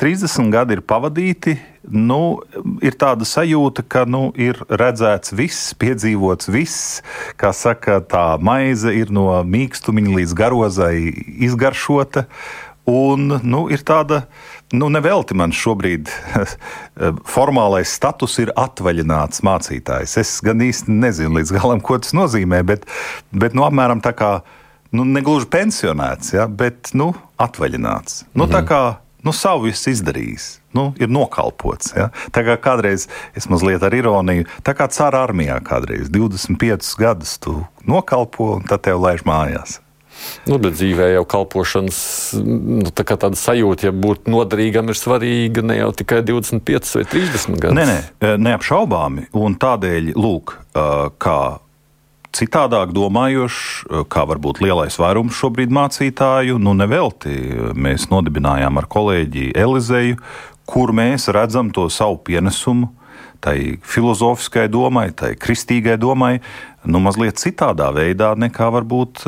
30 0.00 0.50
gadi 0.52 0.76
ir 0.76 0.82
pavadīti. 0.84 1.56
Nu, 1.86 2.40
ir 2.84 2.96
tāda 2.98 3.24
sajūta, 3.28 3.84
ka 3.88 4.04
nu, 4.08 4.28
ir 4.36 4.58
redzēts 4.68 5.32
viss, 5.36 5.72
piedzīvots 5.78 6.50
viss. 6.52 7.02
Kā 7.40 7.52
saka, 7.56 8.00
tā 8.00 8.24
maize 8.40 8.92
ir 8.92 9.12
no 9.12 9.28
mīkstumiņa 9.44 10.16
līdz 10.18 10.36
garozai 10.36 10.96
izgaršota. 11.48 12.26
Un 12.86 13.40
nu, 13.42 13.66
ir 13.72 13.82
tāda 13.82 14.24
Nu, 14.74 14.88
nevelti 14.90 15.36
man 15.38 15.52
šobrīd 15.54 16.10
formālais 17.34 17.92
status 17.94 18.34
ir 18.42 18.50
atvaļināts 18.58 19.44
mācītājs. 19.46 20.16
Es 20.18 20.36
gan 20.42 20.64
īsti 20.64 20.90
nezinu 20.90 21.38
līdz 21.38 21.54
galam, 21.54 21.82
ko 21.84 22.00
tas 22.02 22.16
nozīmē, 22.16 22.64
bet, 22.66 22.86
bet 23.30 23.54
nu, 23.54 23.62
apmēram 23.68 24.02
tā 24.02 24.10
kā 24.18 24.32
nu, 24.90 25.06
negluži 25.06 25.46
pensionēts, 25.52 26.34
ja, 26.34 26.48
bet 26.50 26.90
nu, 26.98 27.12
atvaļināts. 27.38 28.24
Nu, 28.34 28.48
tā 28.50 28.64
mhm. 28.64 28.68
kā 28.72 28.82
nu, 29.26 29.34
savu 29.34 29.68
visu 29.68 29.94
izdarījis. 29.94 30.50
Nu, 30.76 30.90
ir 31.00 31.08
nokalpots. 31.08 31.94
Ja? 31.96 32.10
Tā 32.34 32.42
kā 32.44 32.58
kādreiz, 32.60 33.06
es 33.38 33.46
mazliet 33.48 33.86
ar 33.86 33.94
ironiju, 33.96 34.44
tā 34.66 34.74
kā 34.76 34.90
cara 34.92 35.22
armijā 35.24 35.56
kādreiz 35.64 36.10
25 36.12 36.90
gadus 37.00 37.38
tu 37.40 37.62
nokalpo 37.86 38.56
un 38.58 38.66
tad 38.68 38.84
tev 38.84 39.00
laiž 39.00 39.24
mājās. 39.28 39.80
Nu, 40.46 40.58
bet 40.62 40.76
dzīvē 40.78 41.10
jau 41.16 41.24
kalpošanas 41.28 41.98
nu, 42.40 42.86
tā 42.94 43.04
tāda 43.08 43.34
sajūta, 43.38 43.88
ja 43.88 43.92
būt 43.94 44.30
noderīgam, 44.30 44.90
ir 44.92 44.98
svarīga 44.98 45.64
ne 45.66 45.80
jau 45.80 45.92
tikai 45.96 46.22
25 46.26 46.96
vai 46.98 47.04
30 47.12 47.60
gadus. 47.62 47.76
Nē, 47.76 47.86
nē, 47.90 48.34
neapšaubāmi. 48.46 49.28
Un 49.36 49.56
tādēļ, 49.60 50.12
lūk, 50.16 50.56
kā 51.22 51.38
citādāk 52.36 52.92
domājošs, 52.96 53.62
kā 54.12 54.26
varbūt 54.28 54.60
lielais 54.64 54.98
vairums 55.00 55.38
šobrīd 55.38 55.72
mācītāju, 55.72 56.60
nu 56.62 56.76
nevelti 56.76 57.32
mēs 57.76 58.10
nodibinājām 58.12 58.78
ar 58.80 58.90
kolēģi 58.92 59.50
Elizeju, 59.56 60.20
kur 60.66 60.92
mēs 60.96 61.30
redzam 61.32 61.72
to 61.74 61.88
savu 61.92 62.20
pienesumu 62.26 62.92
tai 63.40 63.78
filozofiskai 63.84 64.66
domai, 64.72 65.10
tai 65.14 65.34
kristīgai 65.38 65.96
domai, 66.00 66.38
nu 66.88 66.98
mazliet 67.04 67.38
citādā 67.38 67.92
veidā 67.94 68.32
nekā 68.38 68.70
varbūt 68.74 69.24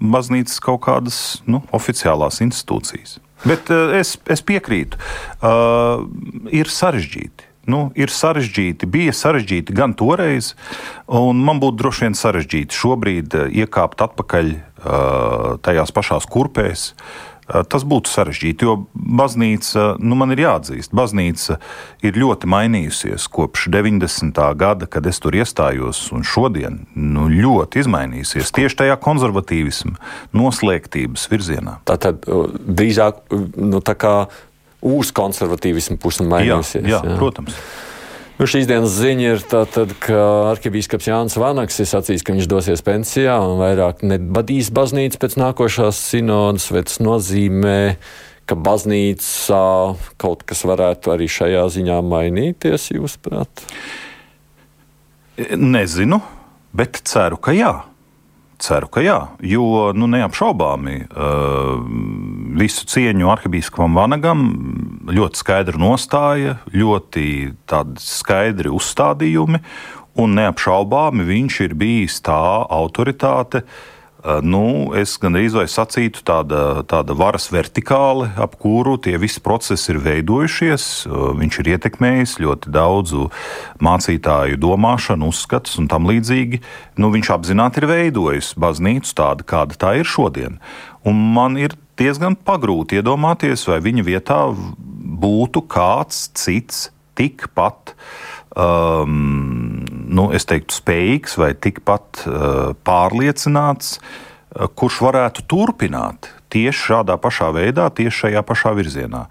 baznīcas 0.00 0.60
kaut 0.64 0.82
kādas 0.86 1.18
nu, 1.46 1.62
oficiālās 1.74 2.42
institūcijas. 2.44 3.18
Bet 3.46 3.70
uh, 3.70 3.94
es, 3.98 4.16
es 4.30 4.42
piekrītu, 4.42 4.98
uh, 4.98 6.06
ir 6.54 6.70
sarežģīti. 6.72 7.46
Nu, 7.68 7.90
ir 8.00 8.08
sarežģīti, 8.08 8.86
bija 8.88 9.12
sarežģīti 9.12 9.74
gan 9.76 9.92
toreiz, 9.92 10.54
un 11.04 11.42
man 11.44 11.60
būtu 11.60 11.76
droši 11.82 12.06
vien 12.06 12.14
sarežģīti 12.16 12.78
šobrīd 12.78 13.36
iekāpt 13.60 14.00
atpakaļ 14.06 14.54
uh, 14.54 15.58
tajās 15.60 15.92
pašās 15.92 16.24
kurpēs, 16.32 16.92
uh, 16.94 17.27
Eh, 17.27 17.27
tas 17.48 17.84
būtu 17.88 18.10
sarežģīti, 18.12 18.66
jo 18.66 18.74
baznīca, 18.92 19.94
nu 20.00 20.18
man 20.18 20.34
ir 20.34 20.42
jāatzīst, 20.44 20.92
baznīca 20.96 21.58
ir 22.04 22.18
ļoti 22.20 22.50
mainījusies 22.50 23.28
kopš 23.32 23.68
90. 23.72 24.40
gada, 24.60 24.88
kad 24.90 25.06
es 25.08 25.20
tur 25.22 25.36
iestājos, 25.38 26.02
un 26.14 26.26
šodien 26.26 26.82
nu, 26.94 27.28
ļoti 27.32 27.82
izmainījusies 27.84 28.52
tieši 28.56 28.82
tajā 28.82 28.98
konservatīvisma, 29.04 29.96
noslēgtības 30.36 31.28
virzienā. 31.32 31.78
Tā 31.88 31.98
tad 32.00 32.28
drīzāk 32.28 33.24
nu, 33.56 33.80
tā 33.84 33.96
kā 33.98 34.14
uz 34.84 35.12
konservatīvismu 35.14 35.98
pusi 36.02 36.26
mainījusies. 36.28 36.84
Jā, 36.84 36.98
jā, 36.98 37.04
jā. 37.04 37.18
protams. 37.18 37.56
Nu, 38.38 38.46
šīs 38.46 38.68
dienas 38.70 38.92
ziņa 38.94 39.30
ir 39.34 39.40
tā, 39.50 39.64
tad, 39.66 39.96
ka 39.98 40.18
arhibīskaps 40.52 41.08
Jānis 41.08 41.34
Vanaks 41.42 41.80
ir 41.82 41.88
sacījis, 41.90 42.22
ka 42.22 42.36
viņš 42.36 42.46
dosies 42.46 42.84
pensijā 42.86 43.34
un 43.42 43.56
vairāk 43.58 44.04
nebadīs 44.06 44.68
baznīcu 44.70 45.18
pēc 45.18 45.34
nākošās 45.42 45.98
sinodas, 46.12 46.68
vai 46.70 46.84
tas 46.86 47.00
nozīmē, 47.02 47.80
ka 48.46 48.54
baznīcā 48.54 49.64
kaut 50.22 50.46
kas 50.46 50.62
varētu 50.70 51.16
arī 51.16 51.26
šajā 51.34 51.64
ziņā 51.80 51.98
mainīties, 52.06 52.92
jūsuprāt? 52.94 53.66
Nezinu, 55.58 56.22
bet 56.78 57.02
ceru, 57.10 57.42
ka 57.42 57.58
jā. 57.58 57.74
Ceru, 58.58 58.88
ka 58.90 59.02
jā, 59.04 59.18
jo 59.46 59.92
nu, 59.94 60.08
neapšaubāmi 60.10 60.96
uh, 61.06 61.76
visu 62.58 62.88
cieņu 62.90 63.30
arhibīskapam 63.30 63.94
Vanagam 63.94 64.40
ļoti 65.14 65.38
skaidra 65.38 65.78
nostāja, 65.78 66.56
ļoti 66.74 67.26
skaidri 68.02 68.72
uzstādījumi, 68.74 69.62
un 70.18 70.34
neapšaubāmi 70.40 71.28
viņš 71.28 71.60
ir 71.68 71.76
bijis 71.78 72.18
tā 72.26 72.40
autoritāte, 72.66 73.62
uh, 73.62 73.97
nu, 74.44 74.90
es 74.98 75.16
gandrīz 75.20 75.54
vai 75.56 75.66
sacītu, 75.70 76.22
tāda, 76.26 76.82
tāda 76.88 77.14
varas 77.18 77.48
vertikāle, 77.52 78.28
ap 78.38 78.56
kuru 78.60 78.96
tie 79.00 79.16
visi 79.20 79.42
procesi 79.44 79.92
ir 79.92 80.00
veidojušies. 80.04 80.84
Eh, 81.06 81.24
viņš 81.40 81.58
ir 81.62 81.70
ietekmējis 81.74 82.36
ļoti 82.42 82.72
daudzu 82.74 83.28
mācītāju 83.84 84.60
domāšanu, 84.60 85.30
uzskatus 85.32 85.78
un 85.80 85.88
tam 85.90 86.08
līdzīgi. 86.10 86.62
Nu, 87.00 87.12
viņš 87.14 87.32
apzināti 87.36 87.82
ir 87.82 87.88
veidojis 87.90 88.54
baznīcu 88.58 89.14
tādu, 89.18 89.48
kāda 89.48 89.78
tā 89.78 89.96
ir 90.00 90.08
šodien. 90.08 90.58
Un 91.06 91.18
man 91.34 91.56
ir 91.60 91.76
diezgan 91.98 92.36
pagrūti 92.36 93.00
iedomāties, 93.00 93.66
vai 93.70 93.80
viņa 93.82 94.06
vietā 94.06 94.40
būtu 95.18 95.64
kāds 95.70 96.28
cits 96.38 96.88
tikpat 97.18 97.94
um, 98.54 99.67
nu, 100.08 100.28
teiktu, 100.32 100.74
spējīgs 100.80 101.38
vai 101.40 101.52
tikpat 101.54 102.24
uh, 102.24 102.72
pārliecināts, 102.86 103.98
uh, 103.98 104.66
kurš 104.68 105.02
varētu 105.06 105.46
turpināt 105.50 106.32
tieši 106.52 106.90
šādā 106.90 107.18
pašā 107.20 107.52
veidā, 107.56 107.88
tieši 107.92 108.24
šajā 108.24 108.44
pašā 108.48 108.74
virzienā. 108.78 109.26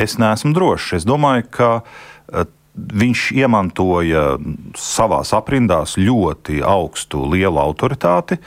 Es 0.00 0.16
neesmu 0.18 0.54
drošs. 0.56 0.98
Es 1.00 1.06
domāju, 1.08 1.46
ka 1.52 1.70
uh, 1.82 2.46
viņš 2.72 3.24
iemantoja 3.36 4.36
savā 4.78 5.22
aprindās 5.36 5.98
ļoti 6.00 6.62
augstu, 6.64 7.26
lielu 7.28 7.60
autoritāti. 7.60 8.38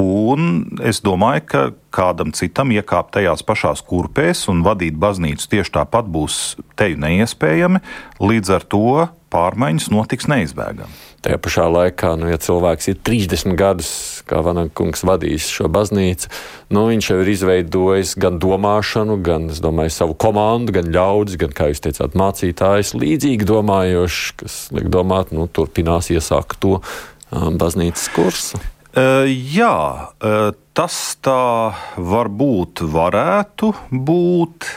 Un 0.00 0.78
es 0.82 0.98
domāju, 1.06 1.42
ka 1.46 1.60
kādam 1.94 2.32
citam 2.34 2.72
iekāpt 2.74 3.12
tajās 3.14 3.44
pašās 3.46 3.82
kurpēs 3.86 4.48
un 4.50 4.64
vadīt 4.66 4.96
baznīcu 4.98 5.46
tieši 5.52 5.76
tāpat 5.76 6.08
būs 6.10 6.56
teju 6.78 6.98
neiespējami. 7.04 7.82
Līdz 8.18 8.54
ar 8.56 8.66
to 8.66 8.88
pārmaiņas 9.34 9.90
notiks 9.92 10.28
neizbēgami. 10.30 11.02
Tajā 11.24 11.38
pašā 11.40 11.64
laikā, 11.72 12.10
nu, 12.20 12.28
ja 12.28 12.36
cilvēks 12.40 12.90
ir 12.92 12.98
30 13.00 13.56
gadus, 13.56 13.90
kā 14.28 14.42
Vanankungs 14.44 15.06
vadījis 15.08 15.46
šo 15.56 15.70
baznīcu, 15.72 16.28
nu, 16.76 16.84
viņš 16.90 17.08
jau 17.10 17.16
ir 17.22 17.30
izveidojis 17.32 18.12
gan 18.20 18.36
domāšanu, 18.42 19.16
gan, 19.24 19.48
es 19.54 19.62
domāju, 19.64 19.94
savu 19.94 20.18
komandu, 20.20 20.76
gan 20.76 20.92
ļaudis, 20.92 21.38
gan, 21.40 21.54
kā 21.56 21.70
jūs 21.72 21.80
teicāt, 21.86 22.18
mācītājs, 22.20 22.92
līdzīgi 23.00 23.48
domājoši, 23.48 24.36
kas 24.44 24.60
liek 24.76 24.92
domāt, 24.92 25.32
nu, 25.32 25.48
turpinās 25.48 26.12
iesākt 26.12 26.60
to 26.60 26.76
um, 26.76 27.56
baznīcas 27.60 28.10
kursu. 28.12 28.60
Uh, 28.94 29.24
jā, 29.26 29.74
uh, 30.20 30.52
tas 30.76 30.98
tā 31.24 31.72
varbūt 31.96 32.84
varētu 32.92 33.72
būt 33.90 34.68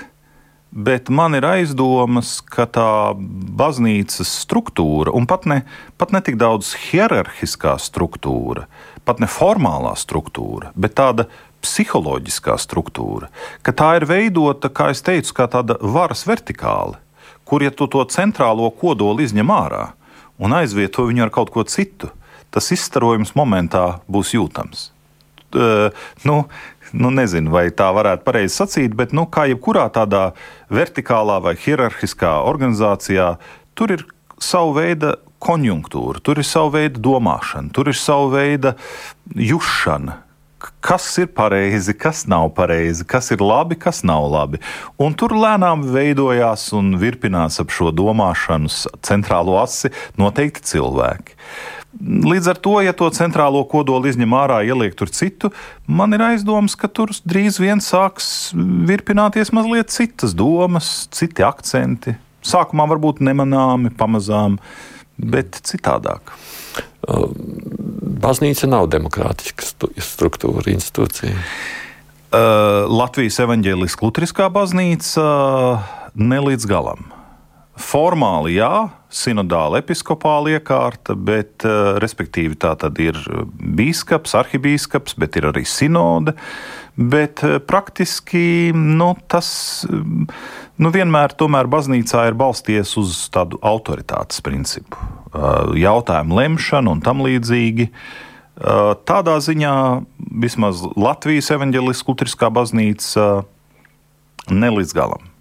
bet 0.71 1.09
man 1.09 1.35
ir 1.37 1.45
aizdomas, 1.47 2.37
ka 2.41 2.67
tā 2.69 3.15
baznīcas 3.17 4.29
struktūra, 4.43 5.13
un 5.15 5.27
pat 5.29 5.47
ne, 5.49 5.61
pat 5.97 6.13
ne 6.15 6.21
tik 6.23 6.39
daudz 6.39 6.73
hierarhiskā 6.87 7.77
struktūra, 7.81 8.67
pat 9.07 9.21
ne 9.23 9.29
formālā 9.31 9.95
struktūra, 9.97 10.73
bet 10.75 10.97
tāda 10.99 11.27
psiholoģiskā 11.65 12.57
struktūra, 12.61 13.31
ka 13.65 13.73
tā 13.73 13.95
ir 13.97 14.07
veidota, 14.09 14.69
kā 14.69 14.91
jau 14.91 15.03
teicu, 15.09 15.33
kā 15.39 15.47
tāda 15.51 15.79
varas 15.81 16.25
vertikāla, 16.27 16.99
kur 17.47 17.63
ja 17.63 17.71
tu 17.71 17.87
to 17.87 18.03
centrālo 18.11 18.69
kodolu 18.75 19.23
izņem 19.23 19.51
ārā 19.53 19.85
un 20.37 20.53
aizvieto 20.53 21.07
viņu 21.07 21.25
ar 21.25 21.33
kaut 21.33 21.51
ko 21.53 21.65
citu, 21.67 22.11
tas 22.53 22.69
izstarojums 22.75 23.33
momentā 23.37 23.99
būs 24.11 24.35
jūtams. 24.37 24.91
Uh, 25.55 25.95
nu, 26.27 26.41
nu, 26.93 27.11
nezinu, 27.13 27.51
vai 27.53 27.67
tā 27.75 27.89
varētu 27.95 28.25
pareizi 28.27 28.55
sacīt, 28.59 28.95
bet 28.97 29.15
nu, 29.15 29.27
kā 29.31 29.47
jebkurā 29.51 29.87
tādā 29.93 30.31
vertikālā 30.73 31.39
vai 31.43 31.55
hierarhiskā 31.59 32.37
organizācijā, 32.47 33.33
tur 33.77 33.95
ir 33.97 34.05
sava 34.39 34.75
veida 34.81 35.15
konjunktūra, 35.43 36.21
tur 36.23 36.41
ir 36.41 36.47
sava 36.47 36.77
veida 36.79 37.01
domāšana, 37.01 37.73
tur 37.73 37.91
ir 37.91 37.97
sava 37.97 38.31
veida 38.37 38.77
jušana. 39.35 40.23
Kas 40.81 41.05
ir 41.21 41.27
pareizi, 41.37 41.93
kas 41.93 42.23
nav 42.25 42.49
pareizi, 42.57 43.05
kas 43.05 43.29
ir 43.35 43.43
labi, 43.45 43.75
kas 43.77 44.01
nav 44.07 44.25
labi. 44.33 44.57
Un 44.97 45.13
tur 45.13 45.35
lēnām 45.37 45.83
veidojās 45.93 46.71
un 46.73 46.95
virpinās 46.97 47.59
ap 47.61 47.69
šo 47.73 47.91
domāšanu 47.93 48.71
centrālo 49.05 49.59
asi 49.61 49.93
noteikti 50.17 50.65
cilvēki. 50.73 51.37
Uh, 51.87 51.93
Līdz 51.97 52.49
ar 52.51 52.57
to, 52.61 52.75
ja 52.83 52.91
to 52.93 53.07
centrālo 53.15 53.63
kodolu 53.69 54.09
izņem 54.11 54.33
ārā, 54.37 54.59
ieliek 54.67 54.93
tur 54.97 55.09
citu, 55.09 55.49
man 55.87 56.13
ir 56.13 56.21
aizdoms, 56.21 56.75
ka 56.77 56.89
tur 56.91 57.13
drīz 57.25 57.57
vien 57.63 57.81
sāks 57.81 58.51
virpināties 58.53 59.53
mazliet 59.55 59.89
citas 59.93 60.35
domas, 60.37 61.07
citi 61.15 61.45
akcenti. 61.47 62.17
Sākumā 62.45 62.85
varbūt 62.91 63.23
nemanāmi, 63.25 63.89
pamazām, 63.97 64.59
bet 65.17 65.57
citādāk. 65.65 66.35
Baznīca 68.21 68.69
nav 68.69 68.91
demokrātiska 68.93 69.65
struktūra, 70.03 70.67
institūcija. 70.75 71.33
Uh, 72.27 72.85
Latvijas 72.91 73.39
evaņģēliskā 73.41 74.03
Lutriskā 74.05 74.51
baznīca 74.53 75.23
ne 76.19 76.41
līdz 76.51 76.67
galam. 76.69 77.07
Formāli 77.77 78.55
jā, 78.57 78.87
sinodāla 79.13 79.83
episkopāla 79.83 80.55
iekārta, 80.57 81.13
bet, 81.13 81.61
uh, 81.67 81.97
respektīvi, 82.01 82.57
tā 82.57 82.71
tad 82.79 82.97
ir 83.01 83.19
biskups, 83.77 84.33
arhibīskaps, 84.39 85.13
bet 85.21 85.37
ir 85.37 85.49
arī 85.51 85.61
sinode. 85.67 86.33
Bet 86.97 87.43
uh, 87.45 87.59
praktiski 87.61 88.73
nu, 88.73 89.11
tas 89.29 89.49
nu, 89.89 90.91
vienmēr 90.93 91.37
tomēr 91.37 91.69
baznīcā 91.69 92.25
ir 92.31 92.39
balstījies 92.39 92.95
uz 92.97 93.21
tādu 93.33 93.61
autoritātes 93.61 94.41
principu, 94.41 94.97
jautājumu 95.77 96.41
lemšanu 96.41 96.97
un 96.97 97.03
tam 97.05 97.21
līdzīgi. 97.25 97.91
Tādā 99.05 99.35
ziņā 99.45 99.73
vismaz 100.41 100.81
Latvijas 100.97 101.51
evaņģēliskā 101.53 102.09
Lutriskā 102.09 102.49
baznīca 102.49 103.27
ne 104.49 104.71
līdz 104.79 104.95
galam. 104.97 105.36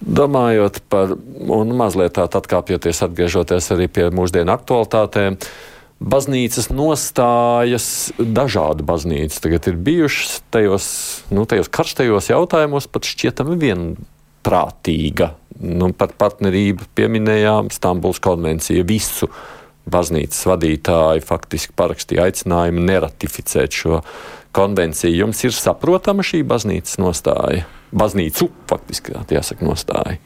Domājot 0.00 0.80
par, 0.88 1.12
un 1.52 1.74
mazliet 1.76 2.14
tā 2.16 2.24
atkāpjoties, 2.24 3.02
atgriežoties 3.04 3.68
arī 3.74 3.88
pie 3.92 4.06
mūsdienu 4.16 4.54
aktualitātēm, 4.54 5.36
baznīcas 6.00 6.70
nostājas, 6.72 7.88
dažādu 8.16 8.86
baznīcu 8.88 9.42
tagad 9.44 9.68
ir 9.68 9.76
bijušas 9.76 10.38
tajos, 10.54 10.86
nu, 11.28 11.44
tajos 11.44 11.68
karstajos 11.68 12.30
jautājumos, 12.32 12.88
pat 12.88 13.08
šķietami 13.08 13.58
vienprātīga. 13.60 15.34
Nu, 15.60 15.90
par 15.92 16.14
partnerību 16.16 16.88
pieminējām 16.96 17.68
Stambuls 17.74 18.22
konvenciju 18.24 18.86
visu. 18.88 19.28
Baznīcas 19.90 20.46
vadītāji 20.48 21.24
faktiski 21.26 21.76
parakstīja 21.76 22.24
aicinājumu 22.28 22.86
neratificēt 22.88 23.76
šo 23.76 24.00
konvenciju. 24.56 25.26
Jums 25.26 25.44
ir 25.44 25.52
saprotama 25.56 26.24
šī 26.24 26.40
baznīcas 26.48 26.96
nostāja? 27.02 27.66
Baznīcu 27.90 28.50
faktiski 28.70 29.16
jāsaka 29.34 29.66
nostāja. 29.66 30.18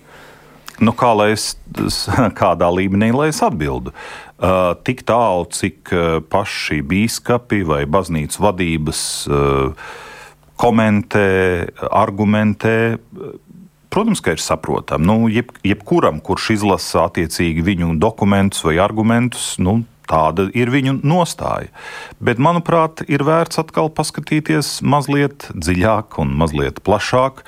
Nu, 0.83 0.91
kā 0.97 1.13
lai 1.15 1.31
es, 1.35 1.55
kādā 2.41 2.69
līmenī 2.75 3.13
lai 3.15 3.31
es 3.31 3.41
atbildu? 3.45 3.95
Uh, 4.35 4.75
tik 4.87 5.05
tālu, 5.07 5.47
cik 5.55 5.93
uh, 5.95 6.19
paši 6.21 6.81
biskupi 6.85 7.63
vai 7.67 7.85
baznīcas 7.87 8.41
vadības 8.43 9.01
uh, 9.31 9.95
komentē, 10.61 11.29
argumentē, 11.91 12.99
protams, 13.95 14.23
ka 14.23 14.35
ir 14.35 14.43
saprotami. 14.43 15.07
Nu, 15.07 15.17
jeb, 15.31 15.51
jebkuram, 15.67 16.21
kurš 16.25 16.53
izlasa 16.59 17.07
attiecīgi 17.09 17.65
viņu 17.65 17.95
dokumentus 18.03 18.63
vai 18.67 18.77
argumentus, 18.83 19.55
nu, 19.63 19.81
tāda 20.11 20.49
ir 20.57 20.73
viņu 20.73 20.99
nostāja. 21.07 21.71
Bet, 22.21 22.41
manuprāt, 22.43 23.05
ir 23.09 23.25
vērts 23.27 23.61
atkal 23.63 23.91
paskatīties 23.95 24.81
mazliet 24.83 25.49
dziļāk 25.55 26.19
un 26.23 26.35
mazliet 26.41 26.83
plašāk. 26.85 27.45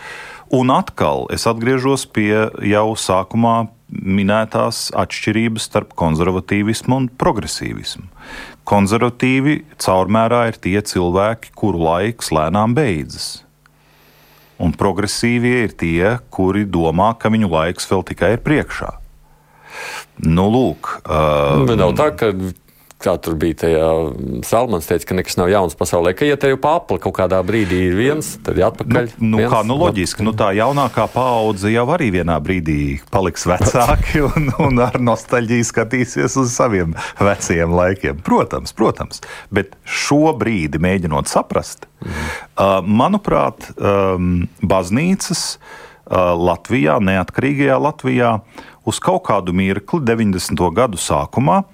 Un 0.55 0.71
atkal 0.71 1.27
es 1.35 1.47
atgriežos 1.51 2.07
pie 2.07 2.47
jau 2.63 2.89
sākumā 2.95 3.67
minētās 3.91 4.91
atšķirības 4.99 5.67
starp 5.69 5.95
konservatīvismu 5.99 7.01
un 7.01 7.09
progresīvismu. 7.19 8.07
Konservatīvi 8.67 9.61
caurmērā 9.83 10.47
ir 10.51 10.61
tie 10.63 10.79
cilvēki, 10.83 11.53
kuru 11.55 11.85
laiks 11.87 12.33
lēnām 12.35 12.75
beidzas. 12.79 13.47
Un 14.59 14.73
progresīvie 14.73 15.57
ir 15.67 15.75
tie, 15.77 16.17
kuri 16.33 16.65
domā, 16.65 17.13
ka 17.21 17.31
viņu 17.31 17.51
laiks 17.53 17.91
vēl 17.91 18.07
tikai 18.09 18.37
ir 18.39 18.43
priekšā. 18.47 18.95
Nu, 20.25 20.47
lūk, 20.53 20.95
uh, 21.05 21.77
nav 21.77 21.97
tā, 21.99 22.13
ka 22.17 22.33
kā 23.03 23.15
tur 23.21 23.37
bija 23.39 23.59
tajā 23.61 23.89
Salmans 24.47 24.89
teica, 24.89 25.11
ka 25.11 25.17
nekas 25.19 25.37
nav 25.39 25.51
jauns 25.53 25.77
pasaulē, 25.79 26.15
ka 26.17 26.29
ja 26.29 26.39
tev 26.41 26.57
papla 26.63 26.99
kaut 27.03 27.17
kādā 27.19 27.43
brīdī 27.47 27.83
ir 27.91 27.97
viens, 27.99 28.33
tad 28.45 28.59
ir 28.59 28.67
atpakaļ. 28.71 29.11
Nu, 29.19 29.35
nu, 29.35 29.41
viens, 29.43 29.53
kā, 29.53 29.61
nu 29.69 29.77
loģiski, 29.81 30.25
nu 30.27 30.33
tā 30.37 30.51
jaunākā 30.57 31.07
paudze 31.13 31.73
jau 31.73 31.85
arī 31.95 32.09
vienā 32.17 32.39
brīdī 32.43 32.79
paliks 33.13 33.47
vecāki 33.49 34.25
un, 34.27 34.51
un 34.65 34.83
ar 34.87 34.99
nostalģiju 35.03 35.69
skatīsies 35.69 36.39
uz 36.41 36.55
saviem 36.57 36.97
veciem 37.21 37.77
laikiem. 37.77 38.23
Protams, 38.27 38.73
protams, 38.77 39.21
bet 39.55 39.77
šobrīd 39.85 40.81
mēģinot 40.81 41.29
saprast, 41.31 41.89
mm. 42.01 42.15
uh, 42.57 42.79
manuprāt, 42.81 43.69
um, 43.77 44.47
baznīcas 44.65 45.49
uh, 45.57 45.85
Latvijā, 46.11 47.01
neatkarīgajā 47.03 47.79
Latvijā, 47.83 48.35
uz 48.87 49.01
kaut 49.03 49.25
kādu 49.27 49.55
mirkli 49.57 50.05
90. 50.07 50.69
gadu 50.77 51.01
sākumā 51.01 51.65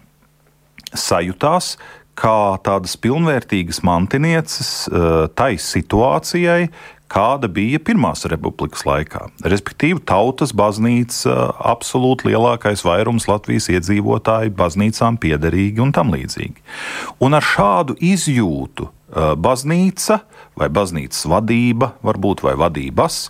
sajūtās 0.96 1.76
kā 2.18 2.56
tādas 2.64 2.96
pilnvērtīgas 3.00 3.82
mantinieces 3.86 4.88
eh, 4.88 5.28
tai 5.36 5.54
situācijai, 5.60 6.68
kāda 7.12 7.48
bija 7.52 7.80
Pirmās 7.84 8.24
republikas 8.30 8.86
laikā. 8.88 9.26
Respektīvi, 9.44 10.00
tautas 10.08 10.54
baznīca, 10.56 11.34
absolūti 11.72 12.30
lielākais 12.30 12.84
vairums 12.86 13.28
Latvijas 13.28 13.68
iedzīvotāju 13.72 14.54
baznīcām 14.56 15.18
piederīgi 15.20 15.82
un 15.84 15.92
tam 15.92 16.12
līdzīgi. 16.14 16.64
Un 17.24 17.36
ar 17.36 17.44
šādu 17.44 17.98
izjūtu 18.00 18.88
eh, 18.88 18.92
baznīca 19.12 20.20
vai 20.58 20.68
baznīcas 20.72 21.24
vadība, 21.30 21.92
varbūt 22.04 22.42
vai 22.44 22.54
vadības, 22.60 23.26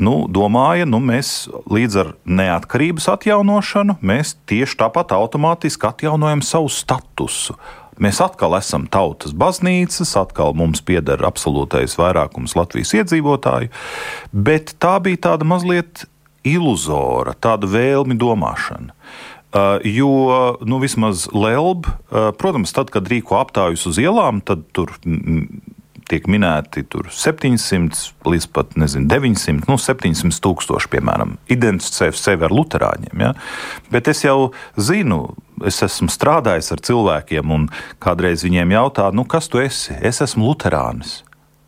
nu, 0.00 0.22
domāja, 0.28 0.86
nu, 0.88 1.02
mēs 1.04 1.50
līdz 1.72 1.98
ar 2.00 2.10
neatkarības 2.24 3.10
atjaunošanu, 3.12 3.98
mēs 4.00 4.36
tieši 4.48 4.78
tāpat 4.84 5.14
automātiski 5.16 5.88
atjaunojam 5.88 6.44
savu 6.46 6.72
statusu. 6.72 7.58
Mēs 8.02 8.22
atkal 8.24 8.56
esam 8.56 8.86
tautas 8.90 9.34
baznīcas, 9.36 10.14
atkal 10.16 10.56
mums 10.56 10.80
pieder 10.80 11.20
absolūtais 11.28 11.98
vairākums 12.00 12.56
Latvijas 12.56 12.94
iedzīvotāju, 12.96 13.68
bet 14.32 14.72
tā 14.80 14.96
bija 15.04 15.28
tāda 15.28 15.46
mazliet 15.46 16.06
iluzora, 16.42 17.36
tāda 17.38 17.68
vēlmi 17.70 18.16
domāšana. 18.18 18.96
Uh, 19.52 19.76
jo 19.84 20.56
nu, 20.64 20.78
vismaz 20.80 21.26
Lelba, 21.36 21.98
uh, 22.08 22.30
protams, 22.38 22.72
tad, 22.72 22.88
kad 22.94 23.08
rīko 23.10 23.36
aptājus 23.36 23.84
uz 23.90 23.98
ielām, 24.00 24.40
tad 24.40 24.64
tur 24.72 24.94
tiek 26.12 26.26
minēti 26.30 26.84
700 26.84 28.28
līdz 28.28 28.46
pat 28.52 28.76
nezinu, 28.80 29.08
900, 29.10 29.66
nu, 29.70 29.78
700 29.80 30.40
tūkstoši, 30.44 30.90
piemēram, 30.92 31.36
identificē 31.52 32.10
sevi 32.16 32.46
ar 32.48 32.54
luterāņiem. 32.54 33.24
Ja? 33.24 33.32
Bet 33.92 34.10
es 34.12 34.24
jau 34.24 34.52
zinu, 34.76 35.34
es 35.68 35.82
esmu 35.84 36.10
strādājis 36.12 36.72
ar 36.74 36.82
cilvēkiem, 36.84 37.52
un 37.54 37.68
kādreiz 38.02 38.44
viņiem 38.46 38.74
jautā, 38.76 39.08
nu, 39.14 39.24
kas 39.28 39.48
tu 39.52 39.62
esi? 39.62 39.96
Es 40.00 40.20
esmu 40.24 40.50
luterānis. 40.50 41.20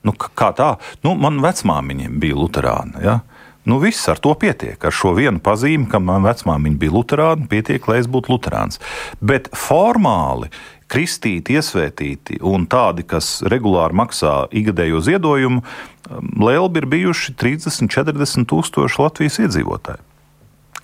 Nu, 0.05 0.13
kā 0.13 0.51
tā? 0.57 0.75
Nu, 1.05 1.15
man 1.17 1.41
vecmāmiņa 1.41 2.11
bija 2.21 2.37
luterāna. 2.37 3.01
Ja? 3.05 3.21
Nu, 3.65 3.79
viss 3.81 4.09
ar 4.13 4.21
to 4.21 4.35
pietiek. 4.37 4.77
Ar 4.85 4.93
šo 4.93 5.15
vienu 5.17 5.41
pazīmi, 5.45 5.89
ka 5.89 6.01
man 6.03 6.27
vecmāmiņa 6.29 6.81
bija 6.81 6.93
luterāna, 6.93 7.49
pietiek, 7.49 7.87
lai 7.89 8.03
es 8.03 8.09
būtu 8.11 8.35
luterāns. 8.35 8.81
Bet 9.25 9.49
formāli 9.57 10.51
kristīti, 10.93 11.57
iesvētīti 11.57 12.43
un 12.45 12.69
tādi, 12.71 13.07
kas 13.09 13.39
regulāri 13.49 13.97
maksā 13.97 14.35
ikgadējo 14.53 15.01
ziedojumu, 15.09 15.65
um, 15.65 16.33
Lēlbi 16.45 16.83
ir 16.83 16.91
bijuši 16.93 17.37
30, 17.41 17.89
40 17.89 18.51
tūkstoši 18.53 19.01
Latvijas 19.01 19.41
iedzīvotāji. 19.47 20.05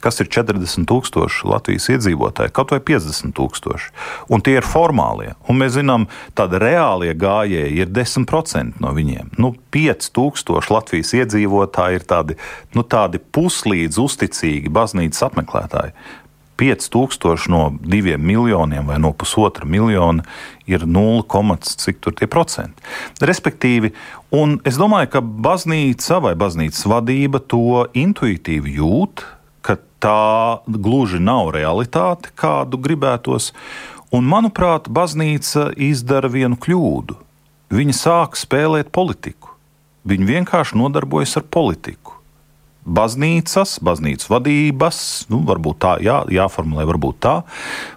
Kas 0.00 0.20
ir 0.22 0.30
40 0.32 0.86
tūkstoši 0.88 1.48
Latvijas 1.50 1.90
iedzīvotāji, 1.92 2.54
kaut 2.56 2.72
vai 2.72 2.80
50 2.80 3.34
tūkstoši. 3.36 3.90
Un 4.32 4.40
tie 4.44 4.56
ir 4.56 4.64
formālie. 4.64 5.34
Un 5.44 5.60
mēs 5.60 5.74
zinām, 5.76 6.06
tādi 6.38 6.60
reālie 6.62 7.12
gājēji 7.20 7.82
ir 7.84 7.92
10% 7.92 8.80
no 8.80 8.94
viņiem. 8.96 9.34
Nu, 9.36 9.52
5000 9.76 10.72
Latvijas 10.72 11.12
iedzīvotāji 11.20 12.00
ir 12.00 12.08
tādi, 12.08 12.38
nu, 12.76 12.86
tādi 12.86 13.20
puslīdz 13.20 14.00
uzticīgi 14.00 14.72
baznīcas 14.72 15.28
apmeklētāji. 15.28 15.94
5000 16.60 17.48
no 17.48 17.72
2 17.80 18.16
miljoniem 18.18 18.86
vai 18.86 18.98
no 19.00 19.12
pusotra 19.12 19.64
miljona 19.64 20.22
ir 20.68 20.84
0, 20.86 21.24
cik 21.60 22.00
tur 22.04 22.12
tie 22.12 22.28
procenti. 22.28 22.82
Respektīvi, 23.24 23.94
un 24.36 24.58
es 24.68 24.76
domāju, 24.76 25.08
ka 25.14 25.22
baznīca 25.24 26.20
vai 26.20 26.34
baznīcas 26.36 26.84
vadība 26.84 27.40
to 27.40 27.86
intuitīvi 27.96 28.76
jūt, 28.76 29.24
tā 30.02 30.60
gluži 30.66 31.20
nav 31.22 31.52
realitāte, 31.56 32.32
kādu 32.34 32.80
gribētos. 32.80 33.52
Un, 34.10 34.26
manuprāt, 34.26 34.88
baznīca 34.90 35.70
izdara 35.78 36.30
vienu 36.32 36.58
kļūdu. 36.58 37.18
Viņa 37.70 37.94
sāk 37.94 38.40
spēlēt 38.40 38.90
politiku. 38.90 39.54
Viņa 40.08 40.32
vienkārši 40.34 40.80
nodarbojas 40.80 41.36
ar 41.38 41.46
politiku 41.46 42.20
baznīcas, 42.84 43.78
baznīcas 43.84 44.30
vadības, 44.30 45.00
nu, 45.30 45.42
varbūt 45.48 45.80
tā 45.84 45.94
jā, 46.04 46.20
jāformulē, 46.32 46.86
varbūt 46.88 47.20
tā, 47.22 47.34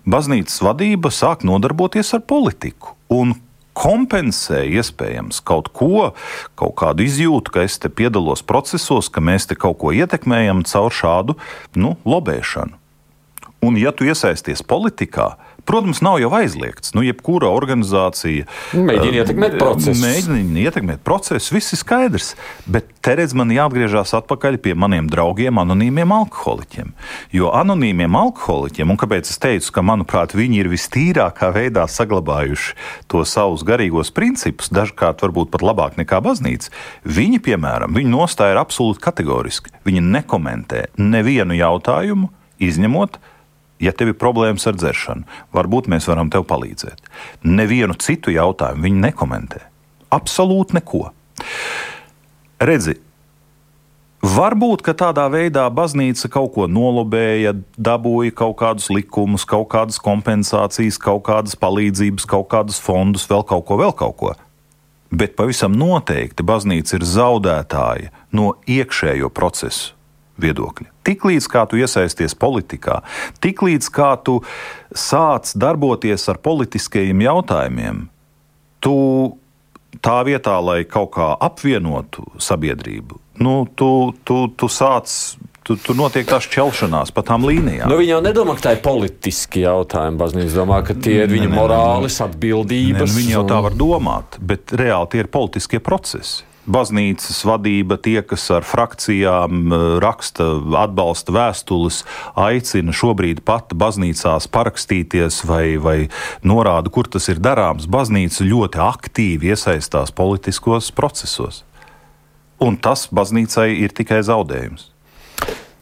baznīcas 0.10 0.60
vadība 0.64 1.12
sāk 1.14 1.46
nodarboties 1.48 2.14
ar 2.18 2.24
politiku. 2.28 2.96
Un 3.14 3.36
kompensē 3.78 4.64
iespējams 4.80 5.42
kaut 5.46 5.72
ko, 5.76 6.14
kaut 6.60 6.76
kādu 6.80 7.06
izjūtu, 7.06 7.54
ka 7.54 7.66
es 7.68 7.80
te 7.82 7.90
piedalos 7.90 8.46
procesos, 8.46 9.10
ka 9.10 9.22
mēs 9.22 9.50
te 9.50 9.58
kaut 9.60 9.80
ko 9.82 9.94
ietekmējam 9.96 10.64
caur 10.70 10.94
šādu 10.94 11.38
nu, 11.76 11.96
lobēšanu. 12.06 12.80
Un, 13.64 13.78
ja 13.80 13.94
tu 13.96 14.04
iesaisties 14.04 14.60
politikā, 14.68 15.38
Protams, 15.64 16.02
nav 16.04 16.18
jau 16.20 16.28
aizliegts. 16.36 16.92
Nu, 16.92 17.06
jebkura 17.08 17.48
organizācija 17.56 18.44
mēģina 18.76 19.22
ietekmēt 19.22 19.56
procesu. 19.62 20.02
Mēģina 20.04 20.66
ietekmēt 20.66 21.04
procesu, 21.08 21.54
viss 21.56 21.72
ir 21.72 21.80
skaidrs. 21.80 22.34
Bet 22.68 22.90
te 23.04 23.16
redz, 23.16 23.32
man 23.38 23.54
jāatgriežas 23.54 24.12
atpakaļ 24.20 24.60
pie 24.64 24.76
maniem 24.76 25.08
draugiem, 25.12 25.62
anonīmiem 25.64 26.12
alkoholiķiem. 26.18 26.92
Jo 27.32 27.54
anonīmiem 27.56 28.20
alkoholiķiem, 28.20 28.92
un 28.92 29.00
kāpēc 29.00 29.32
es 29.32 29.40
teicu, 29.40 29.72
ka 29.78 29.86
manuprāt, 29.88 30.36
viņi 30.36 30.60
ir 30.66 30.72
vistīrākā 30.74 31.54
veidā 31.56 31.88
saglabājuši 31.88 32.76
to 33.08 33.24
savus 33.24 33.64
garīgos 33.68 34.12
principus, 34.12 34.72
dažkārt 34.74 35.24
varbūt 35.24 35.54
pat 35.54 35.64
labāk 35.64 36.00
nekā 36.02 36.20
baznīca, 36.28 36.76
viņi, 37.08 37.40
piemēram, 37.44 37.96
viņu 37.96 38.18
nostāja 38.18 38.58
ir 38.58 38.64
absolūti 38.66 39.04
kategoriski. 39.04 39.72
Viņi 39.88 40.04
nekomentē 40.12 40.90
nevienu 41.00 41.56
jautājumu, 41.56 42.34
izņemot 42.64 43.22
ja 43.84 43.94
tev 43.96 44.14
ir 44.14 44.20
problēmas 44.20 44.66
ar 44.70 44.78
dzeršanu, 44.80 45.28
varbūt 45.56 45.90
mēs 45.92 46.08
varam 46.10 46.32
tev 46.34 46.48
palīdzēt. 46.50 47.02
Nevienu 47.44 47.98
citu 48.00 48.34
jautājumu 48.34 48.88
viņi 48.88 49.08
nekomentē. 49.08 49.66
Absolūti 50.14 50.80
neko. 50.80 51.08
Redzi, 52.64 53.00
Varbūt, 54.24 54.86
tādā 54.96 55.26
veidā 55.28 55.66
baznīca 55.68 56.30
kaut 56.32 56.54
ko 56.56 56.64
nolobēja, 56.72 57.52
dabūja 57.76 58.32
kaut 58.32 58.54
kādus 58.62 58.86
likumus, 58.88 59.44
kaut 59.44 59.68
kādas 59.74 59.98
kompensācijas, 60.00 60.96
kaut 60.96 61.26
kādas 61.28 61.58
palīdzības, 61.60 62.24
kaut 62.32 62.48
kādus 62.54 62.80
fondus, 62.80 63.26
vēl 63.28 63.44
kaut 63.50 63.66
ko, 63.68 63.76
vēl 63.82 63.92
kaut 64.00 64.16
ko. 64.22 64.32
Bet 65.12 65.36
pavisam 65.36 65.76
noteikti 65.76 66.40
baznīca 66.40 66.96
ir 66.96 67.04
zaudētāja 67.04 68.14
no 68.32 68.54
iekšējo 68.64 69.28
procesu 69.28 69.92
viedokļa. 70.44 70.90
Tiklīdz 71.08 71.48
kā 71.52 71.66
tu 71.70 71.80
iesaisties 71.82 72.36
politikā, 72.40 73.02
tiklīdz 73.44 73.90
kā 73.94 74.14
tu 74.24 74.40
sāc 74.96 75.54
darboties 75.60 76.28
ar 76.32 76.42
politiskajiem 76.44 77.24
jautājumiem, 77.26 78.06
tu 78.84 78.98
tā 80.04 80.20
vietā, 80.28 80.58
lai 80.64 80.84
kaut 80.90 81.14
kā 81.18 81.34
apvienotu 81.40 82.26
sabiedrību, 82.42 83.20
nu, 83.44 83.64
tu, 83.76 83.90
tu, 84.28 84.46
tu 84.58 84.70
sāc 84.72 85.10
tur 85.64 85.80
tu 85.80 85.96
notiek 85.96 86.28
tā 86.28 86.42
šķelšanās 86.44 87.14
pa 87.16 87.24
tām 87.26 87.46
līnijām. 87.48 87.88
Nu, 87.88 87.98
viņi 88.02 88.12
jau 88.12 88.22
nedomā, 88.26 88.56
ka 88.58 88.66
tā 88.66 88.74
ir 88.76 88.82
politiski 88.84 89.64
jautājumi. 89.64 90.20
Baznīca 90.20 90.58
domā, 90.60 90.82
ka 90.84 90.96
tie 91.00 91.22
ir 91.24 91.32
viņu 91.32 91.52
morāles 91.54 92.20
atbildības. 92.26 93.00
Ne, 93.00 93.08
nu, 93.08 93.20
viņi 93.22 93.36
jau 93.38 93.44
tā 93.48 93.62
var 93.64 93.78
domāt, 93.80 94.36
bet 94.44 94.76
reāli 94.76 95.14
tie 95.14 95.24
ir 95.24 95.32
politiskie 95.32 95.80
procesi 95.84 96.44
baznīcas 96.70 97.44
vadība, 97.48 97.98
tie, 98.02 98.22
kas 98.26 98.46
ar 98.54 98.66
frakcijām 98.68 99.74
eh, 99.74 99.84
raksta 100.04 100.48
atbalsta 100.84 101.36
vēstules, 101.36 102.04
aicina 102.40 102.96
šobrīd 102.96 103.44
pat 103.46 103.76
baznīcās 103.76 104.48
parakstīties 104.54 105.44
vai, 105.50 105.76
vai 105.82 105.98
norāda, 106.46 106.92
kur 106.94 107.10
tas 107.12 107.30
ir 107.32 107.42
darāms. 107.44 107.88
Baznīca 107.90 108.48
ļoti 108.48 108.82
aktīvi 108.84 109.54
iesaistās 109.54 110.14
politiskos 110.16 110.92
procesos. 110.96 111.64
Un 112.64 112.78
tas 112.80 113.10
baznīcai 113.12 113.74
ir 113.76 113.92
tikai 113.96 114.22
zaudējums. 114.24 114.90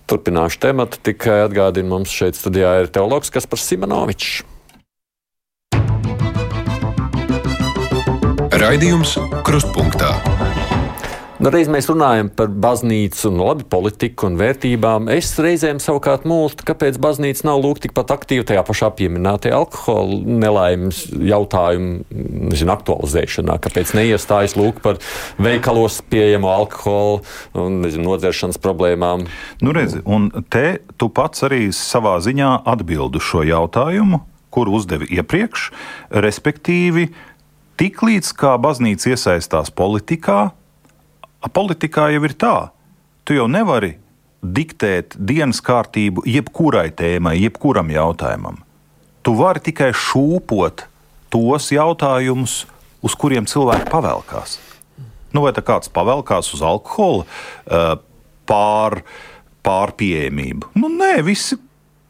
Turpināšu 0.10 0.60
tematu, 0.60 1.00
tikai 1.00 1.44
atgādinu, 1.46 1.94
mums 1.94 2.12
šeit 2.12 2.36
studijā 2.36 2.82
ir 2.82 2.90
teologs 2.92 3.32
Kaspars 3.32 3.70
Simonovičs. 3.70 4.42
Raidījums 8.62 9.16
Krustpunktā. 9.48 10.12
Nu, 11.42 11.50
reiz 11.50 11.66
mēs 11.74 11.88
runājam 11.90 12.28
par 12.38 12.52
baznīcu, 12.54 13.32
nu, 13.34 13.48
labi, 13.48 13.64
politiku 13.66 14.28
un 14.28 14.36
vērtībām. 14.38 15.08
Es 15.10 15.32
reizēm 15.42 15.80
savukārt 15.82 16.28
mūlstu, 16.30 16.68
kāpēc 16.68 17.00
baznīca 17.02 17.48
nav 17.48 17.64
lūk 17.64 17.82
tikpat 17.82 18.14
aktīva 18.14 18.46
tajā 18.52 18.62
pašā 18.68 18.92
pieminētajā 19.00 19.58
alkohola 19.58 20.20
nelaimes 20.22 21.00
jautājumu 21.10 22.22
nezinu, 22.52 22.76
aktualizēšanā. 22.76 23.58
Kāpēc 23.66 23.96
neiestājas 23.98 24.54
lūk 24.60 24.84
par 24.86 25.02
veikalos 25.42 25.98
pieejamo 26.14 26.54
alkoholu 26.54 27.26
un 27.58 27.82
nezinu, 27.88 28.06
nodzeršanas 28.12 28.62
problēmām? 28.62 29.26
Nu, 29.66 29.74
redzi, 29.74 30.06
un 30.06 30.30
te 30.54 30.78
tu 31.02 31.10
pats 31.10 31.50
arī 31.50 31.72
savā 31.74 32.20
ziņā 32.22 32.54
atbildi 32.70 33.18
šo 33.18 33.42
jautājumu, 33.50 34.22
kuru 34.54 34.78
uzdevi 34.78 35.10
iepriekš, 35.18 35.72
respektīvi, 36.22 37.10
tiklīdz 37.82 38.36
kā 38.38 38.60
baznīca 38.62 39.16
iesaistās 39.16 39.74
politikā, 39.74 40.52
politikā 41.50 42.12
jau 42.14 42.22
ir 42.28 42.36
tā, 42.38 42.56
tu 43.26 43.38
jau 43.38 43.48
nevari 43.50 43.96
diktēt 44.42 45.16
dienas 45.18 45.62
kārtību 45.62 46.26
jebkurai 46.26 46.90
tēmai, 46.94 47.38
jebkuram 47.42 47.90
jautājumam. 47.94 48.62
Tu 49.22 49.34
vari 49.38 49.62
tikai 49.62 49.92
šūpot 49.94 50.86
tos 51.32 51.70
jautājumus, 51.72 52.66
uz 53.02 53.16
kuriem 53.18 53.48
cilvēki 53.50 53.90
pavelkās. 53.90 54.58
Nu, 55.32 55.46
vai 55.46 55.54
kāds 55.56 55.92
pavelkās 55.94 56.52
uz 56.56 56.64
alkohola 56.66 57.24
uh, 57.24 57.94
pār, 58.50 59.00
pārpieejamību? 59.64 60.74
Nu, 60.76 60.90
nē, 60.92 61.22
visi 61.24 61.56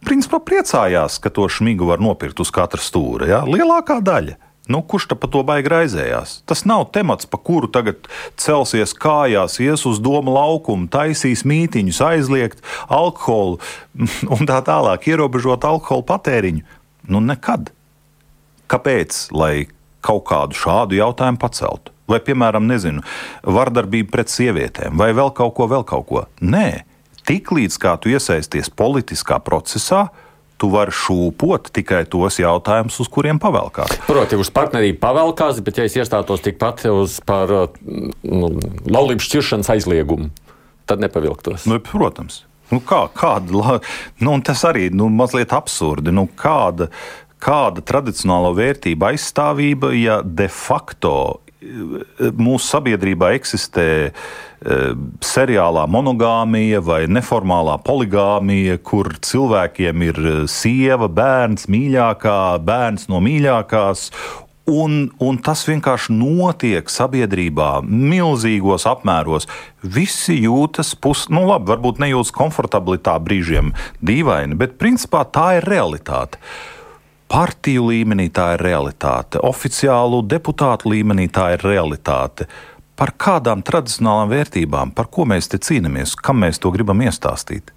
principā 0.07 0.39
priecājās, 0.41 1.19
ka 1.21 1.29
to 1.29 1.45
šmigu 1.51 1.85
var 1.91 2.01
nopirkt 2.01 2.41
uz 2.41 2.49
katra 2.53 2.81
stūra. 2.81 3.27
Ja? 3.29 3.43
Lielākā 3.45 3.99
daļa. 4.01 4.39
Nu, 4.69 4.83
kurš 4.85 5.07
par 5.17 5.29
to 5.33 5.41
baigi 5.45 5.71
raizējās? 5.73 6.35
Tas 6.45 6.61
nav 6.69 6.85
temats, 6.93 7.25
pa 7.25 7.39
kuru 7.41 7.67
tagad 7.71 8.05
celsies 8.39 8.93
kājās, 8.93 9.57
ies 9.63 9.87
uz 9.89 9.97
domu 10.03 10.35
laukumu, 10.35 10.85
taisīs 10.91 11.41
mītīņus, 11.49 12.01
aizliegt 12.05 12.61
alkoholu 12.85 13.57
un 14.35 14.49
tā 14.49 14.61
tālāk, 14.67 15.09
ierobežot 15.09 15.65
alkohola 15.67 16.05
patēriņu. 16.13 16.65
Nu, 17.09 17.23
nekad. 17.25 17.73
Kāpēc? 18.71 19.25
Lai 19.35 19.67
kaut 20.05 20.23
kādu 20.29 20.57
šādu 20.57 20.97
jautājumu 20.97 21.41
paceltu. 21.41 21.93
Vai, 22.09 22.19
piemēram, 22.23 22.65
nezinu, 22.67 23.03
vardarbība 23.47 24.11
pret 24.11 24.31
sievietēm, 24.33 24.97
vai 24.99 25.11
vēl 25.15 25.31
kaut 25.35 25.53
ko, 25.57 25.67
vēl 25.71 25.85
kaut 25.87 26.07
ko. 26.09 26.23
Nē, 26.43 26.83
tiklīdz 27.29 27.77
kā 27.79 27.95
tu 28.01 28.11
iesaisties 28.11 28.71
politiskā 28.73 29.37
procesā, 29.43 30.09
tu 30.61 30.69
vari 30.69 30.93
šūpot 30.93 31.71
tikai 31.73 32.03
tos 32.09 32.37
jautājumus, 32.41 32.99
uz 33.01 33.09
kuriem 33.09 33.41
pavelkās. 33.41 33.95
Proti, 34.05 34.37
uz 34.37 34.51
partnerību 34.53 35.01
pavelkās, 35.01 35.63
bet 35.65 35.81
ja 35.81 35.87
es 35.89 35.97
iestātos 35.97 36.43
tikpat 36.45 36.85
uz 36.91 37.17
par 37.25 37.49
nu, 37.81 38.51
laulības 38.85 39.25
šķiršanas 39.25 39.71
aizliegumu, 39.73 40.29
tad 40.89 41.01
nepavilktos. 41.01 41.65
Nu, 41.69 41.81
protams. 41.81 42.43
Nu, 42.71 42.79
kā, 42.87 43.03
kāda, 43.11 43.79
nu, 44.23 44.37
tas 44.47 44.61
arī 44.69 44.87
nu, 44.95 45.09
mazliet 45.11 45.51
absurdi. 45.55 46.13
Nu, 46.15 46.27
kāda, 46.39 46.87
kāda 47.43 47.83
tradicionāla 47.83 48.53
vērtība 48.55 49.11
aizstāvība, 49.11 49.91
ja 49.97 50.21
de 50.23 50.47
facto 50.47 51.41
mūsu 51.61 52.65
sabiedrībā 52.65 53.33
eksistē 53.37 53.87
e, 54.07 54.13
seriālā 54.61 55.87
monogāmija 55.89 56.81
vai 56.85 57.01
neformālā 57.09 57.79
poligāmija, 57.81 58.77
kur 58.85 59.09
cilvēkiem 59.25 60.05
ir 60.05 60.21
e, 60.21 60.33
sieva, 60.51 61.09
bērns, 61.09 61.65
mīļākā, 61.71 62.61
bērns 62.65 63.09
no 63.09 63.21
mīļākās. 63.25 64.09
Un, 64.71 65.09
un 65.17 65.39
tas 65.41 65.63
vienkārši 65.65 66.13
notiek 66.13 66.91
sabiedrībā, 66.93 67.81
milzīgos 67.81 68.85
apmēros. 68.87 69.49
Visi 69.81 70.37
jūtas 70.43 70.93
pus, 70.93 71.25
nu 71.33 71.47
labi, 71.49 71.71
varbūt 71.73 72.03
nejūtas 72.03 72.31
komfortabli 72.35 73.01
tā 73.01 73.17
brīžiem, 73.17 73.73
dīvaini, 74.05 74.59
bet 74.61 74.77
principā 74.79 75.25
tā 75.25 75.55
ir 75.57 75.67
realitāte. 75.67 76.37
Partiju 77.31 77.87
līmenī 77.89 78.29
tā 78.29 78.51
ir 78.53 78.61
realitāte, 78.61 79.41
oficiālu 79.41 80.21
deputātu 80.27 80.91
līmenī 80.93 81.29
tā 81.33 81.53
ir 81.55 81.65
realitāte. 81.65 82.45
Par 82.99 83.13
kādām 83.17 83.63
tradicionālām 83.65 84.29
vērtībām, 84.31 84.95
par 84.95 85.09
ko 85.13 85.25
mēs 85.29 85.49
te 85.51 85.61
cīnāmies, 85.61 86.15
kam 86.19 86.43
mēs 86.43 86.61
to 86.61 86.73
gribam 86.73 87.01
iestāstīt? 87.05 87.71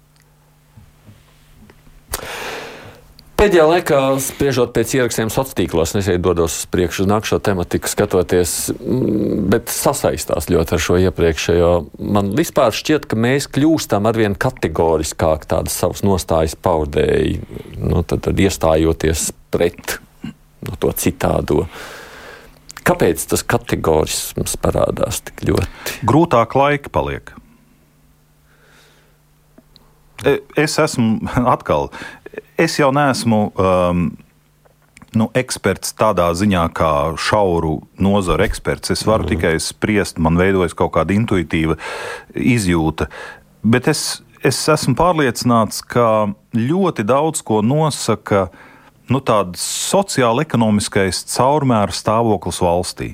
Pēdējā 3.35 3.63
laikā, 3.67 3.97
spriežot 4.23 4.71
pēc 4.71 4.93
ierakstiem 4.95 5.27
sociālos 5.27 5.57
tīklos, 5.57 5.91
es 5.99 6.07
dodos 6.23 6.53
uz 6.61 6.67
priekšu 6.71 7.03
uz 7.03 7.09
nākamo 7.11 7.41
tematiku, 7.43 7.89
skatoties, 7.91 8.53
mm, 8.71 9.41
bet 9.51 9.73
sasaistās 9.75 10.47
ļoti 10.47 10.77
ar 10.77 10.83
šo 10.85 10.99
iepriekšējo. 11.03 11.71
Man 12.15 12.31
vispār 12.37 12.71
šķiet, 12.71 13.09
ka 13.11 13.19
mēs 13.19 13.49
kļūstam 13.51 14.07
arvien 14.07 14.37
kategoriskāk 14.39 15.49
tādas 15.51 15.75
savas 15.75 16.05
nostājas 16.07 16.55
paudēji, 16.55 17.41
nu, 17.83 18.05
tad, 18.07 18.23
tad 18.29 18.39
iestājoties 18.39 19.27
pret 19.51 19.97
nu, 20.23 20.79
to 20.79 20.95
citādo. 20.95 21.65
Kāpēc 22.85 23.23
tas 23.31 23.41
kategorisms 23.41 24.57
parādās 24.61 25.23
tik 25.25 25.41
ļoti? 25.49 25.97
Grūtāk 26.05 26.53
laika 26.57 26.91
paliek. 26.93 27.33
E, 30.25 30.37
es 30.61 30.77
esmu 30.79 31.25
atkal 31.55 31.89
es 32.57 32.79
jau 32.79 32.91
neesmu. 32.95 33.41
Um, 33.55 34.05
nu, 35.15 35.29
eksperts 35.37 35.93
tādā 35.95 36.27
ziņā, 36.35 36.65
kā 36.75 36.91
šauru 37.15 37.77
nozaru 38.03 38.43
eksperts. 38.43 38.91
Es 38.91 39.05
varu 39.07 39.23
mm. 39.23 39.31
tikai 39.31 39.53
spriest, 39.63 40.19
man 40.19 40.35
veidojas 40.39 40.75
kaut 40.75 40.91
kāda 40.97 41.15
intuitīva 41.15 41.77
izjūta. 42.35 43.07
Bet 43.63 43.87
es, 43.87 44.01
es 44.43 44.59
esmu 44.71 44.97
pārliecināts, 44.99 45.79
ka 45.87 46.27
ļoti 46.51 47.07
daudz 47.07 47.45
ko 47.47 47.61
nosaka 47.63 48.49
nu, 49.11 49.21
tāds 49.21 49.61
sociāla-ekonomiskais 49.91 51.23
caurmēra 51.35 51.93
stāvoklis 51.95 52.61
valstī. 52.63 53.13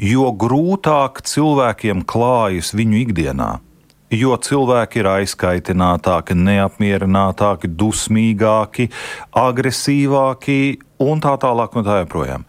Jo 0.00 0.30
grūtāk 0.32 1.20
cilvēkiem 1.28 2.04
klājas 2.08 2.72
viņu 2.76 3.02
ikdienā, 3.04 3.50
jo 4.10 4.34
cilvēki 4.36 5.02
ir 5.02 5.08
aizkaitinātāki, 5.12 6.34
neapmierinātāki, 6.34 7.70
dusmīgāki, 7.80 8.90
agresīvāki 9.36 10.60
un 11.00 11.22
tā 11.22 11.36
tālāk 11.40 11.76
un 11.76 11.86
tā 11.86 12.00
joprojām. 12.02 12.46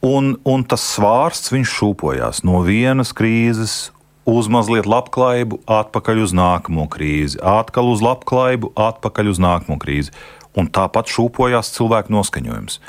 Un, 0.00 0.36
un 0.48 0.62
tas 0.64 0.80
svārsts 0.94 1.52
šūpojās 1.52 2.40
no 2.48 2.62
vienas 2.64 3.12
krīzes 3.12 3.90
uz 4.30 4.48
mazliet 4.48 4.86
labklājību, 4.88 5.60
atpakaļ 5.68 6.22
uz 6.24 6.32
nākamo 6.36 6.86
krīzi, 6.88 7.40
atkal 7.44 7.90
uz 7.92 8.00
labklājību, 8.04 8.72
atpakaļ 8.78 9.32
uz 9.34 9.40
nākamo 9.42 9.76
krīzi. 9.80 10.14
Un 10.58 10.66
tāpat 10.66 11.10
šūpojās 11.10 11.70
cilvēku 11.76 12.12
noskaņojums. 12.14 12.80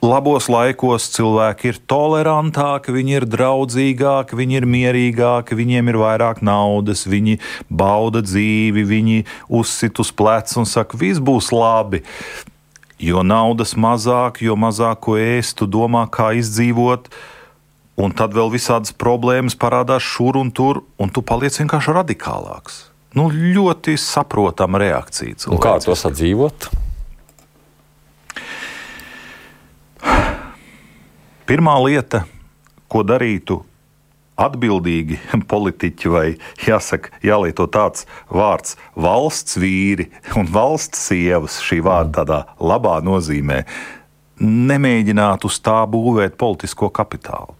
labos 0.00 0.48
laikos 0.48 1.10
cilvēki 1.12 1.72
ir 1.72 1.78
tolerantāki, 1.88 2.92
viņi 2.92 3.16
ir 3.18 3.26
draudzīgāki, 3.28 4.36
viņi 4.36 4.56
ir 4.60 4.66
mierīgāki, 4.66 5.56
viņiem 5.56 5.92
ir 5.92 5.98
vairāk 6.00 6.40
naudas, 6.44 7.04
viņi 7.04 7.38
bauda 7.68 8.22
dzīvi, 8.24 8.84
viņi 8.84 9.18
uzsit 9.48 10.00
uz 10.00 10.12
pleca 10.12 10.60
un 10.60 10.68
saka, 10.68 10.96
viss 10.96 11.20
būs 11.20 11.52
labi. 11.52 12.02
Jo 13.00 13.22
naudas 13.24 13.76
mazāk, 13.76 14.42
jo 14.44 14.56
mazāk 14.60 15.04
ko 15.04 15.16
ēst, 15.20 15.56
tu 15.60 15.68
domā, 15.68 16.06
kā 16.08 16.32
izdzīvot. 16.36 17.08
Un 18.00 18.12
tad 18.16 18.32
vēl 18.32 18.52
visādas 18.52 18.92
problēmas 18.96 19.56
parādās 19.56 20.04
šur 20.04 20.38
un 20.40 20.52
tur, 20.52 20.84
un 21.00 21.12
tu 21.12 21.20
paliec 21.20 21.56
vienkārši 21.60 21.96
radikālāks. 21.96 22.86
Nu, 23.16 23.28
ļoti 23.28 23.96
saprotama 24.00 24.80
reakcija. 24.80 25.50
Kā 25.60 25.76
to 25.82 25.96
sadzīvot? 25.98 26.70
Pirmā 31.50 31.74
lieta, 31.82 32.24
ko 32.90 33.02
darītu 33.02 33.60
atbildīgi 34.40 35.18
politiķi, 35.52 36.10
vai 36.12 36.26
jāsaka, 36.66 37.12
jālieto 37.26 37.66
tāds 37.70 38.06
vārds- 38.30 38.76
valsts 39.06 39.58
vīri 39.60 40.10
un 40.36 40.46
valsts 40.46 41.08
sievas, 41.10 41.60
šī 41.64 41.80
vārda 41.84 42.22
tādā 42.22 42.42
labā 42.60 43.00
nozīmē, 43.04 43.64
nemēģināt 44.40 45.44
uz 45.44 45.60
tā 45.60 45.82
būvēt 45.90 46.38
politisko 46.40 46.88
kapitālu. 46.88 47.56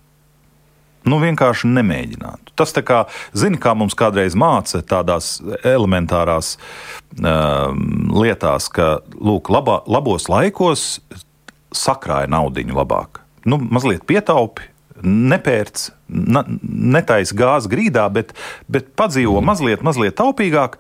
Nu, 1.09 1.17
vienkārši 1.17 1.69
nemēģināt. 1.73 2.53
Tas 2.61 2.75
tā 2.77 2.83
kā, 2.85 3.07
zini, 3.33 3.57
kā 3.57 3.73
mums 3.75 3.97
kādreiz 3.97 4.35
māca 4.37 4.83
tādās 4.85 5.39
elementārās 5.65 6.59
um, 7.17 8.11
lietās, 8.21 8.69
ka, 8.69 8.99
lūk, 9.17 9.49
labā, 9.49 9.79
labos 9.89 10.29
laikos 10.29 11.01
sakrāja 11.77 12.31
naudiņu 12.31 12.77
labāk 12.77 13.21
nu, 13.45 13.59
mazliet 13.71 14.05
pietaupi, 14.09 14.69
nepērc, 15.05 15.87
netaisa 16.09 17.37
gāzi 17.37 17.71
grīdā, 17.73 18.07
bet, 18.13 18.35
bet 18.69 18.91
padzīvo 18.99 19.39
mm. 19.39 19.49
mazliet, 19.49 19.85
mazliet 19.87 20.19
taupīgāk, 20.21 20.77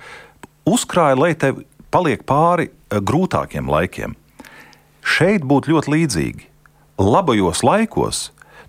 uzkrāja, 0.68 1.18
lai 1.18 1.32
tev 1.38 1.62
paliek 1.92 2.24
pāri 2.28 2.68
eh, 2.68 3.00
grūtākiem 3.00 3.70
laikiem. 3.70 4.16
Šeit 5.00 5.46
būtu 5.48 5.72
ļoti 5.72 5.94
līdzīgi. 5.94 6.48
Labajos 7.00 7.62
laikos 7.64 8.26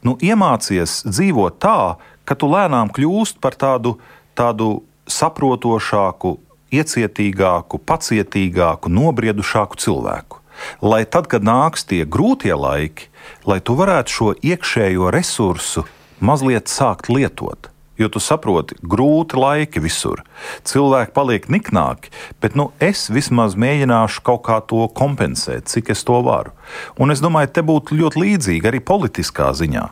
nu, 0.08 0.16
iemācies 0.24 1.02
dzīvot 1.04 1.60
tā, 1.62 1.98
ka 2.24 2.38
tu 2.40 2.48
lēnām 2.48 2.94
kļūst 2.96 3.42
par 3.44 3.58
tādu, 3.60 3.98
tādu 4.40 4.86
saprotošāku, 5.12 6.38
iecietīgāku, 6.72 7.82
pacietīgāku, 7.84 8.88
nobriedušāku 8.88 9.82
cilvēku. 9.84 10.41
Lai 10.82 11.04
tad, 11.06 11.28
kad 11.32 11.46
nāks 11.46 11.86
tie 11.88 12.04
grūtie 12.06 12.54
laiki, 12.58 13.10
lai 13.46 13.60
tu 13.60 13.76
varētu 13.80 14.18
šo 14.18 14.32
iekšējo 14.42 15.12
resursu 15.14 15.86
mazliet 16.22 16.72
sākt 16.72 17.10
lietot. 17.10 17.70
Jo 18.00 18.08
tu 18.10 18.22
saproti, 18.24 18.78
grūti 18.82 19.38
laiki 19.38 19.82
visur. 19.84 20.24
Cilvēki 20.66 21.14
paliek 21.14 21.46
niknāki, 21.54 22.10
bet 22.42 22.56
nu, 22.58 22.72
es 22.82 23.10
vismaz 23.14 23.54
mēģināšu 23.60 24.24
kaut 24.26 24.42
kā 24.48 24.58
to 24.66 24.88
kompensēt, 24.98 25.70
cik 25.70 25.92
es 25.94 26.02
to 26.08 26.18
varu. 26.26 26.56
Un 26.98 27.14
es 27.14 27.22
domāju, 27.22 27.52
te 27.54 27.66
būtu 27.66 28.00
ļoti 28.00 28.24
līdzīgi 28.24 28.72
arī 28.72 28.82
politiskā 28.82 29.52
ziņā. 29.54 29.90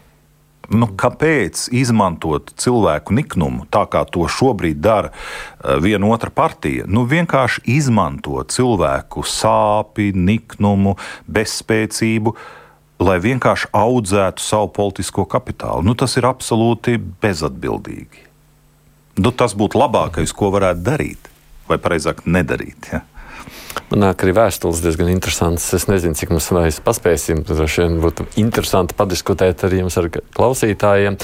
Nu, 0.69 0.85
kāpēc 0.93 1.63
izmantot 1.73 2.51
cilvēku 2.61 3.15
niknumu, 3.17 3.65
tā 3.73 3.87
kā 3.89 4.03
to 4.05 4.27
šobrīd 4.29 4.77
dara 4.83 5.09
eh, 5.09 5.79
viena 5.81 6.11
otra 6.13 6.29
partija? 6.29 6.85
Nu, 6.85 7.07
vienkārši 7.09 7.63
izmanto 7.73 8.43
cilvēku 8.45 9.25
sāpju, 9.25 10.13
niknumu, 10.13 10.95
bezspēcību, 11.25 12.35
lai 13.01 13.17
vienkārši 13.23 13.71
audzētu 13.73 14.43
savu 14.43 14.69
politisko 14.75 15.25
kapitālu. 15.29 15.87
Nu, 15.87 15.95
tas 15.97 16.17
ir 16.19 16.27
absolūti 16.29 16.99
bezatbildīgi. 16.99 18.27
Nu, 19.19 19.33
tas 19.35 19.55
būtu 19.57 19.79
labākais, 19.79 20.31
ko 20.35 20.51
varētu 20.53 20.85
darīt, 20.85 21.31
vai 21.67 21.79
precīzāk, 21.81 22.27
nedarīt. 22.29 22.91
Ja? 22.93 23.01
Man 23.89 24.03
nāk 24.05 24.21
arī 24.25 24.35
vēstules 24.37 24.83
diezgan 24.85 25.09
interesants. 25.11 25.65
Es 25.73 25.87
nezinu, 25.89 26.17
cik 26.17 26.33
mums 26.33 26.51
vairs 26.53 26.79
paspēsim. 26.85 27.41
Droši 27.47 27.85
vien 27.85 27.97
būtu 28.03 28.27
interesanti 28.41 28.97
padiskutēt 28.97 29.65
ar 29.65 29.75
jums, 29.79 29.97
ar 29.97 30.09
klausītājiem. 30.13 31.17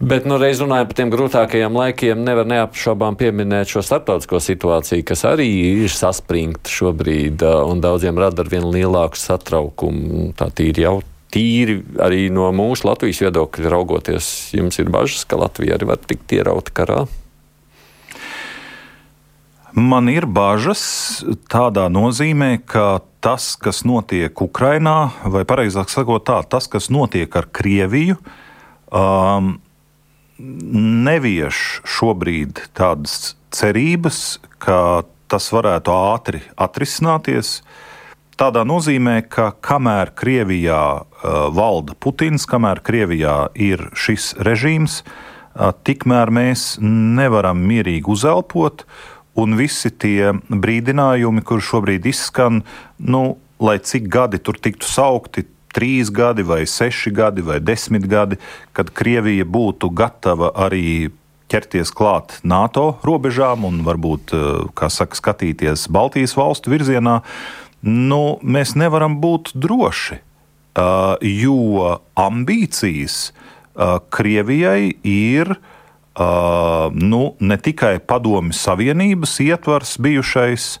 Bet, 0.00 0.24
nu, 0.24 0.38
reiz 0.40 0.62
runājot 0.62 0.88
par 0.88 0.96
tiem 0.96 1.10
grūtākajiem 1.12 1.74
laikiem, 1.76 2.22
nevar 2.24 2.46
neapšaubām 2.48 3.18
pieminēt 3.20 3.68
šo 3.68 3.82
starptautisko 3.84 4.40
situāciju, 4.40 5.04
kas 5.04 5.26
arī 5.28 5.50
ir 5.84 5.92
saspringta 5.92 6.72
šobrīd 6.72 7.44
un 7.44 7.82
daudziem 7.84 8.16
rada 8.16 8.40
ar 8.40 8.48
vien 8.48 8.64
lielāku 8.64 9.20
satraukumu. 9.20 10.30
Tā 10.40 10.48
tīri 10.56 10.86
jau 10.86 11.02
tīri 11.34 11.82
arī 12.02 12.30
no 12.32 12.48
mūsu 12.56 12.88
Latvijas 12.88 13.20
viedokļa 13.26 13.72
raugoties, 13.72 14.30
jums 14.56 14.80
ir 14.80 14.88
bažas, 14.92 15.26
ka 15.28 15.38
Latvija 15.40 15.76
arī 15.76 15.92
var 15.92 16.00
tikt 16.00 16.32
ierauta 16.38 16.74
karā? 16.80 17.04
Man 19.76 20.08
ir 20.10 20.26
bažas 20.26 20.82
tādā 21.50 21.86
nozīmē, 21.92 22.58
ka 22.66 23.00
tas, 23.22 23.54
kas 23.54 23.84
notiek 23.86 24.34
Ukrajinā, 24.34 25.12
vai 25.30 25.44
precīzāk 25.46 25.92
sakot, 25.92 26.24
tā, 26.26 26.40
tas, 26.42 26.66
kas 26.66 26.88
notiek 26.90 27.30
ar 27.38 27.46
Krieviju, 27.54 28.16
um, 28.90 29.52
nevieš 31.06 31.84
šobrīd 31.86 32.64
tādas 32.74 33.36
cerības, 33.54 34.40
ka 34.58 35.06
tas 35.30 35.46
varētu 35.54 35.94
ātri 35.94 36.42
atrisināties. 36.58 37.60
Tādā 38.40 38.64
nozīmē, 38.66 39.20
ka 39.30 39.52
kamēr 39.62 40.10
Krievijā 40.16 40.82
uh, 40.98 41.46
valda 41.54 41.94
Putins, 41.94 42.48
kamēr 42.48 42.82
Krievijā 42.82 43.52
ir 43.54 43.86
šis 43.94 44.32
režīms, 44.40 45.02
uh, 45.04 45.70
tikmēr 45.86 46.32
mēs 46.34 46.80
nevaram 46.82 47.60
mierīgi 47.70 48.10
uzelpot, 48.10 48.86
un 49.40 49.56
visi 49.58 49.90
tie 49.90 50.34
brīdinājumi, 50.48 51.44
kur 51.46 51.62
šobrīd 51.64 52.06
izskan, 52.10 52.62
nu, 52.98 53.38
lai 53.60 53.78
cik 53.78 54.08
gadi 54.12 54.40
tur 54.42 54.58
tiktu 54.60 54.88
saukti, 54.88 55.46
trīs 55.74 56.10
gadi, 56.10 56.42
vai 56.46 56.64
seši 56.66 57.12
gadi, 57.14 57.44
vai 57.46 57.60
desmit 57.62 58.06
gadi, 58.10 58.40
kad 58.76 58.90
Krievija 58.96 59.46
būtu 59.46 59.92
gatava 59.94 60.50
arī 60.66 61.10
ķerties 61.50 61.90
klāt 61.94 62.38
NATO 62.46 62.94
robežām 63.06 63.66
un 63.66 63.82
varbūt, 63.86 64.34
eh, 64.34 64.70
kā 64.74 64.90
saka, 64.90 65.18
skatīties 65.18 65.88
Baltijas 65.90 66.36
valstu 66.38 66.70
virzienā, 66.70 67.20
nu, 67.82 68.38
mēs 68.42 68.76
nevaram 68.76 69.20
būt 69.20 69.54
droši, 69.54 70.20
eh, 70.20 71.16
jo 71.20 72.00
ambīcijas 72.16 73.30
eh, 73.30 73.98
Krievijai 74.10 74.94
ir 75.02 75.56
nu, 76.18 77.20
ne 77.38 77.56
tikai 77.56 78.00
Padomju 78.02 78.56
Savienības 78.56 79.38
ietvars 79.46 79.96
bijušais, 80.02 80.72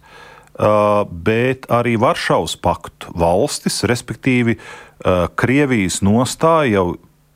Uh, 0.60 1.06
bet 1.08 1.64
arī 1.72 1.94
Varšavas 1.96 2.52
paktu 2.60 3.14
valstis, 3.16 3.78
respektīvi 3.88 4.58
uh, 4.58 5.30
Krievijas 5.32 6.02
nostāja 6.04 6.74
jau 6.74 6.84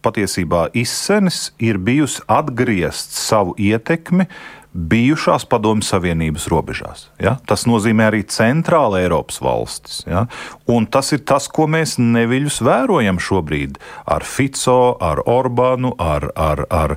patiesībā 0.04 0.66
izsenis 0.76 1.46
ir 1.62 1.78
bijusi 1.80 2.20
atgriezt 2.28 3.16
savu 3.16 3.54
ietekmi 3.56 4.26
bijušās 4.74 5.44
Padomju 5.46 5.86
Savienības 5.86 6.48
robežās. 6.50 7.06
Ja? 7.22 7.36
Tas 7.46 7.62
nozīmē 7.70 8.08
arī 8.10 8.24
centrāla 8.26 9.04
Eiropas 9.04 9.38
valstis. 9.42 10.02
Ja? 10.08 10.26
Un 10.70 10.88
tas 10.90 11.12
ir 11.14 11.22
tas, 11.26 11.46
ko 11.48 11.68
mēs 11.70 11.96
neviļus 12.02 12.58
vērojam 12.66 13.20
šobrīd 13.22 13.78
ar 14.10 14.26
Fico, 14.26 14.96
ar 14.98 15.22
Orbānu, 15.30 15.94
ar, 16.02 16.26
ar, 16.34 16.64
ar, 16.74 16.96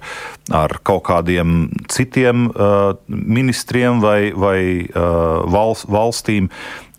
ar 0.49 0.77
kaut 0.87 1.05
kādiem 1.11 1.69
citiem 1.93 2.49
uh, 2.49 2.97
ministriem 3.07 4.01
vai, 4.01 4.33
vai 4.33 4.59
uh, 4.89 5.45
valsts, 5.45 5.87
valstīm. 5.93 6.49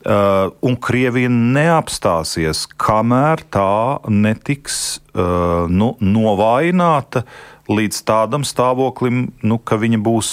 Uh, 0.08 0.54
un 0.62 0.78
Krievija 0.78 1.28
neapstāsies, 1.28 2.68
kamēr 2.78 3.42
tā 3.50 3.98
netiks 4.06 5.00
uh, 5.10 5.66
nu, 5.66 5.96
novājināta 5.98 7.24
uh, 7.26 7.57
līdz 7.68 8.02
tādam 8.08 8.44
stāvoklim, 8.48 9.28
nu, 9.44 9.58
ka 9.58 9.78
viņa 9.80 10.00
būs 10.02 10.30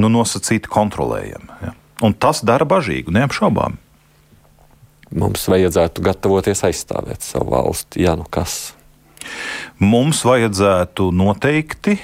nu, 0.00 0.10
nosacīti 0.12 0.70
kontrolējama. 0.72 1.58
Ja. 1.62 1.74
Un 2.04 2.12
tas 2.12 2.42
dara 2.44 2.66
bažīgu, 2.68 3.14
neapšaubām. 3.16 3.78
Mums 5.16 5.46
vajadzētu 5.48 6.02
gatavoties 6.04 6.64
aizstāvēt 6.66 7.24
savu 7.24 7.54
valsti, 7.54 8.02
ja 8.04 8.16
nu 8.18 8.26
kas. 8.28 8.74
Mums 9.78 10.24
vajadzētu 10.26 11.08
noteikti, 11.14 11.96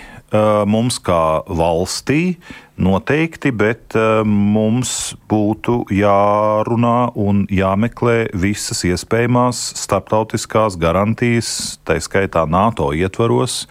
mums 0.67 0.99
kā 1.05 1.43
valstī, 1.51 2.37
noteikti, 2.81 3.53
bet 3.53 3.97
mums 4.27 5.15
būtu 5.29 5.83
jārunā 5.93 7.13
un 7.19 7.45
jāmeklē 7.53 8.33
visas 8.33 8.85
iespējamās 8.89 9.61
starptautiskās 9.83 10.79
garantijas, 10.81 11.79
tā 11.85 11.99
skaitā 12.01 12.47
NATO 12.49 12.91
ietvaros, 12.97 13.67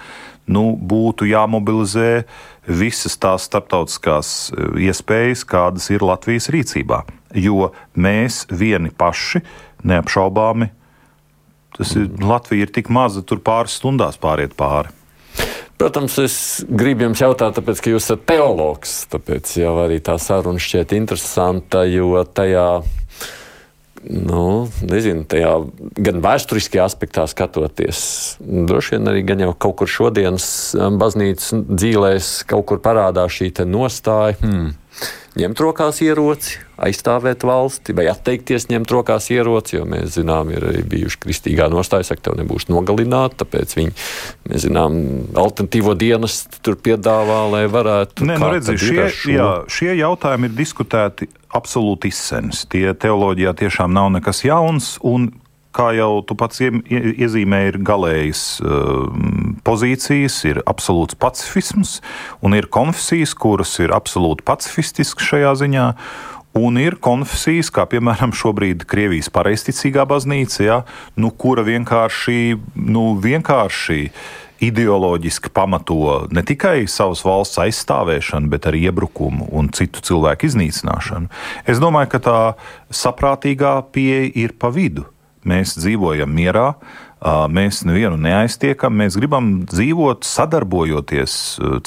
nu, 0.52 0.76
būtu 0.76 1.30
jāmobilizē 1.30 2.26
visas 2.68 3.18
tās 3.22 3.48
starptautiskās 3.50 4.52
eh, 4.52 4.76
iespējas, 4.90 5.46
kādas 5.48 5.90
ir 5.94 6.06
Latvijas 6.06 6.52
rīcībā. 6.54 7.06
Jo 7.32 7.72
mēs 7.96 8.44
vieni 8.52 8.92
paši 8.92 9.42
neapšaubāmi 9.88 10.70
Tas 11.78 11.96
ir 11.96 12.10
Latvija 12.20 12.68
ir 12.68 12.74
tik 12.74 12.92
maza, 12.92 13.24
tur 13.24 13.40
pāris 13.44 13.78
stundās 13.80 14.20
pāriet 14.20 14.56
pāri. 14.60 14.92
Protams, 15.80 16.18
es 16.22 16.36
gribu 16.68 17.08
jums 17.08 17.24
jautāt, 17.24 17.56
tāpēc, 17.58 17.80
ka 17.82 17.94
jūs 17.94 18.06
esat 18.06 18.28
teologs. 18.30 18.92
Tāpēc 19.10 19.56
jau 19.64 19.72
arī 19.82 19.98
tā 20.04 20.18
saruna 20.22 20.62
šķiet 20.62 20.94
interesanta, 21.00 21.82
jo 21.90 22.22
tajā, 22.22 22.68
nu, 24.10 24.44
nezinu, 24.88 25.26
tajā 25.30 25.54
gan 26.02 26.22
vēsturiskajā 26.24 26.86
aspektā 26.90 27.26
skatoties, 27.30 28.04
droši 28.42 28.98
vien 28.98 29.12
arī 29.14 29.24
gan 29.28 29.44
jau 29.46 29.54
kaut 29.54 29.80
kur 29.82 29.92
šodienas 29.92 30.48
um, 30.78 31.00
baznīcas 31.02 31.54
dzīvēs 31.70 32.32
kaut 32.50 32.68
kur 32.72 32.82
parādās 32.84 33.40
šī 33.40 33.54
nostāja. 33.70 34.40
Hmm 34.42 34.78
ņemt 35.40 35.62
rokās 35.64 36.02
ieroci, 36.04 36.58
aizstāvēt 36.82 37.46
valsti 37.48 37.96
vai 37.96 38.08
atteikties 38.12 38.68
ņemt 38.72 38.92
rokās 38.92 39.30
ieroci, 39.32 39.78
jo 39.78 39.86
mēs 39.88 40.18
zinām, 40.18 40.52
ir 40.52 40.66
arī 40.68 40.82
bijuši 40.92 41.20
kristīgā 41.24 41.70
nostāja, 41.72 42.10
saka, 42.10 42.26
tev 42.28 42.40
nebūs 42.42 42.68
nogalināti, 42.72 43.40
tāpēc 43.44 43.76
viņi, 43.78 43.94
mēs 44.50 44.66
zinām, 44.66 44.98
alternatīvo 45.40 45.96
dienas 46.00 46.42
tur 46.60 46.76
piedāvā, 46.76 47.44
lai 47.54 47.64
varētu. 47.72 48.28
Nē, 48.28 48.40
nu 48.42 48.52
redzi, 48.56 48.76
šie, 48.82 49.06
jā, 49.38 49.52
šie 49.72 49.94
jautājumi 50.02 50.52
ir 50.52 50.58
diskutēti 50.58 51.30
absolūti 51.56 52.12
izsens. 52.12 52.66
Tie 52.72 52.90
teoloģijā 52.92 53.56
tiešām 53.64 53.94
nav 53.96 54.12
nekas 54.18 54.44
jauns, 54.48 54.96
un 55.08 55.32
kā 55.76 55.92
jau 55.98 56.22
tu 56.28 56.36
pats 56.40 56.62
iezīmēji, 56.62 57.72
ir 57.72 57.80
galējas 57.88 58.44
uh, 58.64 59.08
pozīcijas, 59.68 60.42
ir 60.50 60.62
absolūts 60.70 61.18
pacifisms, 61.22 62.00
un 62.44 62.58
ir 62.58 62.70
konfesijas, 62.72 63.36
kuras 63.38 63.78
ir 63.84 63.96
absolūti 63.96 64.46
pacifistiskas 64.48 65.32
šajā 65.32 65.56
ziņā. 65.64 65.88
Un 66.60 66.76
ir 66.76 66.98
konfesijas, 67.00 67.70
kā 67.72 67.86
piemēram 67.88 68.34
šobrīd 68.36 68.84
Krievijas 68.84 69.30
pareizticīgā 69.32 70.04
baznīca, 70.04 70.64
ja, 70.66 70.80
nu, 71.16 71.32
kura 71.32 71.64
vienkārši, 71.64 72.58
nu, 72.76 73.06
vienkārši 73.24 74.02
ideoloģiski 74.62 75.50
pamato 75.50 76.28
ne 76.32 76.44
tikai 76.46 76.84
savas 76.92 77.24
valsts 77.26 77.62
aizstāvēšanu, 77.64 78.52
bet 78.52 78.68
arī 78.70 78.84
iebrukumu 78.90 79.48
un 79.58 79.72
citu 79.74 80.04
cilvēku 80.06 80.50
iznīcināšanu. 80.52 81.32
Es 81.66 81.82
domāju, 81.82 82.12
ka 82.14 82.22
tā 82.28 82.38
saprātīgā 82.94 83.74
pieeja 83.96 84.30
ir 84.44 84.54
pa 84.60 84.70
vidu. 84.76 85.08
Mēs 85.48 85.76
dzīvojam 85.80 86.30
mierā, 86.36 86.68
mēs 87.50 87.84
nevienu 87.86 88.18
neaiztiekam, 88.22 88.94
mēs 89.02 89.18
gribam 89.18 89.54
dzīvot, 89.70 90.26
sadarbojoties 90.26 91.38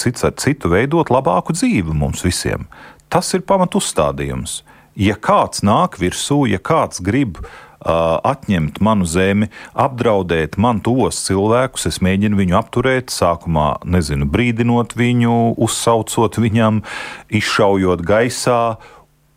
cits 0.00 0.26
ar 0.26 0.34
citu, 0.42 0.70
veidot 0.74 1.11
labāku 1.14 1.55
dzīvi 1.55 1.94
mums 1.94 2.24
visiem. 2.26 2.68
Tas 3.11 3.30
ir 3.34 3.46
pamat 3.46 3.76
uzstādījums. 3.78 4.62
Ja 4.98 5.14
kāds 5.18 5.64
nāk 5.66 5.98
virsū, 5.98 6.44
ja 6.50 6.61
kāds 6.62 7.02
grib 7.02 7.40
atņemt 7.84 8.78
manu 8.80 9.05
zemi, 9.05 9.50
apdraudēt 9.76 10.57
man 10.57 10.80
tos 10.80 11.18
cilvēkus, 11.26 11.84
es 11.90 12.00
mēģinu 12.00 12.38
viņu 12.38 12.57
apturēt, 12.57 13.12
sākumā 13.12 13.74
nezinu, 13.84 14.24
brīdinot 14.30 14.94
viņu, 14.96 15.55
uzsaucot 15.61 16.38
viņam, 16.40 16.80
izšaujot 17.28 18.07
gaisā, 18.07 18.76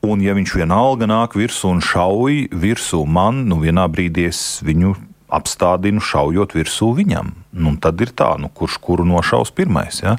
Un, 0.06 0.22
ja 0.22 0.36
viņš 0.38 0.54
vienalga 0.60 1.08
nāk 1.10 1.34
virsū 1.38 1.72
un 1.74 1.82
šauj 1.82 2.48
virsū 2.54 3.02
man, 3.10 3.48
nu 3.50 3.58
vienā 3.64 3.88
brīdī 3.90 4.28
es 4.30 4.42
viņu 4.66 4.94
apstādinu, 5.28 6.00
šaujot 6.04 6.54
virsū 6.56 6.92
viņam. 6.96 7.34
Nu, 7.58 7.74
tad 7.82 8.00
ir 8.04 8.14
tā, 8.16 8.30
nu, 8.40 8.50
kurš 8.54 8.78
kuru 8.84 9.04
nošaus 9.08 9.52
pirmais. 9.56 10.00
Ja? 10.04 10.16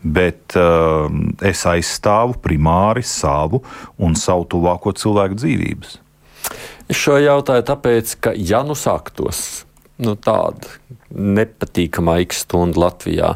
Bet 0.00 0.56
uh, 0.56 1.10
es 1.44 1.66
aizstāvu 1.68 2.38
primāri 2.42 3.04
savu 3.04 3.62
un 3.98 4.16
savu 4.16 4.46
tuvāko 4.54 4.94
cilvēku 4.96 5.40
dzīvības. 5.42 5.98
Es 6.86 7.02
šo 7.02 7.18
jautāju 7.18 7.66
tāpēc, 7.66 8.16
ka 8.22 8.32
ja 8.38 8.62
nu 8.64 8.78
sāktos 8.78 9.66
nu, 9.98 10.14
tāda 10.14 10.76
nepatīkama 11.10 12.20
X 12.24 12.44
stunda 12.46 12.86
Latvijā, 12.86 13.34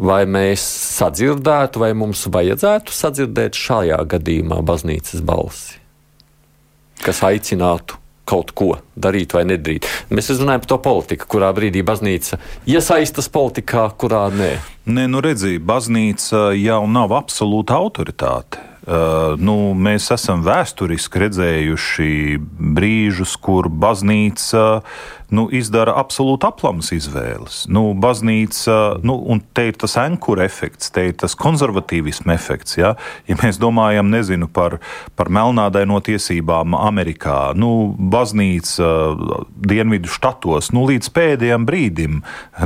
vai 0.00 0.24
mēs 0.28 0.64
sadzirdētu, 0.96 1.82
vai 1.82 1.92
mums 1.98 2.24
vajadzētu 2.32 2.94
sadzirdēt 2.94 3.58
šajā 3.58 4.00
gadījumā 4.14 4.62
baznīcas 4.66 5.24
balsi, 5.26 5.80
kas 7.04 7.22
aicinātu 7.26 8.00
kaut 8.30 8.52
ko 8.54 8.70
darīt 8.94 9.34
vai 9.34 9.44
nedarīt. 9.48 9.88
Mēs 10.14 10.30
runājam 10.32 10.62
par 10.62 10.70
to 10.72 10.78
politiku, 10.84 11.28
kurā 11.34 11.50
brīdī 11.56 11.82
baznīca 11.86 12.38
iesaistas 12.70 13.28
politikā, 13.32 13.88
kurā 13.98 14.28
nē. 14.34 14.52
Nē, 14.90 15.06
nu 15.10 15.22
redziet, 15.24 15.64
baznīca 15.66 16.50
jau 16.56 16.84
nav 16.90 17.16
absolūta 17.18 17.78
autoritāte. 17.80 18.69
Uh, 18.80 19.36
nu, 19.36 19.74
mēs 19.76 20.08
esam 20.14 20.40
vēsturiski 20.46 21.20
redzējuši 21.20 22.12
brīžus, 22.40 23.36
kur 23.36 23.68
baznīca 23.68 24.80
nu, 25.30 25.46
izdara 25.54 25.94
absolūti 26.00 26.46
aplamas 26.48 26.90
izvēles. 26.94 27.62
Nu, 27.70 27.90
baznīca, 27.98 29.00
nu, 29.06 29.16
un 29.30 29.42
te 29.54 29.68
ir 29.70 29.78
tas 29.78 29.96
ankura 30.00 30.44
efekts, 30.46 30.90
te 30.94 31.06
ir 31.10 31.16
tas 31.20 31.36
konservatīvisma 31.38 32.34
efekts. 32.34 32.78
Ja, 32.80 32.94
ja 33.30 33.36
mēs 33.40 33.60
domājam 33.62 34.10
nezinu, 34.10 34.48
par, 34.50 34.78
par 35.18 35.30
melnādaino 35.32 36.00
tiesībām 36.04 36.74
Amerikā, 36.78 37.52
nu, 37.58 37.92
baznīca 38.10 38.90
dienvidu 39.54 40.10
štatos 40.10 40.72
nu, 40.74 40.86
līdz 40.90 41.12
pēdējiem 41.14 41.66
brīdim 41.68 42.20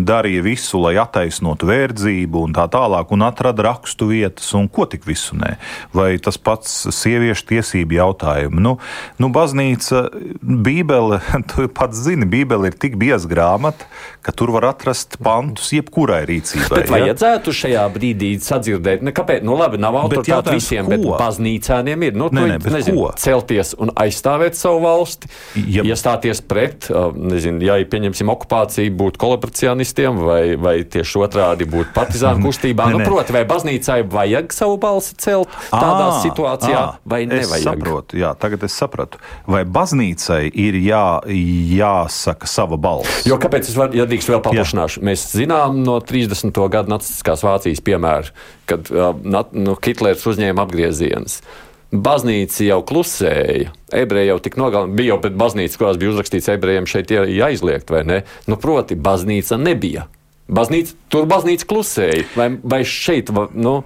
darīja 0.06 0.44
visu, 0.46 0.80
lai 0.86 0.96
attaisnotu 1.00 1.68
verdzību 1.68 2.46
un 2.48 2.56
tā 2.56 2.66
tālāk, 2.72 3.12
un 3.14 3.26
atrada 3.28 3.68
rakstu 3.68 4.08
vietas, 4.12 4.48
un 4.56 4.70
ko 4.72 4.88
tik 4.90 5.04
visu 5.08 5.36
nē. 5.40 5.56
Vai 5.96 6.03
tas 6.24 6.38
pats 6.40 6.72
sieviešu 6.94 7.46
tiesību 7.50 7.98
jautājumi. 7.98 8.62
Nu, 8.64 8.76
nu, 9.22 9.30
baznīca, 9.34 10.06
Bībele, 10.40 11.20
tu 11.52 11.68
pats 11.72 12.04
zini, 12.06 12.28
Bībele 12.30 12.70
ir 12.70 12.78
tik 12.80 12.98
bieza 13.00 13.28
grāmata, 13.30 13.88
ka 14.24 14.32
tur 14.32 14.54
var 14.54 14.70
atrast 14.70 15.18
pantus 15.24 15.72
jebkurai 15.74 16.22
rīcībai. 16.28 16.80
Bet 16.80 16.92
vajadzētu 16.92 17.52
ja? 17.52 17.58
šajā 17.60 17.84
brīdī 17.94 18.30
sadzirdēt, 18.42 19.04
ne, 19.04 19.12
kāpēc, 19.16 19.44
nu 19.44 19.56
labi, 19.58 19.80
nav 19.82 19.98
autoritāte 20.00 20.54
visiem, 20.56 20.86
ko? 20.88 20.94
bet 20.94 21.04
baznīcāniem 21.20 22.06
ir, 22.08 22.16
nu, 22.18 22.30
nē, 22.32 22.46
nē, 22.54 22.58
nezinu, 22.78 23.02
ko? 23.02 23.10
celties 23.20 23.74
un 23.80 23.92
aizstāvēt 24.00 24.56
savu 24.58 24.80
valsti, 24.86 25.30
ja. 25.68 25.84
iestāties 25.84 26.40
pret, 26.48 26.88
nezinu, 27.14 27.60
ja 27.64 27.76
pieņemsim 27.90 28.32
okupāciju, 28.32 28.94
būt 29.04 29.18
kolaboracionistiem 29.20 30.22
vai, 30.24 30.42
vai 30.60 30.76
tieši 30.88 31.20
otrādi 31.24 31.68
būt 31.68 31.92
partizānu 31.96 32.48
kustībā. 32.48 32.88
nu, 32.94 33.02
proti, 33.04 33.34
vai 33.36 33.44
baznīcai 33.48 34.00
vajag 34.10 34.54
savu 34.56 34.78
balsi 34.80 35.16
celt 35.20 35.52
tādā 35.94 36.12
à, 36.12 36.22
situācijā 36.24 36.78
à, 36.80 36.94
vai 37.08 37.22
nevajag? 37.30 37.58
Es 37.58 37.66
saprotu, 37.66 38.18
jā, 38.20 38.30
tagad 38.38 38.64
es 38.66 38.76
sapratu. 38.76 39.20
Vai 39.50 39.64
baznīcai 39.64 40.48
ir 40.50 40.78
jā, 40.82 41.04
jāsaka, 41.78 42.48
sava 42.50 42.78
balss. 42.80 43.24
Jo 43.28 43.38
kāpēc 43.42 43.70
es 43.70 43.76
varu, 43.78 43.96
ja 43.98 44.08
drīkst 44.10 44.32
vēl 44.32 44.42
paplašināšu? 44.44 45.00
Jā. 45.00 45.08
Mēs 45.10 45.26
zinām 45.34 45.82
no 45.86 45.98
30. 46.02 46.50
gada 46.72 46.96
nacistiskās 46.96 47.44
Vācijas 47.46 47.84
piemēra, 47.84 48.34
kad 48.70 48.90
uh, 48.92 49.14
nu, 49.22 49.78
Hitlers 49.84 50.26
uzņēma 50.30 50.66
apgriezienus. 50.66 51.40
Baznīca 51.94 52.64
jau 52.66 52.80
klusēja. 52.86 53.70
Ebreji 53.94 54.32
jau 54.32 54.40
tik 54.42 54.56
nogalināti. 54.58 54.98
Bija 54.98 55.14
jau 55.14 55.20
pēc 55.22 55.36
baznīcas, 55.38 55.78
kurās 55.78 55.98
bija 56.00 56.10
uzrakstīts, 56.14 56.50
ebrejiem 56.50 56.88
šeit 56.90 57.12
jāizliekt, 57.14 57.92
vai 57.94 58.02
ne? 58.08 58.20
Nu, 58.50 58.58
proti, 58.58 58.98
baznīca 58.98 59.60
nebija. 59.60 60.08
Baznīca, 60.50 60.96
tur 61.12 61.28
baznīca 61.30 61.68
klusēja. 61.70 62.24
Vai, 62.34 62.48
vai 62.60 62.82
šeit, 62.88 63.30
nu, 63.54 63.76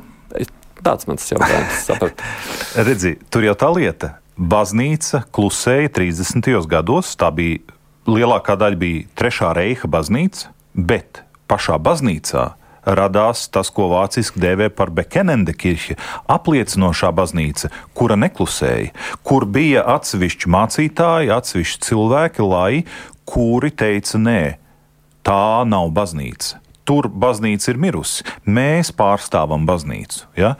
tāds 0.89 1.09
mans 1.09 1.31
jautājums. 1.33 1.89
Redzi, 2.89 3.17
tur 3.33 3.47
jau 3.47 3.57
tā 3.59 3.71
lieta. 3.77 4.15
Baznīca 4.39 5.25
klusēja 5.35 5.91
30. 5.99 6.53
gados. 6.71 7.15
Tā 7.19 7.31
bija 7.35 7.61
lielākā 8.09 8.57
daļa 8.59 8.79
bija 8.81 9.09
Trešā 9.19 9.53
reiha 9.59 9.91
baznīca, 9.91 10.53
bet 10.75 11.25
pašā 11.51 11.77
baznīcā 11.83 12.53
radās 12.89 13.49
tas, 13.53 13.69
ko 13.75 13.89
vāciski 13.93 14.41
dēvē 14.41 14.71
par 14.73 14.93
Bekenende 14.95 15.53
kirche, 15.53 15.99
apliecinošā 16.31 17.11
baznīca, 17.13 17.69
kura 17.97 18.17
neklusēja, 18.17 18.95
kur 19.27 19.45
bija 19.45 19.85
atsevišķi 19.97 20.53
mācītāji, 20.55 21.33
atsevišķi 21.35 21.85
cilvēki, 21.85 22.47
lai 22.49 22.73
kuri 23.29 23.73
teica, 23.75 24.23
nē, 24.23 24.41
tā 25.27 25.45
nav 25.69 25.93
baznīca. 25.93 26.63
Tur 26.89 27.11
baznīca 27.13 27.75
ir 27.75 27.81
mirusi. 27.81 28.25
Mēs 28.49 28.95
pārstāvam 28.97 29.69
baznīcu. 29.69 30.25
Ja? 30.41 30.55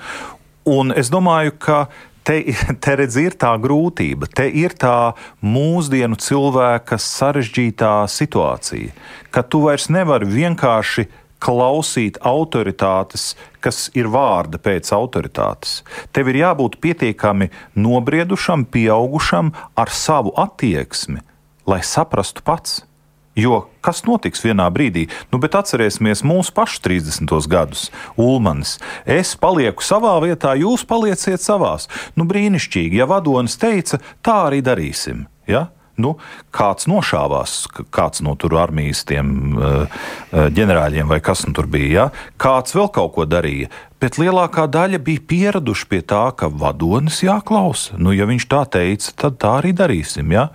Un 0.69 0.93
es 0.93 1.09
domāju, 1.09 1.55
ka 1.57 1.87
te, 2.29 2.43
te 2.85 2.97
redz, 3.01 3.17
ir 3.21 3.37
tā 3.41 3.55
grūtība, 3.61 4.29
te 4.29 4.49
ir 4.49 4.77
tā 4.79 5.15
mūsdienu 5.45 6.19
cilvēka 6.21 7.01
sarežģītā 7.01 7.95
situācija, 8.13 8.93
ka 9.33 9.45
tu 9.47 9.65
vairs 9.67 9.89
nevari 9.93 10.29
vienkārši 10.29 11.09
klausīt 11.39 12.19
autoritātes, 12.27 13.31
kas 13.63 13.87
ir 13.95 14.11
vārda 14.11 14.59
pēc 14.59 14.91
autoritātes. 14.95 15.83
Tev 16.13 16.33
ir 16.33 16.41
jābūt 16.43 16.81
pietiekami 16.83 17.51
nobriedušam, 17.79 18.67
pieaugušam 18.67 19.53
ar 19.79 19.95
savu 19.95 20.35
attieksmi, 20.37 21.23
lai 21.71 21.81
saprastu 21.87 22.43
pats. 22.43 22.83
Jo 23.39 23.69
kas 23.85 24.03
notiks 24.03 24.43
vienā 24.43 24.67
brīdī? 24.75 25.07
Nu, 25.31 25.39
bet 25.39 25.55
atcerēsimies 25.55 26.25
mūsu 26.27 26.53
pašu 26.57 26.83
30. 26.85 27.31
gadus. 27.49 27.89
Ulmanis, 28.19 28.77
es 29.07 29.37
palieku 29.39 29.85
savā 29.87 30.17
vietā, 30.25 30.57
jūs 30.59 30.85
palieciet 30.89 31.45
savās. 31.45 31.87
Nu, 32.19 32.27
brīnišķīgi, 32.29 32.99
ja 32.99 33.07
vadonis 33.09 33.57
teica, 33.61 34.03
tā 34.27 34.41
arī 34.51 34.59
darīsim. 34.67 35.29
Ja? 35.49 35.69
Nu, 35.99 36.13
kāds 36.55 36.87
nošāvās, 36.87 37.65
kāds 37.95 38.23
no 38.23 38.37
tur 38.39 38.55
armijas 38.61 39.01
tiem 39.09 39.57
uh, 39.57 40.05
ģenerāļiem 40.31 41.11
vai 41.11 41.19
kas 41.25 41.43
nu 41.47 41.55
tur 41.59 41.67
bija, 41.71 41.89
ja? 41.91 42.05
kāds 42.39 42.77
vēl 42.77 42.87
kaut 42.95 43.17
ko 43.17 43.27
darīja. 43.27 43.71
Bet 43.99 44.21
lielākā 44.23 44.69
daļa 44.71 45.01
bija 45.03 45.25
pieraduši 45.31 45.89
pie 45.91 46.05
tā, 46.07 46.29
ka 46.39 46.51
vadonis 46.55 47.25
jāklausa. 47.27 47.99
Nu, 47.99 48.15
ja 48.15 48.29
viņš 48.31 48.47
tā 48.51 48.63
teica, 48.79 49.15
tad 49.25 49.43
tā 49.43 49.59
arī 49.63 49.75
darīsim. 49.75 50.31
Ja? 50.35 50.51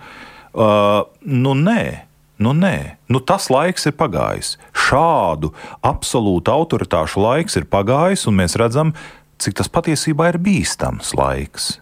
Uh, 0.52 1.04
nu, 1.28 1.52
nē. 1.56 2.13
Nu, 2.38 2.50
nē, 2.50 2.98
nu, 3.06 3.20
tas 3.22 3.46
laiks 3.52 3.86
ir 3.86 3.94
pagājis. 3.94 4.56
Šādu 4.74 5.52
absolūtu 5.86 6.50
autoritāšu 6.50 7.22
laiks 7.22 7.60
ir 7.60 7.68
pagājis, 7.70 8.26
un 8.26 8.40
mēs 8.40 8.58
redzam, 8.58 8.90
cik 9.38 9.60
tas 9.60 9.70
patiesībā 9.70 10.32
ir 10.32 10.40
bīstams 10.42 11.14
laiks. 11.14 11.76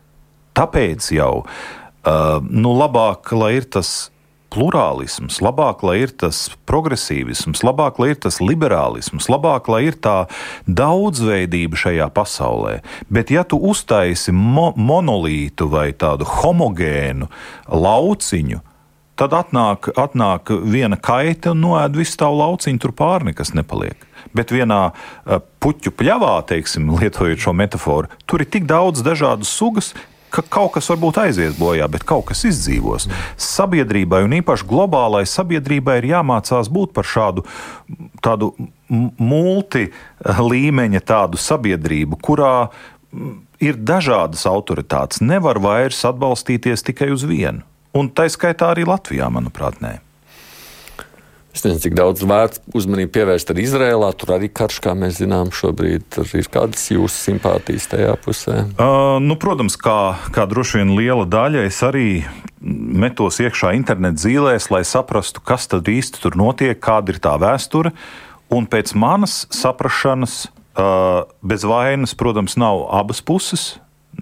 Tāpēc 0.52 1.08
jau 1.16 1.44
uh, 1.44 2.40
nu, 2.44 2.74
labāk, 2.76 3.32
lai 3.32 3.54
ir 3.62 3.68
tas 3.72 4.12
plurālisms, 4.52 5.38
labāk, 5.40 5.80
lai 5.86 6.02
ir 6.02 6.12
tas 6.20 6.44
progresīvisms, 6.68 7.62
labāk, 7.64 7.96
lai 8.02 8.10
ir 8.12 8.20
tas 8.20 8.36
liberālisms, 8.42 9.30
labāk, 9.32 9.70
lai 9.72 9.86
ir 9.88 9.96
tā 9.96 10.16
daudzveidība 10.68 11.80
šajā 11.80 12.10
pasaulē. 12.12 12.74
Bet, 13.08 13.32
ja 13.32 13.46
tu 13.48 13.56
uztaisi 13.56 14.34
mo 14.36 14.72
monolītu 14.76 15.70
vai 15.72 15.88
tādu 15.96 16.28
homogēnu 16.28 17.30
lauciņu, 17.72 18.60
tad 19.22 19.34
atnāk, 19.38 19.92
atnāk 19.98 20.50
viena 20.66 20.98
kaita 20.98 21.54
un 21.54 21.62
noēd 21.62 21.98
visu 21.98 22.18
tavu 22.18 22.40
lauciņu, 22.42 22.82
tur 22.82 22.94
pāri 22.98 23.30
nekas 23.30 23.54
nepaliek. 23.54 24.08
Bet 24.34 24.54
vienā 24.54 24.80
uh, 24.90 25.42
puķu 25.62 25.94
pļavā, 25.94 26.36
teiksim, 26.50 26.90
lietojot 26.98 27.42
šo 27.42 27.54
metaforu, 27.54 28.10
tur 28.26 28.42
ir 28.42 28.50
tik 28.50 28.66
daudz 28.70 29.04
dažādas 29.06 29.50
sugas, 29.52 29.92
ka 30.32 30.42
kaut 30.48 30.72
kas 30.76 30.88
varbūt 30.88 31.20
aizies 31.26 31.56
bojā, 31.58 31.86
bet 31.92 32.06
kaut 32.08 32.30
kas 32.30 32.44
izdzīvos. 32.48 33.08
Sabiedrībai, 33.36 34.22
un 34.26 34.38
īpaši 34.40 34.66
globālai 34.68 35.26
sabiedrībai, 35.28 35.98
ir 36.00 36.08
jāmācās 36.14 36.70
būt 36.72 36.94
par 36.96 37.08
šādu 37.08 37.44
tādu 38.24 38.54
multi 39.20 39.90
līmeņa 40.22 41.02
tādu 41.08 41.40
sabiedrību, 41.40 42.18
kurā 42.24 42.54
ir 43.62 43.76
dažādas 43.76 44.46
autoritātes. 44.48 45.20
Nevar 45.24 45.60
vairs 45.62 46.00
atbalstīties 46.08 46.88
tikai 46.88 47.12
uz 47.12 47.26
vienu. 47.28 47.66
Un 47.92 48.08
tā 48.08 48.24
skaitā 48.32 48.72
arī 48.72 48.86
Latvijā, 48.88 49.28
manuprāt, 49.32 49.82
nē. 49.84 49.98
Es 51.52 51.60
nezinu, 51.66 51.82
cik 51.84 51.96
daudz 51.98 52.22
vērts 52.24 52.62
uzmanību 52.72 53.12
pievērst 53.12 53.50
arī 53.52 53.66
Izrēlā. 53.66 54.08
Tur 54.16 54.32
arī 54.38 54.48
karš, 54.48 54.78
kā 54.80 54.94
mēs 54.96 55.18
zinām, 55.20 55.50
šobrīd 55.52 56.16
ir 56.24 56.48
kādas 56.52 56.86
jūsu 56.88 57.12
simpātijas 57.12 57.90
tajā 57.92 58.14
pusē. 58.24 58.62
Uh, 58.80 59.18
nu, 59.20 59.36
protams, 59.36 59.76
kā, 59.76 60.14
kā 60.32 60.46
droši 60.48 60.80
vien 60.80 60.94
liela 60.96 61.26
daļa, 61.28 61.66
es 61.68 61.82
arī 61.84 62.06
metos 62.62 63.42
iekšā 63.44 63.74
internetu 63.76 64.24
zīlēs, 64.24 64.70
lai 64.72 64.80
saprastu, 64.88 65.44
kas 65.44 65.68
tad 65.68 65.90
īsti 65.92 66.24
tur 66.24 66.38
notiek, 66.40 66.78
kāda 66.80 67.12
ir 67.12 67.20
tā 67.20 67.36
vēsture. 67.42 67.92
Un 68.52 68.64
pēc 68.72 68.94
manas 68.96 69.42
saprašanas, 69.52 70.46
uh, 70.72 71.28
bez 71.44 71.68
vainas, 71.68 72.16
protams, 72.16 72.56
nav 72.56 72.86
abas 72.96 73.20
puses. 73.20 73.74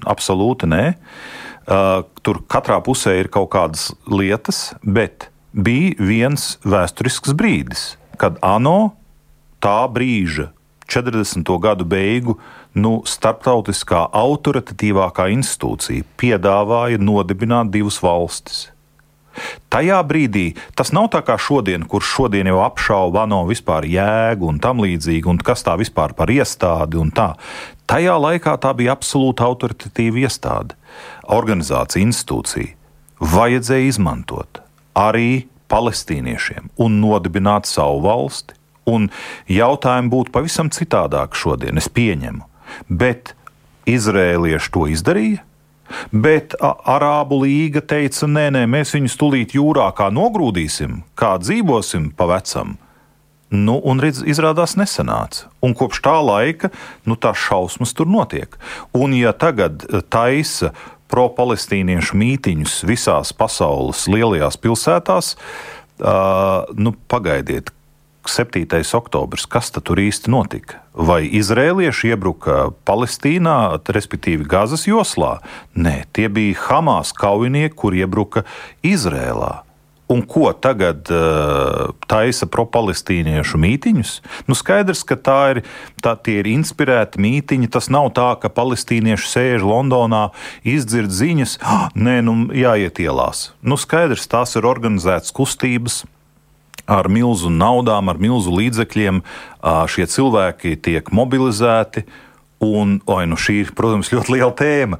Absolūti 0.02 0.66
nē. 0.70 0.82
Uh, 0.98 1.46
tur 1.70 2.42
katrā 2.50 2.80
pusē 2.82 3.16
ir 3.20 3.30
kaut 3.32 3.52
kādas 3.54 3.90
lietas, 4.10 4.72
bet 4.82 5.28
bija 5.52 5.94
viens 5.98 6.56
vēsturisks 6.66 7.34
brīdis, 7.36 7.84
kad 8.20 8.40
ANO 8.42 8.92
tā 9.62 9.84
brīža, 9.92 10.50
40. 10.90 11.46
gadu 11.62 11.86
beigu, 11.86 12.36
nu, 12.74 13.00
starptautiskā 13.06 14.08
autoritatīvākā 14.10 15.28
institūcija 15.36 16.06
piedāvāja 16.18 16.98
nodibināt 16.98 17.70
divas 17.74 18.00
valstis. 18.02 18.68
Tajā 19.70 20.00
brīdī 20.02 20.48
tas 20.78 20.90
nav 20.94 21.06
tā 21.14 21.20
kā 21.26 21.36
šodien, 21.38 21.84
kurš 21.86 22.08
šodien 22.16 22.50
jau 22.50 22.58
apšauba 22.64 23.24
ANO 23.24 23.44
vispār 23.48 23.86
jēgu 23.86 24.48
un 24.50 24.58
tam 24.62 24.82
līdzīgi, 24.82 25.28
un 25.30 25.38
kas 25.38 25.62
tā 25.66 25.76
vispār 25.78 26.16
par 26.18 26.32
iestādi 26.34 26.98
un 27.00 27.12
tā. 27.14 27.32
Tajā 27.90 28.14
laikā 28.22 28.54
tā 28.62 28.70
bija 28.78 28.94
absolūti 28.94 29.42
autoritatīva 29.42 30.22
iestāde, 30.26 30.76
organizācija, 31.26 32.04
institūcija. 32.06 32.76
Vajadzēja 33.20 33.88
izmantot 33.90 34.62
arī 34.96 35.48
palestīniešiem 35.70 36.70
un 36.80 37.00
nodibināt 37.02 37.68
savu 37.68 38.00
valsti. 38.06 38.56
Un 38.90 39.10
jautājumi 39.50 40.10
būtu 40.10 40.32
pavisam 40.34 40.70
citādāk 40.72 41.36
šodien, 41.38 41.78
es 41.78 41.90
pieņemu. 41.92 42.46
Bet 42.88 43.34
izrēlieši 43.90 44.72
to 44.74 44.86
izdarīja. 44.90 45.44
Bet 46.14 46.54
Arābu 46.62 47.40
līga 47.42 47.82
teica, 47.82 48.28
nē, 48.30 48.46
nē, 48.54 48.62
mēs 48.70 48.94
viņus 48.94 49.16
tulīt 49.18 49.56
jūrā 49.58 49.88
kā 49.98 50.06
nogrūdīsim, 50.14 51.00
kā 51.18 51.34
dzīvosim 51.42 52.12
pa 52.14 52.28
vecam. 52.30 52.76
Nu, 53.50 53.80
un 53.82 53.98
izrādās 54.06 54.76
nesanāca. 54.78 55.48
Un 55.64 55.74
kopš 55.74 56.00
tā 56.04 56.14
laika 56.22 56.70
nu, 57.08 57.16
tās 57.18 57.40
šausmas 57.48 57.94
tur 57.98 58.06
notiek. 58.06 58.54
Un 58.94 59.16
ja 59.18 59.34
tagad 59.34 59.82
taisa 60.08 60.70
pro-palestīniešu 61.10 62.14
mītiņus 62.14 62.80
visās 62.86 63.34
pasaules 63.34 64.06
lielajās 64.06 64.58
pilsētās. 64.62 65.34
Uh, 66.00 66.70
nu, 66.78 66.94
pagaidiet, 67.10 67.74
7. 68.26 68.66
oktobris, 68.94 69.46
kas 69.50 69.72
tur 69.72 69.98
īsti 69.98 70.30
notika? 70.30 70.80
Vai 70.94 71.24
izrēlieši 71.26 72.12
iebruka 72.12 72.68
Palestīnā, 72.86 73.80
respektīvi 73.88 74.46
Gazas 74.48 74.86
joslā? 74.86 75.38
Nē, 75.74 76.04
tie 76.12 76.28
bija 76.28 76.58
Hamas 76.68 77.14
kaujinieki, 77.16 77.74
kur 77.74 77.96
iebruka 77.96 78.44
Izrēlā. 78.86 79.69
Un 80.10 80.24
ko 80.26 80.48
tagad 80.50 81.06
uh, 81.14 81.92
taisa 82.10 82.48
pro-palestīniešu 82.50 83.60
mītiņus? 83.62 84.14
Nu, 84.50 84.56
skaidrs, 84.58 85.04
ka 85.06 85.14
tā 85.14 85.38
ir, 85.52 85.60
tā 86.02 86.16
ir 86.32 86.48
inspirēta 86.50 87.20
mītiņa. 87.22 87.68
Tas 87.70 87.86
nav 87.94 88.10
tā, 88.18 88.32
ka 88.42 88.50
palestīnieši 88.50 89.30
sēž 89.30 89.66
Londonā, 89.66 90.32
izdzird 90.66 91.14
ziņas, 91.14 91.60
ah, 91.62 91.86
nē, 91.94 92.16
nu, 92.26 92.34
jāiet 92.50 92.98
ielās. 92.98 93.52
Nu, 93.62 93.78
skaidrs, 93.78 94.26
tās 94.26 94.56
ir 94.58 94.66
organizētas 94.66 95.30
kustības. 95.36 96.02
Ar 96.90 97.06
milzu 97.06 97.52
naudām, 97.54 98.10
ar 98.10 98.18
milzu 98.18 98.50
līdzekļiem 98.50 99.22
šie 99.62 100.10
cilvēki 100.10 100.74
tiek 100.82 101.14
mobilizēti. 101.14 102.02
Un, 102.66 102.98
oi, 103.06 103.24
nu 103.30 103.38
šī 103.38 103.60
ir, 103.62 103.74
protams, 103.78 104.10
ļoti 104.10 104.34
liela 104.34 104.50
tēma. 104.58 104.98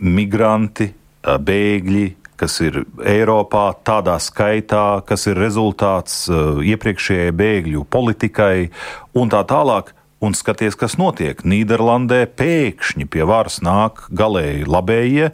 Migranti, 0.00 0.94
bēgļi, 1.20 2.06
kas 2.40 2.56
ir 2.64 2.82
Eiropā, 3.04 3.66
tādā 3.86 4.16
skaitā, 4.22 5.02
kas 5.08 5.28
ir 5.30 5.38
rezultāts 5.40 6.24
uh, 6.30 6.62
iepriekšējai 6.64 7.34
bēgļu 7.36 7.84
politikai 7.90 8.70
un 9.18 9.32
tā 9.32 9.44
tālāk. 9.48 9.94
Un 10.24 10.32
skaties, 10.32 10.72
kas 10.80 10.94
notiek. 10.96 11.42
Nīderlandē 11.44 12.22
pēkšņi 12.38 13.04
pie 13.12 13.26
varas 13.28 13.58
nāk 13.60 14.06
galēji 14.08 14.64
labējie, 14.64 15.26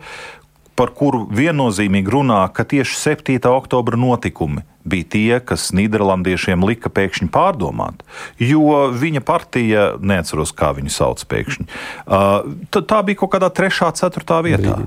par 0.75 0.91
kuru 0.97 1.27
viennozīmīgi 1.31 2.11
runā, 2.11 2.41
ka 2.57 2.65
tieši 2.67 2.97
7. 2.99 3.39
oktobra 3.53 4.01
notikumi 4.01 4.65
bija 4.91 5.09
tie, 5.13 5.41
kas 5.45 5.69
Nīderlandiešiem 5.77 6.65
lika 6.65 6.91
pēkšņi 6.91 7.29
pārdomāt. 7.31 8.03
Jo 8.41 8.89
viņa 8.97 9.23
partija, 9.27 9.87
neatceros, 10.01 10.55
kā 10.57 10.73
viņu 10.77 10.93
sauc 10.95 11.23
pēkšņi, 11.31 11.67
uh, 11.69 12.81
tā 12.81 13.03
bija 13.07 13.21
kaut 13.21 13.35
kādā 13.37 13.53
3. 13.53 13.71
un 13.91 13.99
4. 14.01 14.41
vietā. 14.49 14.79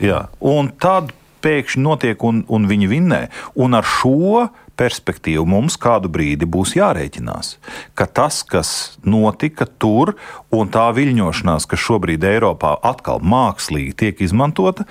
Jā. 0.00 0.24
Un 0.40 0.72
tad 0.80 1.12
pēkšņi 1.42 1.82
notiek 1.82 2.24
un, 2.26 2.42
un 2.48 2.68
viņi 2.70 2.90
vinnē. 2.90 3.22
Un 3.60 3.78
ar 3.78 3.86
šo 3.86 4.48
perspektīvu 4.78 5.44
mums 5.48 5.76
kādu 5.80 6.10
brīdi 6.12 6.48
būs 6.48 6.74
jārēķinās, 6.78 7.56
ka 7.98 8.06
tas, 8.08 8.40
kas 8.48 8.72
notika 9.04 9.66
tur, 9.66 10.14
un 10.54 10.70
tā 10.72 10.88
viļņošanās, 10.96 11.68
kas 11.68 11.84
šobrīd 11.86 12.24
Eiropā 12.26 12.74
atkal 12.92 13.22
mākslīgi 13.22 13.96
tiek 14.04 14.22
izmantota 14.24 14.86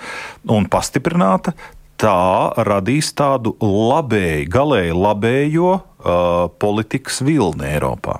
un 0.50 0.68
pastiprināta, 0.70 1.56
tā 2.02 2.52
radīs 2.66 3.12
tādu 3.18 3.54
labēju, 3.62 4.48
galēji 4.50 4.96
labējo 4.96 5.74
uh, 5.74 6.46
politikas 6.62 7.20
vilni 7.26 7.68
Eiropā. 7.74 8.18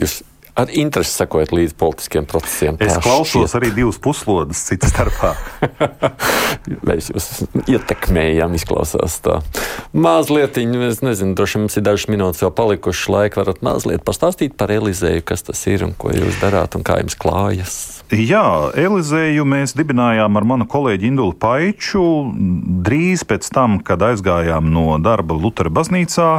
Jūs 0.00 0.22
ar 0.54 0.70
interesi 0.70 1.10
sekojat 1.18 1.52
līdz 1.54 1.74
politiskiem 1.78 2.26
procesiem. 2.30 2.76
Es 2.82 2.94
klausos 3.02 3.50
šķiet. 3.50 3.56
arī 3.58 3.70
divas 3.74 3.98
puslodes, 4.02 4.60
citas 4.68 4.92
starpā. 4.94 5.32
Mēs 6.88 7.10
jūs 7.10 7.26
ietekmējam, 7.66 8.54
izklausās 8.54 9.18
tā. 9.24 9.40
Mazliet, 9.92 10.58
es 10.58 11.02
nezinu, 11.02 11.34
droši 11.34 11.58
vien 11.58 11.66
mums 11.66 11.78
ir 11.78 11.86
dažas 11.86 12.06
minūtes 12.12 12.44
vēl 12.44 12.54
palikušas 12.54 13.10
laika. 13.10 13.42
Varat 13.42 13.64
mazliet 13.66 14.06
pastāstīt 14.06 14.54
par 14.60 14.70
Elizēju, 14.74 15.24
kas 15.26 15.42
tas 15.48 15.64
ir 15.70 15.86
un 15.88 15.96
ko 15.98 16.14
jūs 16.14 16.38
darāt 16.42 16.78
un 16.78 16.86
kā 16.86 17.00
jums 17.02 17.18
klājas. 17.18 17.76
Jā, 18.14 18.70
Elizēju 18.78 19.46
mēs 19.48 19.74
dibinājām 19.74 20.38
ar 20.38 20.46
manu 20.46 20.68
kolēģi 20.70 21.10
Indulu 21.10 21.34
Paiču 21.40 22.04
drīz 22.86 23.26
pēc 23.26 23.50
tam, 23.54 23.80
kad 23.82 24.02
aizgājām 24.06 24.70
no 24.70 25.00
darba 25.02 25.34
Lutera 25.34 25.72
baznīcā 25.72 26.30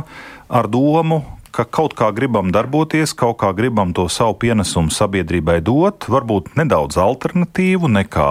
ar 0.45 0.69
domu, 0.71 1.23
ka 1.55 1.63
kaut 1.63 1.95
kā 1.97 2.09
gribam 2.15 2.51
darboties, 2.53 3.13
kaut 3.17 3.39
kā 3.41 3.51
gribam 3.55 3.93
to 3.95 4.07
savu 4.11 4.35
pienesumu 4.43 4.91
sabiedrībai 4.93 5.61
dot, 5.65 6.07
varbūt 6.11 6.53
nedaudz 6.59 6.99
alternatīvu 6.99 7.89
nekā 7.95 8.27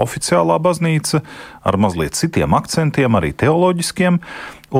oficiālā 0.00 0.60
baznīca, 0.62 1.22
ar 1.66 1.80
mazliet 1.80 2.18
citiem 2.18 2.54
akcentiem, 2.56 3.18
arī 3.18 3.32
teoloģiskiem. 3.34 4.20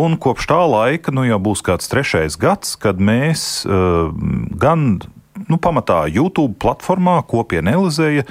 Un 0.00 0.14
kopš 0.22 0.46
tā 0.52 0.60
laika, 0.70 1.10
nu 1.14 1.26
jau 1.26 1.40
būs 1.42 1.64
kāds 1.66 1.90
trešais 1.90 2.38
gads, 2.38 2.76
kad 2.78 3.02
mēs 3.02 3.64
uh, 3.66 4.14
gan 4.54 5.00
nu, 5.48 5.58
pamatā 5.58 6.04
YouTube 6.10 6.54
platformā 6.62 7.20
kopiena 7.26 7.74
Elizeja 7.78 8.26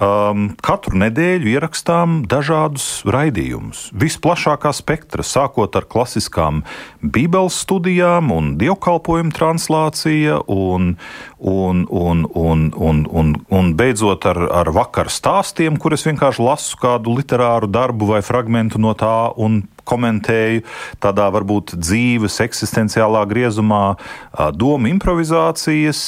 um, 0.00 0.48
katru 0.64 0.98
nedēļu 1.00 1.52
ierakstām 1.54 2.20
dažādus 2.30 3.02
raidījumus. 3.08 3.88
Visplašākā 3.96 4.72
spektra, 4.76 5.24
sākot 5.26 5.76
ar 5.76 5.86
klasiskām 5.90 6.64
Bībeles 7.04 7.60
studijām, 7.64 8.32
un 8.34 8.54
dievkalpojumu 8.60 9.34
translācija, 9.36 10.40
un, 10.50 10.94
un, 11.40 11.86
un, 11.88 12.26
un, 12.34 12.72
un, 12.76 13.06
un, 13.10 13.34
un 13.48 13.72
beidzot 13.74 14.24
ar, 14.28 14.38
ar 14.52 14.70
vakaru 14.76 15.12
stāstiem, 15.12 15.78
kur 15.80 15.96
es 15.96 16.04
vienkārši 16.04 16.44
lasu 16.44 16.76
kādu 16.80 17.14
literāru 17.16 17.70
darbu 17.70 18.10
vai 18.12 18.20
fragment 18.24 18.76
no 18.76 18.92
tā 18.98 19.32
un 19.40 19.62
komentēju 19.88 20.62
tādā 21.02 21.26
varbūt 21.32 21.74
dzīves, 21.80 22.36
eksistenciālā 22.44 23.24
griezumā, 23.30 23.96
domu 24.54 24.90
improvizācijas, 24.92 26.02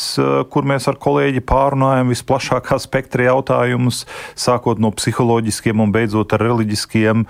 kur 0.52 0.68
mēs 0.68 0.86
ar 0.92 1.00
kolēģi 1.02 1.42
pārunājam 1.48 2.12
visplašākā 2.12 2.78
spektra 2.84 3.30
jautājumus, 3.30 4.04
sākot 4.38 4.82
no 4.82 4.92
psiholoģiskiem 4.94 5.82
un 5.82 5.96
beidzot 5.96 6.36
ar 6.36 6.44
reliģiskiem 6.44 7.26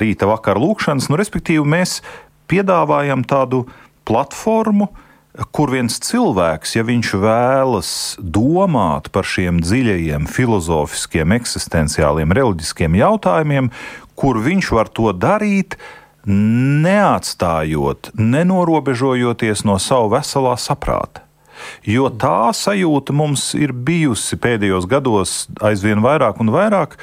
rīta 0.00 0.30
vakar 0.30 0.62
lūkšanas. 0.62 1.10
Nu, 1.10 1.18
respektīvi, 1.20 1.66
mēs 1.66 1.98
piedāvājam 2.50 3.26
tādu 3.26 3.66
platformu, 4.08 4.90
kur 5.54 5.70
viens 5.72 6.00
cilvēks, 6.02 6.74
ja 6.76 6.84
viņš 6.86 7.12
vēlas 7.22 7.92
domāt 8.18 9.10
par 9.14 9.28
šiem 9.28 9.60
dziļajiem, 9.62 10.26
filozofiskiem, 10.30 11.34
eksistenciāliem, 11.38 12.34
reliģiskiem 12.34 12.98
jautājumiem, 12.98 13.70
kur 14.18 14.40
viņš 14.42 14.70
var 14.76 14.90
to 14.92 15.14
darīt, 15.14 15.78
neatstājot, 16.26 18.12
nenorobežojoties 18.18 19.64
no 19.64 19.78
savu 19.80 20.12
veselā 20.16 20.56
saprāta. 20.60 21.24
Jo 21.84 22.08
tā 22.08 22.52
sajūta 22.56 23.12
mums 23.16 23.50
ir 23.56 23.72
bijusi 23.76 24.38
pēdējos 24.40 24.88
gados 24.88 25.34
aizvien 25.64 26.00
vairāk 26.04 26.40
un 26.40 26.52
vairāk, 26.52 26.96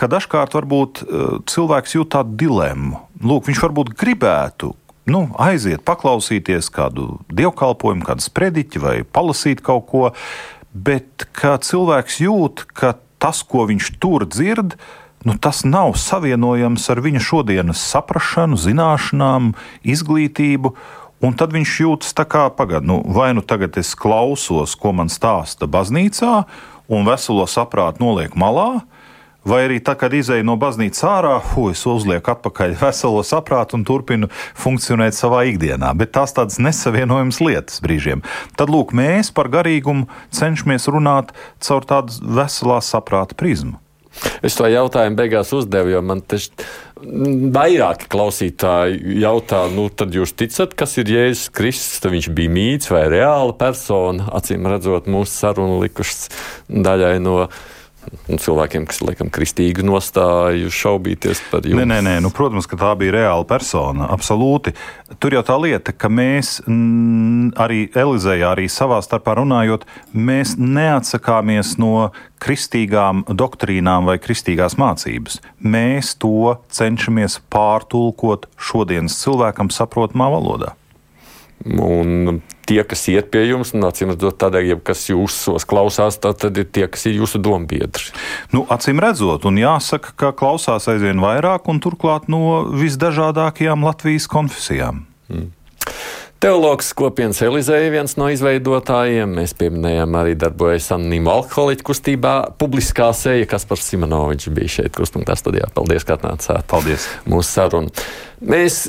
ka 0.00 0.08
dažkārt 0.10 0.56
varbūt 0.56 1.02
eh, 1.04 1.32
cilvēks 1.50 1.96
jūt 1.98 2.12
tādu 2.16 2.36
dilemmu. 2.40 3.00
Lūk, 3.20 3.50
viņš 3.50 3.62
varbūt 3.66 3.94
gribētu 4.00 4.72
nu, 5.08 5.26
aiziet, 5.40 5.84
paklausīties 5.86 6.70
kādu 6.74 7.20
dievkalpojumu, 7.32 8.04
kādu 8.06 8.24
sprediķi 8.24 8.82
vai 8.82 8.96
palasīt 9.04 9.62
kaut 9.64 9.86
ko, 9.90 10.02
bet 10.72 11.28
kā 11.36 11.56
cilvēks 11.62 12.20
jūt, 12.24 12.66
ka 12.74 12.96
tas, 13.20 13.42
ko 13.44 13.66
viņš 13.68 13.92
tur 14.00 14.24
dzird, 14.28 14.76
nu, 15.24 15.36
tas 15.36 15.64
nav 15.68 15.94
savienojams 16.00 16.88
ar 16.92 17.02
viņa 17.04 17.22
šodienas 17.24 17.82
saprāšanu, 17.92 18.58
zināšanām, 18.60 19.52
izglītību. 19.84 20.74
Un 21.20 21.34
tad 21.36 21.52
viņš 21.52 21.72
jūtas 21.82 22.14
tā 22.16 22.24
kā, 22.24 22.46
pagaidi, 22.56 22.88
nu, 22.88 23.02
vai 23.04 23.34
nu 23.36 23.44
tagad 23.44 23.76
es 23.76 23.92
klausos, 23.92 24.72
ko 24.72 24.94
man 24.96 25.12
stāsta 25.12 25.68
baznīcā, 25.68 26.46
un 26.88 27.04
veselo 27.04 27.44
saprātu 27.44 28.00
noliek 28.00 28.32
malā, 28.40 28.80
vai 29.44 29.64
arī 29.66 29.80
tā, 29.84 29.94
kad 29.98 30.14
izēju 30.14 30.46
no 30.46 30.56
baznīcas 30.60 31.02
ārā, 31.06 31.34
hu, 31.52 31.68
es 31.72 31.84
uzlieku 31.88 32.34
atpakaļ 32.34 32.76
veselo 32.80 33.22
saprātu 33.26 33.78
un 33.78 33.84
turpinu 33.88 34.30
funkcionēt 34.58 35.16
savā 35.16 35.44
ikdienā. 35.50 35.92
Bet 35.98 36.14
tās 36.16 36.34
tādas 36.36 36.60
nesavienojamas 36.62 37.40
lietas 37.44 37.80
brīžiem. 37.84 38.24
Tad, 38.60 38.72
lūk, 38.72 38.94
mēs 38.96 39.32
par 39.34 39.50
garīgumu 39.52 40.08
cenšamies 40.36 40.90
runāt 40.92 41.34
caur 41.64 41.86
tādu 41.88 42.20
veselā 42.40 42.80
saprāta 42.84 43.38
prizmu. 43.38 43.80
Es 44.42 44.56
to 44.58 44.66
jautājumu 44.66 45.16
beigās 45.16 45.52
uzdevu, 45.54 45.92
jo 45.94 46.00
man 46.04 46.20
tieši 46.26 46.50
vairāki 47.54 48.08
klausītāji 48.10 49.20
jautā, 49.22 49.62
nu, 49.72 49.86
tad 49.88 50.12
jūs 50.16 50.34
ticat, 50.36 50.74
kas 50.76 50.98
ir 51.00 51.12
Jēzus 51.14 51.52
Kristus? 51.54 52.00
Tad 52.02 52.12
viņš 52.16 52.28
bija 52.36 52.52
mīts 52.52 52.90
vai 52.92 53.06
reāla 53.12 53.54
persona, 53.56 54.26
acīm 54.36 54.66
redzot, 54.68 55.08
mūsu 55.08 55.30
sarunu 55.30 55.78
likušas 55.84 56.26
daļai 56.68 57.20
no 57.22 57.44
Un 57.46 57.79
cilvēkiem, 58.30 58.86
kas 58.88 59.00
laikam 59.04 59.30
kristīgu 59.32 59.84
nostāju, 59.86 60.70
šaubīties 60.72 61.42
par 61.50 61.66
jums. 61.66 61.80
Nē, 61.80 61.86
nē, 61.88 61.98
nē 62.06 62.14
nu, 62.24 62.30
protams, 62.34 62.68
ka 62.70 62.78
tā 62.80 62.92
bija 62.98 63.14
reāla 63.18 63.46
persona. 63.48 64.08
Absolūti. 64.14 64.72
Tur 65.20 65.36
jau 65.36 65.42
tā 65.46 65.56
lieta, 65.60 65.92
ka 65.92 66.10
mēs 66.12 66.60
m, 66.66 67.50
arī 67.60 67.88
Elizejā, 67.94 68.52
arī 68.54 68.68
savā 68.72 69.00
starpā 69.04 69.36
runājot, 69.40 69.86
mēs 70.14 70.56
neatsakāmies 70.60 71.76
no 71.82 72.10
kristīgām 72.40 73.24
doktrīnām 73.28 74.08
vai 74.08 74.16
kristīgās 74.22 74.78
mācības. 74.80 75.40
Mēs 75.60 76.14
to 76.20 76.56
cenšamies 76.72 77.40
pārtulkot 77.52 78.48
šodienas 78.70 79.18
cilvēkam 79.20 79.72
saprotamā 79.74 80.30
valodā. 80.32 80.74
Un 81.66 82.40
tie, 82.70 82.80
kas 82.86 83.02
iet 83.10 83.30
pie 83.34 83.44
jums, 83.48 83.74
un 83.74 83.88
acīm 83.88 84.14
redzot, 84.14 84.38
tādēļ, 84.40 84.76
kas 84.86 85.08
jūsos 85.10 85.66
klausās, 85.68 86.20
tad 86.22 86.46
ir 86.50 86.68
tie, 86.70 86.86
kas 86.90 87.08
ir 87.10 87.18
jūsu 87.18 87.42
dombiedri. 87.42 88.12
Nu, 88.54 88.64
acīm 88.70 89.02
redzot, 89.02 89.48
un 89.50 89.58
jāsaka, 89.60 90.14
ka 90.14 90.32
klausās 90.36 90.86
aizvien 90.92 91.22
vairāk, 91.22 91.66
un 91.72 91.82
turklāt 91.82 92.30
no 92.30 92.62
visdažādākajām 92.70 93.86
Latvijas 93.90 94.30
konfesijām. 94.30 95.04
Mm. 95.30 95.50
Teologs 96.40 96.94
kopienas 96.96 97.42
Elizeja 97.44 97.90
viens 97.92 98.14
no 98.16 98.30
izveidotājiem. 98.32 99.34
Mēs 99.36 99.52
pieminējām 99.60 100.14
arī 100.16 100.38
darbojas 100.40 100.86
anonīmu 100.96 101.28
alkoholiķu 101.28 101.84
kustībā. 101.84 102.32
Publiskā 102.56 103.10
seja, 103.12 103.44
kas 103.50 103.68
par 103.68 103.82
Simonoviču 103.84 104.54
bija 104.56 104.72
šeit 104.78 104.94
krustpunktā 104.96 105.36
studijā. 105.36 105.68
Paldies, 105.76 106.06
ka 106.08 106.16
atnācāt. 106.16 106.64
Paldies. 106.70 107.10
Mūsu 107.28 107.44
sarunu. 107.50 107.92
Mēs 108.40 108.86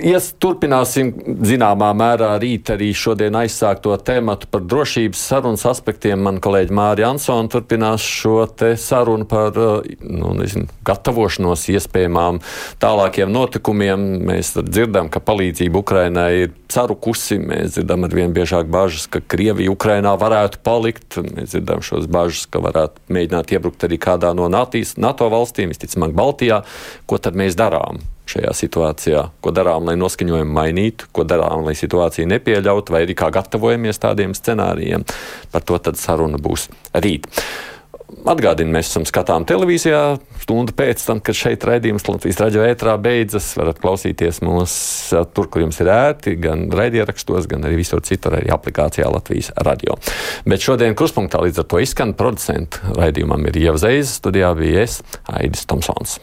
ies, 0.00 0.30
turpināsim 0.40 1.10
zināmā 1.44 1.90
mērā 1.92 2.30
rīt 2.40 2.70
arī 2.72 2.86
šodien 2.96 3.36
aizsākto 3.36 3.92
tēmatu 4.00 4.48
par 4.48 4.62
drošības 4.64 5.24
sarunas 5.28 5.66
aspektiem. 5.68 6.22
Man 6.24 6.38
kolēģi 6.40 6.72
Mārija 6.72 7.10
Ansona 7.12 7.52
turpinās 7.52 8.00
šo 8.00 8.46
sarunu 8.80 9.26
par 9.28 9.58
nu, 9.60 10.30
nezinu, 10.38 10.70
gatavošanos 10.88 11.66
iespējamām 11.74 12.40
tālākiem 12.80 13.28
notikumiem. 13.34 14.06
Mēs 14.30 14.54
dzirdam, 14.62 15.12
ka 15.12 15.20
palīdzība 15.20 15.82
Ukrainai 15.84 16.30
ir 16.46 16.56
sarukusi. 16.72 17.42
Mēs 17.44 17.76
dzirdam 17.76 18.08
ar 18.08 18.16
vien 18.16 18.32
biežāk 18.32 18.72
bažas, 18.72 19.04
ka 19.04 19.20
Krievija 19.20 19.74
Ukrainā 19.74 20.16
varētu 20.16 20.64
palikt. 20.64 21.20
Mēs 21.28 21.52
dzirdam 21.52 21.84
šos 21.84 22.08
bažas, 22.08 22.48
ka 22.48 22.64
varētu 22.64 23.04
mēģināt 23.12 23.52
iebrukt 23.52 23.84
arī 23.84 24.00
kādā 24.00 24.32
no 24.32 24.48
NATO 24.48 25.30
valstīm, 25.36 25.76
visticamāk 25.76 26.16
Baltijā. 26.16 26.64
Ko 27.04 27.20
tad 27.20 27.36
mēs 27.36 27.60
darām? 27.60 28.00
Šajā 28.30 28.54
situācijā, 28.56 29.26
ko 29.44 29.52
darām, 29.54 29.88
lai 29.88 29.96
noskaņojumu 30.00 30.56
mainītu, 30.56 31.10
ko 31.14 31.26
darām, 31.28 31.66
lai 31.66 31.76
situāciju 31.78 32.30
nepieļautu, 32.32 32.94
vai 32.94 33.04
arī 33.06 33.16
kā 33.18 33.30
gatavojamies 33.34 34.02
tādiem 34.02 34.34
scenārijiem. 34.36 35.04
Par 35.52 35.64
to 35.66 35.78
tad 35.82 36.00
saruna 36.00 36.40
būs 36.40 36.70
rīt. 37.04 37.28
Atgādini, 38.24 38.70
mēs 38.70 38.90
esam 38.90 39.04
skatām 39.08 39.46
televīzijā, 39.48 40.00
stundu 40.44 40.74
pēc 40.76 41.02
tam, 41.06 41.20
kad 41.24 41.36
šeit 41.36 41.64
raidījums 41.66 42.04
Latvijas 42.06 42.38
raidījuma 42.40 42.68
ētrā 42.70 42.94
beidzas. 43.00 43.50
varat 43.58 43.80
klausīties 43.82 44.40
mūs 44.44 44.74
tur, 45.34 45.48
kur 45.50 45.64
jums 45.64 45.80
ir 45.82 45.90
ērti, 45.92 46.36
gan 46.40 46.66
raidierakstos, 46.72 47.48
gan 47.50 47.64
arī 47.66 47.80
visur 47.80 48.04
citur, 48.04 48.36
arī 48.38 48.52
aplikācijā 48.54 49.08
Latvijas 49.10 49.50
radio. 49.56 49.96
Bet 50.46 50.64
šodien 50.64 50.94
kruspunktā 50.94 51.42
līdz 51.44 51.64
ar 51.64 51.68
to 51.72 51.80
izskan 51.82 52.14
producentu 52.14 52.94
raidījumam 52.94 53.48
ir 53.50 53.60
Ieva 53.64 53.80
Zeiza, 53.80 54.12
studijā 54.20 54.54
bija 54.60 54.86
es, 54.86 55.00
Aidis 55.32 55.66
Tomsons. 55.66 56.20